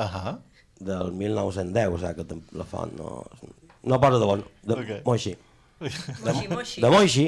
Ahà. 0.00 0.38
Del 0.80 1.12
1910, 1.12 1.92
o 1.94 2.00
sigui 2.00 2.24
que 2.24 2.40
la 2.58 2.66
font 2.66 2.90
no... 2.98 3.20
No 3.86 4.00
posa 4.02 4.18
de 4.20 4.26
bon. 4.28 4.42
De 4.66 4.74
Ok. 4.74 4.90
moixi. 5.06 5.36
Moixi, 5.80 6.48
moixi. 6.50 6.80
De 6.82 6.90
moixi. 6.92 7.26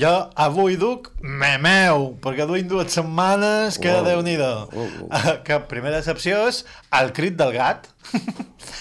Jo 0.00 0.10
avui 0.46 0.74
duc 0.80 1.10
memeu, 1.22 2.08
perquè 2.24 2.46
duim 2.48 2.66
dues 2.68 2.90
setmanes 2.96 3.76
que 3.78 3.92
Uau. 3.92 4.02
Déu-n'hi-do. 4.08 4.48
Uh, 4.72 5.36
que 5.46 5.60
primera 5.70 6.00
excepció 6.00 6.40
és 6.48 6.64
el 6.98 7.12
crit 7.14 7.36
del 7.38 7.52
gat. 7.54 7.86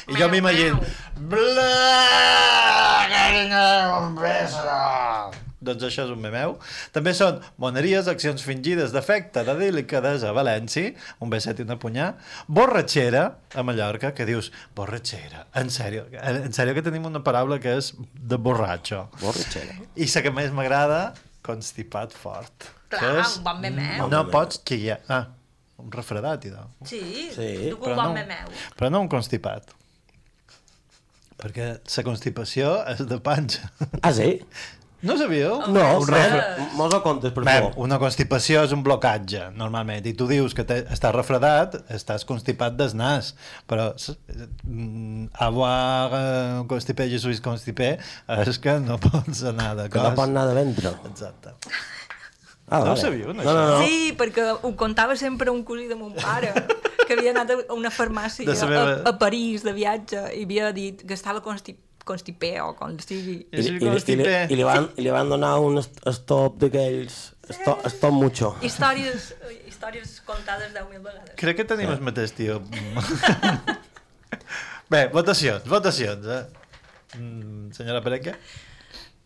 I 0.09 0.15
jo 0.17 0.31
m'imagino... 0.31 0.79
Bla, 1.21 3.05
carinyo, 3.11 3.67
un 3.99 4.15
beso. 4.17 5.40
Doncs 5.61 5.83
això 5.85 6.07
és 6.07 6.11
un 6.13 6.17
memeu. 6.23 6.55
També 6.91 7.11
són 7.13 7.35
moneries, 7.61 8.07
accions 8.09 8.41
fingides 8.41 8.91
d'afecte, 8.95 9.43
de 9.45 9.53
delicadesa 9.59 10.31
a 10.31 10.33
València, 10.33 10.95
un 11.21 11.29
beset 11.29 11.59
i 11.61 11.65
una 11.67 11.77
punyà, 11.77 12.07
borratxera 12.49 13.23
a 13.53 13.63
Mallorca, 13.67 14.09
que 14.17 14.25
dius, 14.25 14.49
borratxera, 14.75 15.45
en 15.61 15.69
sèrio, 15.69 16.07
en 16.17 16.49
sèrio 16.57 16.73
que 16.73 16.81
tenim 16.81 17.05
una 17.05 17.21
paraula 17.23 17.59
que 17.61 17.75
és 17.77 17.91
de 18.13 18.37
borratxo. 18.41 19.03
Borratxera. 19.21 19.75
I 19.95 20.07
la 20.15 20.23
que 20.25 20.31
més 20.33 20.49
m'agrada, 20.51 21.01
constipat 21.45 22.11
fort. 22.17 22.71
Clar, 22.89 23.19
és- 23.21 23.37
un 23.37 23.43
bon 23.45 23.61
memeu. 23.61 24.09
No 24.09 24.23
pots 24.33 24.59
xillar. 24.67 24.97
Ah, 25.09 25.27
un 25.77 25.91
refredat, 25.93 26.43
idò. 26.49 26.65
Sí, 26.85 27.29
Sí, 27.35 27.71
un 27.71 27.79
bon 27.79 27.95
no. 27.95 28.13
memeu. 28.17 28.49
Però 28.77 28.89
no 28.89 28.99
un 29.05 29.07
constipat. 29.13 29.69
Perquè 31.41 31.69
la 31.97 32.03
constipació 32.05 32.73
és 32.91 32.99
de 33.09 33.17
panxa. 33.23 33.71
Ah, 34.03 34.11
sí? 34.13 34.41
No 35.01 35.15
sabíeu? 35.17 35.55
No, 35.73 35.81
un 35.97 36.03
un 36.03 36.07
refre... 36.07 36.41
Mos 36.77 36.93
ho 36.93 36.99
contes, 37.01 37.31
per 37.33 37.43
favor. 37.43 37.73
una 37.81 37.97
constipació 37.97 38.61
és 38.67 38.71
un 38.75 38.83
blocatge, 38.85 39.47
normalment, 39.57 40.05
i 40.05 40.13
tu 40.13 40.27
dius 40.29 40.53
que 40.53 40.61
estàs 40.61 41.15
refredat, 41.15 41.79
estàs 41.89 42.25
constipat 42.29 42.75
des 42.77 42.93
nas, 42.93 43.31
però 43.65 43.87
mm, 44.63 45.31
avoir 45.41 46.13
eh, 46.13 46.61
constipé, 46.69 47.09
je 47.09 47.17
suis 47.19 47.41
constipé, 47.41 47.95
és 48.45 48.59
que 48.61 48.77
no 48.79 48.99
pots 49.01 49.43
anar 49.49 49.73
de 49.75 49.89
Que 49.89 49.97
cos. 49.97 50.03
no 50.09 50.13
pot 50.15 50.29
anar 50.29 50.45
de 50.51 50.53
ventre. 50.59 50.93
Exacte. 51.09 51.55
Ah, 52.71 52.77
No 52.79 52.83
ho 52.85 52.87
vale. 52.93 53.01
sabíeu, 53.01 53.33
no, 53.33 53.43
No, 53.43 53.53
no, 53.53 53.65
no. 53.67 53.83
Sí, 53.83 54.13
perquè 54.17 54.45
ho 54.61 54.75
contava 54.79 55.15
sempre 55.19 55.49
un 55.51 55.63
cosí 55.67 55.87
de 55.89 55.95
mon 55.95 56.13
pare, 56.13 56.53
que 57.07 57.17
havia 57.17 57.33
anat 57.33 57.49
a 57.51 57.73
una 57.73 57.89
farmàcia 57.91 58.45
De 58.45 58.53
a, 58.77 59.09
a 59.09 59.17
París 59.19 59.63
de 59.65 59.73
viatge 59.75 60.21
i 60.37 60.45
havia 60.45 60.69
dit 60.71 61.01
que 61.03 61.13
estava 61.17 61.41
constip, 61.43 61.79
constipé 62.07 62.53
o 62.61 62.71
com 62.77 62.95
sigui. 63.03 63.37
I, 63.51 63.59
i, 63.59 63.65
i, 63.65 63.75
i, 63.77 64.15
li, 64.15 64.25
i, 64.53 64.57
li 64.59 64.65
van, 64.67 64.87
I 64.97 65.05
li 65.05 65.13
van 65.13 65.29
donar 65.31 65.57
un 65.63 65.81
stop 65.81 66.57
d'aquells... 66.61 67.21
Stop, 67.51 67.83
stop 67.91 68.15
mucho. 68.15 68.53
Històries, 68.63 69.33
històries 69.67 70.13
contades 70.23 70.71
10.000 70.71 71.01
vegades. 71.03 71.33
Crec 71.39 71.57
que 71.59 71.65
tenim 71.67 71.91
el 71.91 71.99
mateix 72.05 72.31
tio. 72.37 72.61
Bé, 74.91 75.05
votacions, 75.11 75.65
votacions. 75.67 76.27
Eh? 76.31 76.43
Mm, 77.17 77.71
senyora 77.75 77.99
Pereca? 78.05 78.37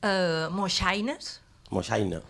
Uh, 0.01 0.49
moixaines? 0.53 1.35
Moixaina. 1.73 2.23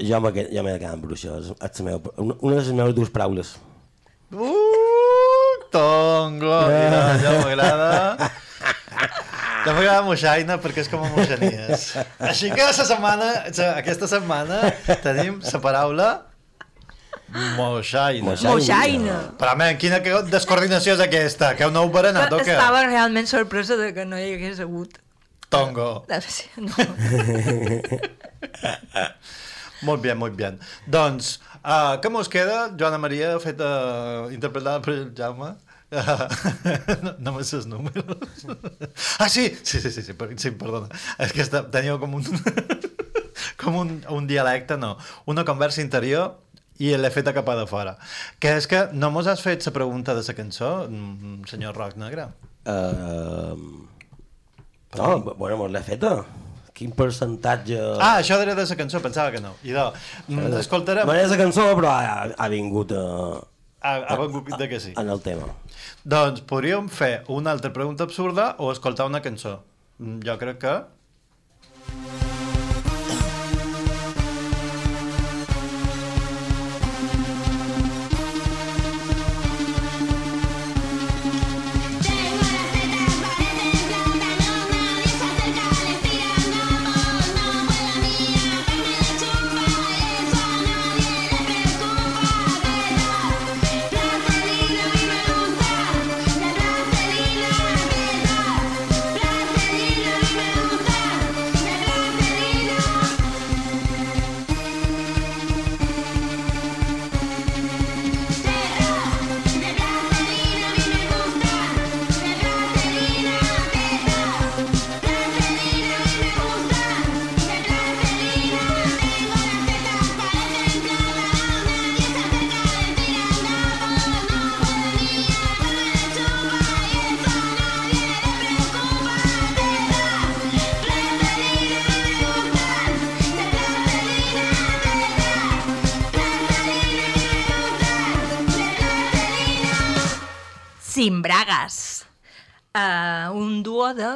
Jo 0.00 0.20
m'he 0.20 0.46
jo 0.50 0.64
m'he 0.66 0.78
quedat 0.78 0.92
amb 0.92 1.04
bruixa. 1.06 1.38
És, 1.40 1.80
una, 1.80 1.98
una 2.34 2.54
de 2.54 2.60
les 2.60 2.72
meves 2.76 2.96
dues 2.96 3.12
paraules. 3.14 3.56
Uh, 4.34 5.54
tongo! 5.72 6.56
Mira, 6.68 7.04
ja 7.22 7.36
m'agrada. 7.40 8.32
Ja 9.64 9.72
m'agrada 9.72 10.02
moixaina 10.04 10.58
perquè 10.60 10.82
és 10.84 10.90
com 10.92 11.00
a 11.04 11.08
moixanies. 11.14 11.86
Així 12.20 12.50
que 12.52 12.66
la 12.66 12.74
setmana, 12.76 13.30
aquesta 13.78 14.08
setmana 14.10 14.60
tenim 15.04 15.38
la 15.40 15.60
paraula 15.64 16.08
moixaina. 17.56 18.34
Moixaina. 18.44 19.16
Però, 19.40 19.54
men, 19.58 19.78
quina 19.80 19.98
descoordinació 20.28 20.90
és 20.98 21.02
aquesta? 21.04 21.46
Que 21.56 21.64
heu 21.66 21.72
nou 21.74 21.86
berenat 21.94 22.32
o 22.34 22.38
què? 22.42 22.54
Estava 22.54 22.80
realment 22.86 23.26
sorpresa 23.30 23.74
de 23.80 23.88
que 23.96 24.04
no 24.08 24.16
hi 24.20 24.28
hagués 24.36 24.58
hagut. 24.62 24.92
Tongo. 25.54 25.90
No. 26.56 26.72
Molt 29.84 30.00
bé, 30.00 30.14
molt 30.16 30.32
bé. 30.38 30.48
Doncs, 30.88 31.40
uh, 31.60 32.00
què 32.00 32.08
mos 32.12 32.28
queda? 32.32 32.70
Joana 32.80 32.96
Maria, 33.00 33.34
feta, 33.42 33.66
interpretada 34.32 34.80
per 34.84 34.92
el 34.94 35.10
Jaume. 35.18 35.50
Uh, 35.92 36.26
no, 37.04 37.14
no 37.18 37.32
me 37.36 37.44
sé 37.44 37.58
els 37.60 37.66
números. 37.70 38.46
ah, 39.18 39.28
sí! 39.28 39.50
Sí, 39.62 39.80
sí, 39.80 39.90
sí, 39.90 40.02
sí, 40.02 40.14
per, 40.18 40.30
sí 40.40 40.54
perdona. 40.58 40.88
És 41.22 41.34
que 41.34 41.44
està, 41.44 41.64
tenia 41.70 41.98
com 42.02 42.16
un... 42.18 42.24
com 43.60 43.76
un, 43.78 43.92
un 44.10 44.26
dialecte, 44.30 44.78
no. 44.80 44.96
Una 45.30 45.44
conversa 45.46 45.82
interior 45.84 46.34
i 46.82 46.90
l'he 46.98 47.10
feta 47.14 47.34
cap 47.36 47.48
a 47.50 47.58
de 47.60 47.66
fora. 47.70 47.96
Que 48.42 48.56
és 48.58 48.66
que 48.70 48.86
no 48.92 49.12
mos 49.14 49.28
has 49.30 49.42
fet 49.44 49.64
la 49.66 49.74
pregunta 49.74 50.14
de 50.16 50.24
la 50.26 50.36
cançó, 50.36 50.72
mm, 50.88 51.44
senyor 51.50 51.76
Roc 51.78 51.98
Negre? 52.00 52.28
Uh, 52.64 53.54
no, 54.98 55.10
bueno, 55.36 55.60
mos 55.60 55.70
l'he 55.70 55.84
feta. 55.86 56.16
Quin 56.74 56.90
percentatge... 56.90 57.78
Ah, 58.02 58.16
això 58.18 58.40
era 58.42 58.56
de 58.58 58.64
la 58.66 58.76
cançó, 58.76 58.98
pensava 59.00 59.30
que 59.30 59.40
no. 59.42 59.54
I 59.62 59.76
de, 59.76 59.84
mm, 60.26 60.56
escoltarem... 60.58 61.06
No 61.06 61.14
és 61.14 61.30
la 61.30 61.38
cançó, 61.38 61.68
però 61.78 61.92
ha, 61.94 62.32
ha 62.34 62.48
vingut 62.50 62.90
a, 62.98 63.04
Ha, 63.84 63.94
ha 64.08 64.16
vengut 64.16 64.48
de 64.56 64.68
que 64.68 64.80
sí. 64.80 64.94
en 64.96 65.10
el 65.12 65.20
tema. 65.20 65.50
Doncs 66.08 66.40
podríem 66.48 66.88
fer 66.88 67.12
una 67.28 67.52
altra 67.52 67.72
pregunta 67.76 68.06
absurda 68.08 68.54
o 68.58 68.70
escoltar 68.72 69.06
una 69.10 69.20
cançó. 69.20 69.58
Mm, 69.98 70.22
Jo 70.24 70.38
crec 70.40 70.60
que... 70.64 70.74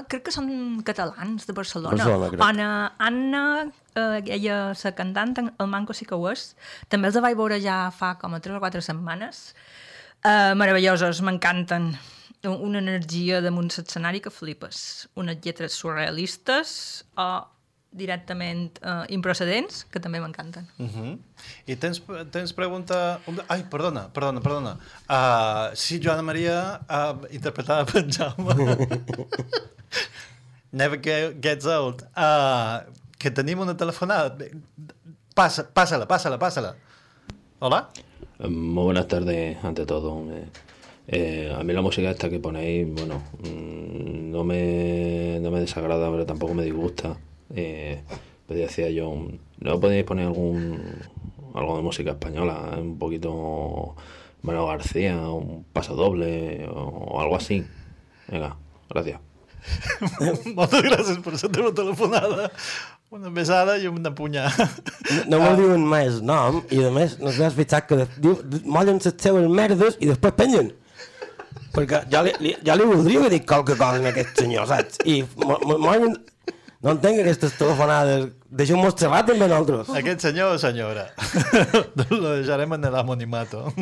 crec 0.08 0.24
que 0.26 0.32
són 0.34 0.48
catalans 0.84 1.46
de 1.46 1.52
Barcelona. 1.56 1.96
Barcelona, 1.96 2.28
crec. 2.32 2.42
Anna, 2.44 2.68
Anna 2.98 3.42
uh, 3.64 4.20
ella, 4.24 4.58
la 4.72 4.92
cantant, 4.96 5.36
el 5.58 5.66
Manco 5.68 5.92
sí 5.94 6.04
que 6.08 6.14
ho 6.16 6.30
és. 6.30 6.54
També 6.88 7.08
els 7.08 7.18
vaig 7.20 7.36
veure 7.36 7.60
ja 7.60 7.90
fa 7.94 8.14
com 8.20 8.34
a 8.34 8.40
3 8.40 8.56
o 8.56 8.60
4 8.64 8.80
setmanes. 8.82 9.54
Uh, 10.24 10.54
meravellosos, 10.58 11.20
m'encanten. 11.22 11.92
Un- 12.46 12.60
Una 12.70 12.78
energia 12.78 13.40
damunt 13.42 13.70
l'escenari 13.76 14.20
que 14.22 14.30
flipes. 14.30 15.08
Unes 15.18 15.38
lletres 15.42 15.72
surrealistes 15.74 17.04
o 17.16 17.28
directament 17.90 18.76
uh, 18.84 19.06
improcedents, 19.08 19.86
que 19.90 19.98
també 19.98 20.20
m'encanten. 20.20 20.66
Uh 20.78 20.86
-huh. 20.86 21.18
I 21.66 21.76
tens, 21.76 22.02
tens 22.30 22.52
pregunta... 22.52 23.18
Ai, 23.48 23.64
perdona, 23.64 24.08
perdona, 24.12 24.40
perdona. 24.40 24.76
Uh, 25.08 25.74
sí, 25.74 25.98
Joana 25.98 26.22
Maria, 26.22 26.80
uh, 26.88 27.24
interpretada 27.30 27.84
per 27.86 28.04
Jaume. 28.16 28.54
Never 30.72 31.00
get, 31.00 31.40
gets 31.40 31.64
old. 31.66 32.02
Uh, 32.16 32.90
que 33.18 33.30
tenim 33.30 33.60
una 33.60 33.76
telefonada. 33.76 34.36
Passa, 35.34 35.68
pásala, 35.72 36.06
pásala, 36.06 36.38
pásala. 36.38 36.76
Hola. 37.60 37.90
Eh, 38.38 38.48
Muy 38.48 38.84
buenas 38.84 39.08
tardes, 39.08 39.56
ante 39.64 39.86
todo. 39.86 40.24
Eh, 40.32 40.46
eh, 41.08 41.56
a 41.58 41.62
mí 41.64 41.72
la 41.72 41.80
música 41.80 42.10
esta 42.10 42.28
que 42.28 42.38
ponéis, 42.38 42.86
bueno, 42.92 43.22
mm, 43.42 44.30
no 44.30 44.44
me, 44.44 45.38
no 45.40 45.50
me 45.50 45.60
desagrada, 45.60 46.10
pero 46.10 46.26
tampoco 46.26 46.54
me 46.54 46.64
disgusta. 46.64 47.16
Eh, 47.54 48.02
pues 48.46 48.58
decía 48.58 48.90
yo, 48.90 49.14
¿no 49.58 49.80
podéis 49.80 50.04
poner 50.04 50.26
algún 50.26 50.80
algo 51.54 51.76
de 51.76 51.82
música 51.82 52.10
española? 52.10 52.76
Un 52.78 52.98
poquito 52.98 53.96
Manuel 54.42 54.66
García, 54.66 55.16
un 55.30 55.64
paso 55.72 55.94
doble 55.94 56.68
o 56.68 57.20
algo 57.20 57.36
así. 57.36 57.64
Venga, 58.28 58.56
gracias. 58.88 59.27
Moltes 60.58 60.82
gràcies 60.86 61.18
per 61.24 61.34
la 61.36 61.50
teva 61.58 61.72
telefonada. 61.76 62.48
Una 63.14 63.30
besada 63.32 63.78
i 63.80 63.86
una 63.88 64.10
punya. 64.14 64.46
No 65.32 65.38
me 65.40 65.52
diuen 65.56 65.84
més 65.88 66.18
nom 66.24 66.60
i 66.74 66.82
a 66.84 66.90
més 66.92 67.16
no 67.22 67.32
has 67.32 67.54
fixat 67.56 67.86
que 67.88 68.02
diu, 68.20 68.34
mollen 68.68 69.00
les 69.04 69.14
seves 69.24 69.48
merdes 69.48 69.96
i 70.00 70.10
després 70.10 70.34
pengen. 70.36 70.72
Perquè 71.74 72.02
jo 72.12 72.20
li, 72.26 72.32
li, 72.44 72.52
jo 72.64 72.74
li 72.80 72.88
voldria 72.88 73.20
haver 73.22 73.32
dit 73.36 73.46
qualque 73.48 73.76
cosa 73.80 74.00
a 74.02 74.10
aquest 74.12 74.40
senyor, 74.44 74.66
saps? 74.70 75.00
I 75.08 75.22
mo- 75.44 75.60
mo- 75.64 75.80
mollen... 75.88 76.16
No 76.78 76.92
entenc 76.94 77.18
aquestes 77.18 77.56
telefonades. 77.58 78.28
Deixeu-nos 78.54 78.94
xerrar 78.94 79.24
també 79.26 79.48
nosaltres. 79.50 79.88
Aquest 79.98 80.22
senyor 80.28 80.52
o 80.54 80.58
senyora? 80.62 81.08
Lo 82.12 82.36
deixarem 82.36 82.70
en 82.76 82.86
l'anonimato. 82.94 83.64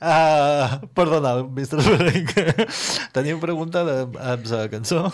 Uh, 0.00 0.80
perdona, 0.96 1.36
Mr. 1.44 1.80
Frank. 1.84 2.34
Teniu 3.16 3.40
pregunta 3.42 3.84
de, 3.86 3.96
amb 4.20 4.48
la 4.50 4.64
cançó? 4.72 5.06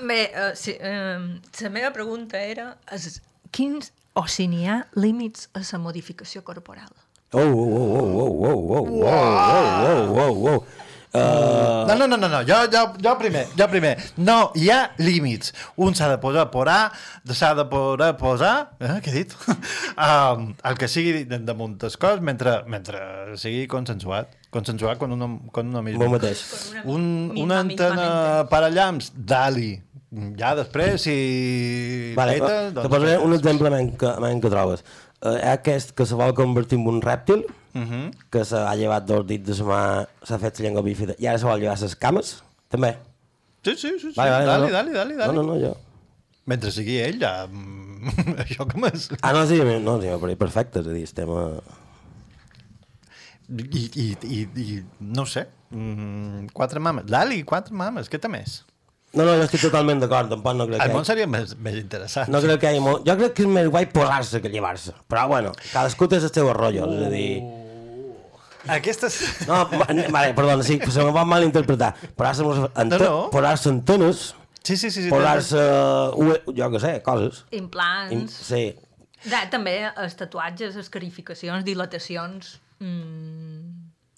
Bé, 0.00 0.20
uh, 0.32 0.52
sí, 0.58 0.76
uh, 0.78 1.26
la 1.60 1.72
meva 1.74 1.92
pregunta 1.96 2.40
era 2.40 2.72
es, 2.94 3.20
quins, 3.54 3.92
o 4.14 4.26
si 4.30 4.46
n'hi 4.50 4.68
ha 4.70 4.84
límits 4.98 5.48
a 5.54 5.64
la 5.64 5.82
modificació 5.82 6.44
corporal? 6.46 6.92
Oh, 7.34 7.42
oh, 7.42 7.50
oh, 7.50 7.98
oh, 7.98 8.32
oh, 8.46 8.54
oh, 8.54 8.78
oh, 8.78 8.86
oh, 8.86 9.10
oh, 9.10 10.14
oh, 10.14 10.24
oh, 10.24 10.50
oh. 10.54 10.83
Uh, 11.14 11.86
No, 11.86 11.94
no, 11.94 12.06
no, 12.08 12.16
no, 12.16 12.28
no. 12.28 12.40
Jo, 12.42 12.64
jo, 12.72 12.82
jo 12.98 13.12
primer, 13.18 13.44
jo 13.54 13.66
primer. 13.70 13.94
No, 14.16 14.50
hi 14.58 14.70
ha 14.72 14.80
límits. 14.98 15.52
Un 15.76 15.94
s'ha 15.94 16.08
de 16.10 16.18
posar 16.18 16.48
por 16.50 16.68
A, 16.68 16.90
s'ha 17.30 17.52
de 17.54 17.66
poder 17.70 18.14
posar... 18.18 18.54
Eh, 18.80 18.96
què 19.04 19.12
he 19.12 19.22
dit? 19.22 19.34
um, 20.08 20.48
el 20.66 20.78
que 20.80 20.88
sigui 20.90 21.22
damunt 21.30 21.76
des 21.82 21.96
cos 22.00 22.22
mentre, 22.24 22.56
mentre 22.70 23.00
sigui 23.40 23.68
consensuat. 23.70 24.32
Consensuat 24.54 24.98
con 24.98 25.14
uno, 25.14 25.28
con 25.54 25.70
uno 25.70 25.82
mismo. 25.86 26.02
Bo 26.02 26.10
mateix. 26.16 26.42
Un, 26.82 27.04
una 27.38 27.62
antena 27.62 28.08
per 28.50 28.64
allams, 28.66 29.12
dali. 29.14 29.74
Ja 30.38 30.54
després, 30.54 31.02
si 31.02 32.14
Vale, 32.14 32.38
peta, 32.38 32.70
uh, 32.70 32.74
te 32.78 32.90
posaré 32.90 33.18
un 33.18 33.34
exemple 33.34 33.70
que, 33.98 34.14
que 34.42 34.50
trobes. 34.50 34.86
Uh, 35.20 35.38
aquest 35.54 35.94
que 35.98 36.06
se 36.06 36.18
vol 36.18 36.34
convertir 36.38 36.78
en 36.78 36.86
un 36.90 37.02
rèptil, 37.02 37.46
Uh 37.74 37.80
-huh. 37.82 38.10
que 38.30 38.44
s'ha 38.44 38.74
llevat 38.76 39.04
dos 39.04 39.26
dits 39.26 39.46
de 39.46 39.54
la 39.58 39.64
mà, 39.66 40.08
s'ha 40.22 40.38
fet 40.38 40.58
la 40.58 40.64
llengua 40.64 40.82
bífida, 40.82 41.14
i 41.18 41.26
ara 41.26 41.38
se 41.38 41.44
vol 41.44 41.58
llevar 41.58 41.80
les 41.80 41.96
cames, 41.96 42.42
també. 42.68 42.96
Sí, 43.64 43.76
sí, 43.76 43.88
sí. 43.98 43.98
sí. 43.98 44.12
Vale, 44.16 44.30
vale, 44.30 44.46
dali, 44.46 44.66
no. 44.66 44.72
dali, 44.72 44.92
dali, 44.92 45.14
dali. 45.16 45.34
No, 45.34 45.42
no, 45.42 45.54
no, 45.54 45.60
jo. 45.60 45.76
Mentre 46.46 46.70
sigui 46.70 46.98
ell, 47.00 47.18
ja... 47.20 47.46
mm, 47.46 47.94
Això 48.44 48.66
com 48.68 48.84
és? 48.90 49.08
Ah, 49.22 49.32
no, 49.32 49.46
sí, 49.48 49.58
no, 49.80 49.96
sí, 50.02 50.12
per 50.20 50.36
perfecte, 50.36 50.82
és 50.84 50.90
a 50.90 50.92
dir, 50.92 51.06
estem 51.08 51.32
a... 51.32 51.46
I, 53.48 53.82
i, 54.00 54.04
i, 54.24 54.38
i 54.56 54.84
no 55.00 55.26
sé, 55.28 55.46
mm, 55.70 56.52
quatre 56.56 56.80
mames. 56.80 57.08
Dali, 57.10 57.42
quatre 57.48 57.74
mames, 57.76 58.08
què 58.12 58.20
té 58.20 58.30
més? 58.32 58.62
No, 59.14 59.22
no, 59.22 59.34
jo 59.38 59.44
estic 59.46 59.62
totalment 59.62 60.00
d'acord, 60.02 60.32
tampoc 60.32 60.56
no 60.58 60.66
crec 60.66 60.80
El 60.80 60.90
que... 60.90 60.94
món 60.96 61.04
seria 61.06 61.26
més, 61.30 61.52
més 61.62 61.76
interessant. 61.78 62.30
No 62.34 62.40
crec 62.42 62.64
que 62.64 62.72
hi 62.74 62.80
molt... 62.82 63.04
Jo 63.06 63.14
crec 63.20 63.36
que 63.36 63.44
és 63.46 63.52
més 63.56 63.68
guai 63.70 63.86
posar-se 63.92 64.40
que 64.42 64.50
llevar-se. 64.50 64.94
Però, 65.10 65.28
bueno, 65.30 65.52
cadascú 65.70 66.08
té 66.10 66.18
el 66.18 66.26
seu 66.28 66.50
rotllo, 66.56 66.88
és 66.98 67.04
a 67.08 67.12
dir... 67.12 67.28
Aquestes... 68.68 69.18
No, 69.48 69.64
va- 69.70 69.88
vale, 70.10 70.32
perdona, 70.34 70.62
sí, 70.64 70.78
se 70.88 71.02
me 71.04 71.10
va 71.12 71.24
mal 71.24 71.44
interpretar. 71.44 71.94
Posar-se 72.16 72.70
ante... 72.74 72.98
No, 72.98 73.04
no. 73.04 73.30
posar 73.30 73.58
antenes, 73.70 74.34
Sí, 74.64 74.76
sí, 74.78 74.90
sí. 74.90 75.02
sí 75.04 75.10
posar-se, 75.12 75.60
ue- 76.16 76.40
jo 76.56 76.70
què 76.72 76.80
sé, 76.80 76.94
coses. 77.04 77.44
Implants... 77.52 78.12
Im- 78.16 78.28
Sí. 78.28 78.64
Da, 79.24 79.46
també 79.52 79.78
els 79.88 80.16
tatuatges, 80.20 80.76
escarificacions, 80.80 81.64
dilatacions... 81.64 82.58
Mm, 82.80 83.73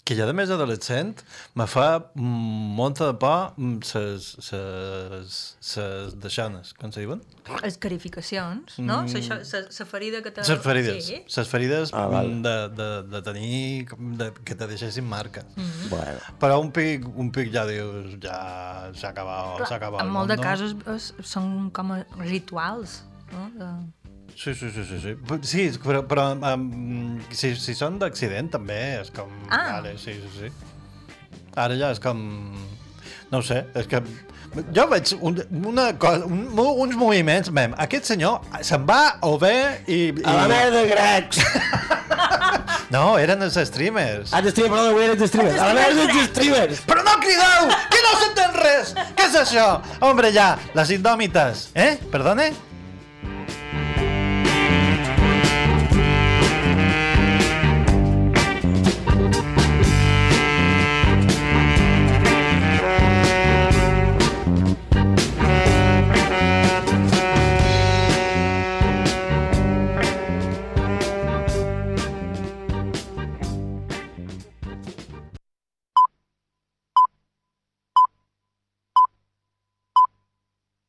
Que 0.06 0.14
jo, 0.14 0.22
de 0.28 0.34
més 0.38 0.50
adolescent, 0.54 1.16
me 1.58 1.64
fa 1.66 1.86
mm, 2.14 2.66
molta 2.78 3.08
de 3.10 3.16
por 3.18 3.56
mm, 3.58 3.80
ses, 3.82 4.28
ses, 4.46 5.40
ses 5.66 6.14
deixanes, 6.22 6.70
com 6.78 6.92
se 6.94 7.02
diuen? 7.02 7.24
escarificacions, 7.66 8.78
no? 8.78 9.02
Mm. 9.02 9.06
Mm. 9.06 9.28
La, 9.30 9.60
la 9.78 9.86
ferida 9.86 10.22
que 10.22 10.30
te... 10.34 10.44
Ses 10.46 10.58
ferides. 10.62 11.04
Sí. 11.06 11.18
Ses 11.30 11.48
ferides 11.50 11.92
Ah, 11.94 12.06
val. 12.10 12.28
mm, 12.28 12.42
de, 12.42 12.54
de, 12.78 12.88
de 13.14 13.22
tenir... 13.22 13.86
De, 14.18 14.30
que 14.44 14.54
te 14.54 14.66
deixessin 14.66 15.06
marca. 15.06 15.44
Mhm. 15.56 15.88
Bueno. 15.90 16.18
Però 16.40 16.60
un 16.62 16.70
pic, 16.74 17.06
un 17.06 17.30
pic 17.34 17.52
ja 17.54 17.66
dius, 17.68 18.16
ja 18.22 18.38
s'ha 18.94 19.10
acabat, 19.10 19.66
s'ha 19.68 19.76
acabat 19.78 20.02
en 20.02 20.10
molt 20.10 20.26
món, 20.28 20.32
de 20.34 20.38
casos 20.42 20.74
es, 20.94 21.12
són 21.26 21.70
com 21.74 21.92
a 21.96 22.00
rituals, 22.22 23.00
no? 23.32 23.46
De... 23.58 23.70
Sí, 24.36 24.54
sí, 24.54 24.70
sí, 24.70 24.84
sí, 24.84 24.98
sí. 25.00 25.16
Sí, 25.48 25.62
però, 25.80 26.02
però 26.04 26.26
um, 26.36 27.16
si, 27.32 27.54
si 27.56 27.72
són 27.74 27.96
d'accident 27.98 28.50
també 28.52 28.76
és 29.00 29.08
com... 29.16 29.30
Ah. 29.48 29.78
Vale, 29.78 29.94
sí, 29.96 30.12
sí, 30.20 30.32
sí. 30.36 30.50
Ara 31.56 31.78
ja 31.80 31.88
és 31.94 32.00
com... 32.04 32.20
No 33.32 33.40
ho 33.40 33.46
sé, 33.46 33.62
és 33.74 33.88
que... 33.88 34.02
Jo 34.76 34.84
veig 34.88 35.14
un, 35.24 35.40
una 35.72 35.88
cosa, 36.00 36.28
un, 36.28 36.44
uns 36.52 36.94
moviments, 36.96 37.48
mem, 37.52 37.74
aquest 37.80 38.12
senyor 38.12 38.44
se'n 38.64 38.84
va 38.88 39.16
o 39.24 39.34
bé 39.40 39.56
i... 39.88 39.98
i... 40.12 40.24
A 40.24 40.36
la 40.42 40.46
merda, 40.52 40.84
grecs! 40.92 41.40
No, 42.86 43.16
eren 43.18 43.40
els 43.42 43.56
streamers. 43.66 44.30
Ah, 44.30 44.38
els 44.38 44.52
streamers, 44.54 44.76
perdona, 44.76 44.92
avui 44.92 45.04
eren 45.08 45.18
els 45.18 45.30
streamers. 45.32 45.56
A 45.58 45.72
la 45.72 45.74
merda, 45.74 46.04
els 46.06 46.28
streamers! 46.30 46.84
Però 46.86 47.02
no 47.02 47.16
crideu, 47.24 47.66
que 47.90 48.04
no 48.04 48.12
s'entén 48.20 48.54
res! 48.60 48.92
Què 49.18 49.26
és 49.26 49.40
això? 49.40 49.66
Hombre, 50.06 50.30
ja, 50.34 50.52
les 50.78 50.94
indòmites, 50.94 51.66
eh? 51.74 51.96
Perdone? 52.12 52.52